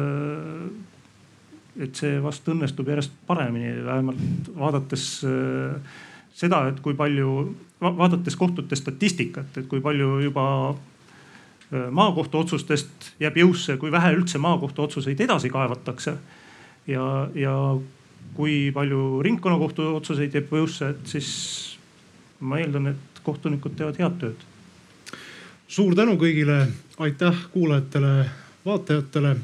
[1.78, 5.98] et see vast õnnestub järjest paremini, vähemalt vaadates äh,
[6.34, 7.32] seda, et kui palju,
[7.80, 14.40] vaadates kohtute statistikat, et kui palju juba äh, maakohtu otsustest jääb jõusse, kui vähe üldse
[14.42, 16.16] maakohtu otsuseid edasi kaevatakse.
[16.86, 17.54] ja, ja
[18.34, 21.30] kui palju ringkonnakohtu otsuseid jääb jõusse, et siis
[22.40, 24.42] ma eeldan, et kohtunikud teevad head tööd.
[25.68, 26.66] suur tänu kõigile,
[26.98, 28.30] aitäh kuulajatele,
[28.64, 29.36] vaatajatele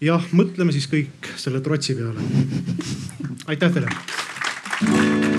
[0.00, 2.24] jah, mõtleme siis kõik selle trotsi peale.
[3.46, 5.29] aitäh teile.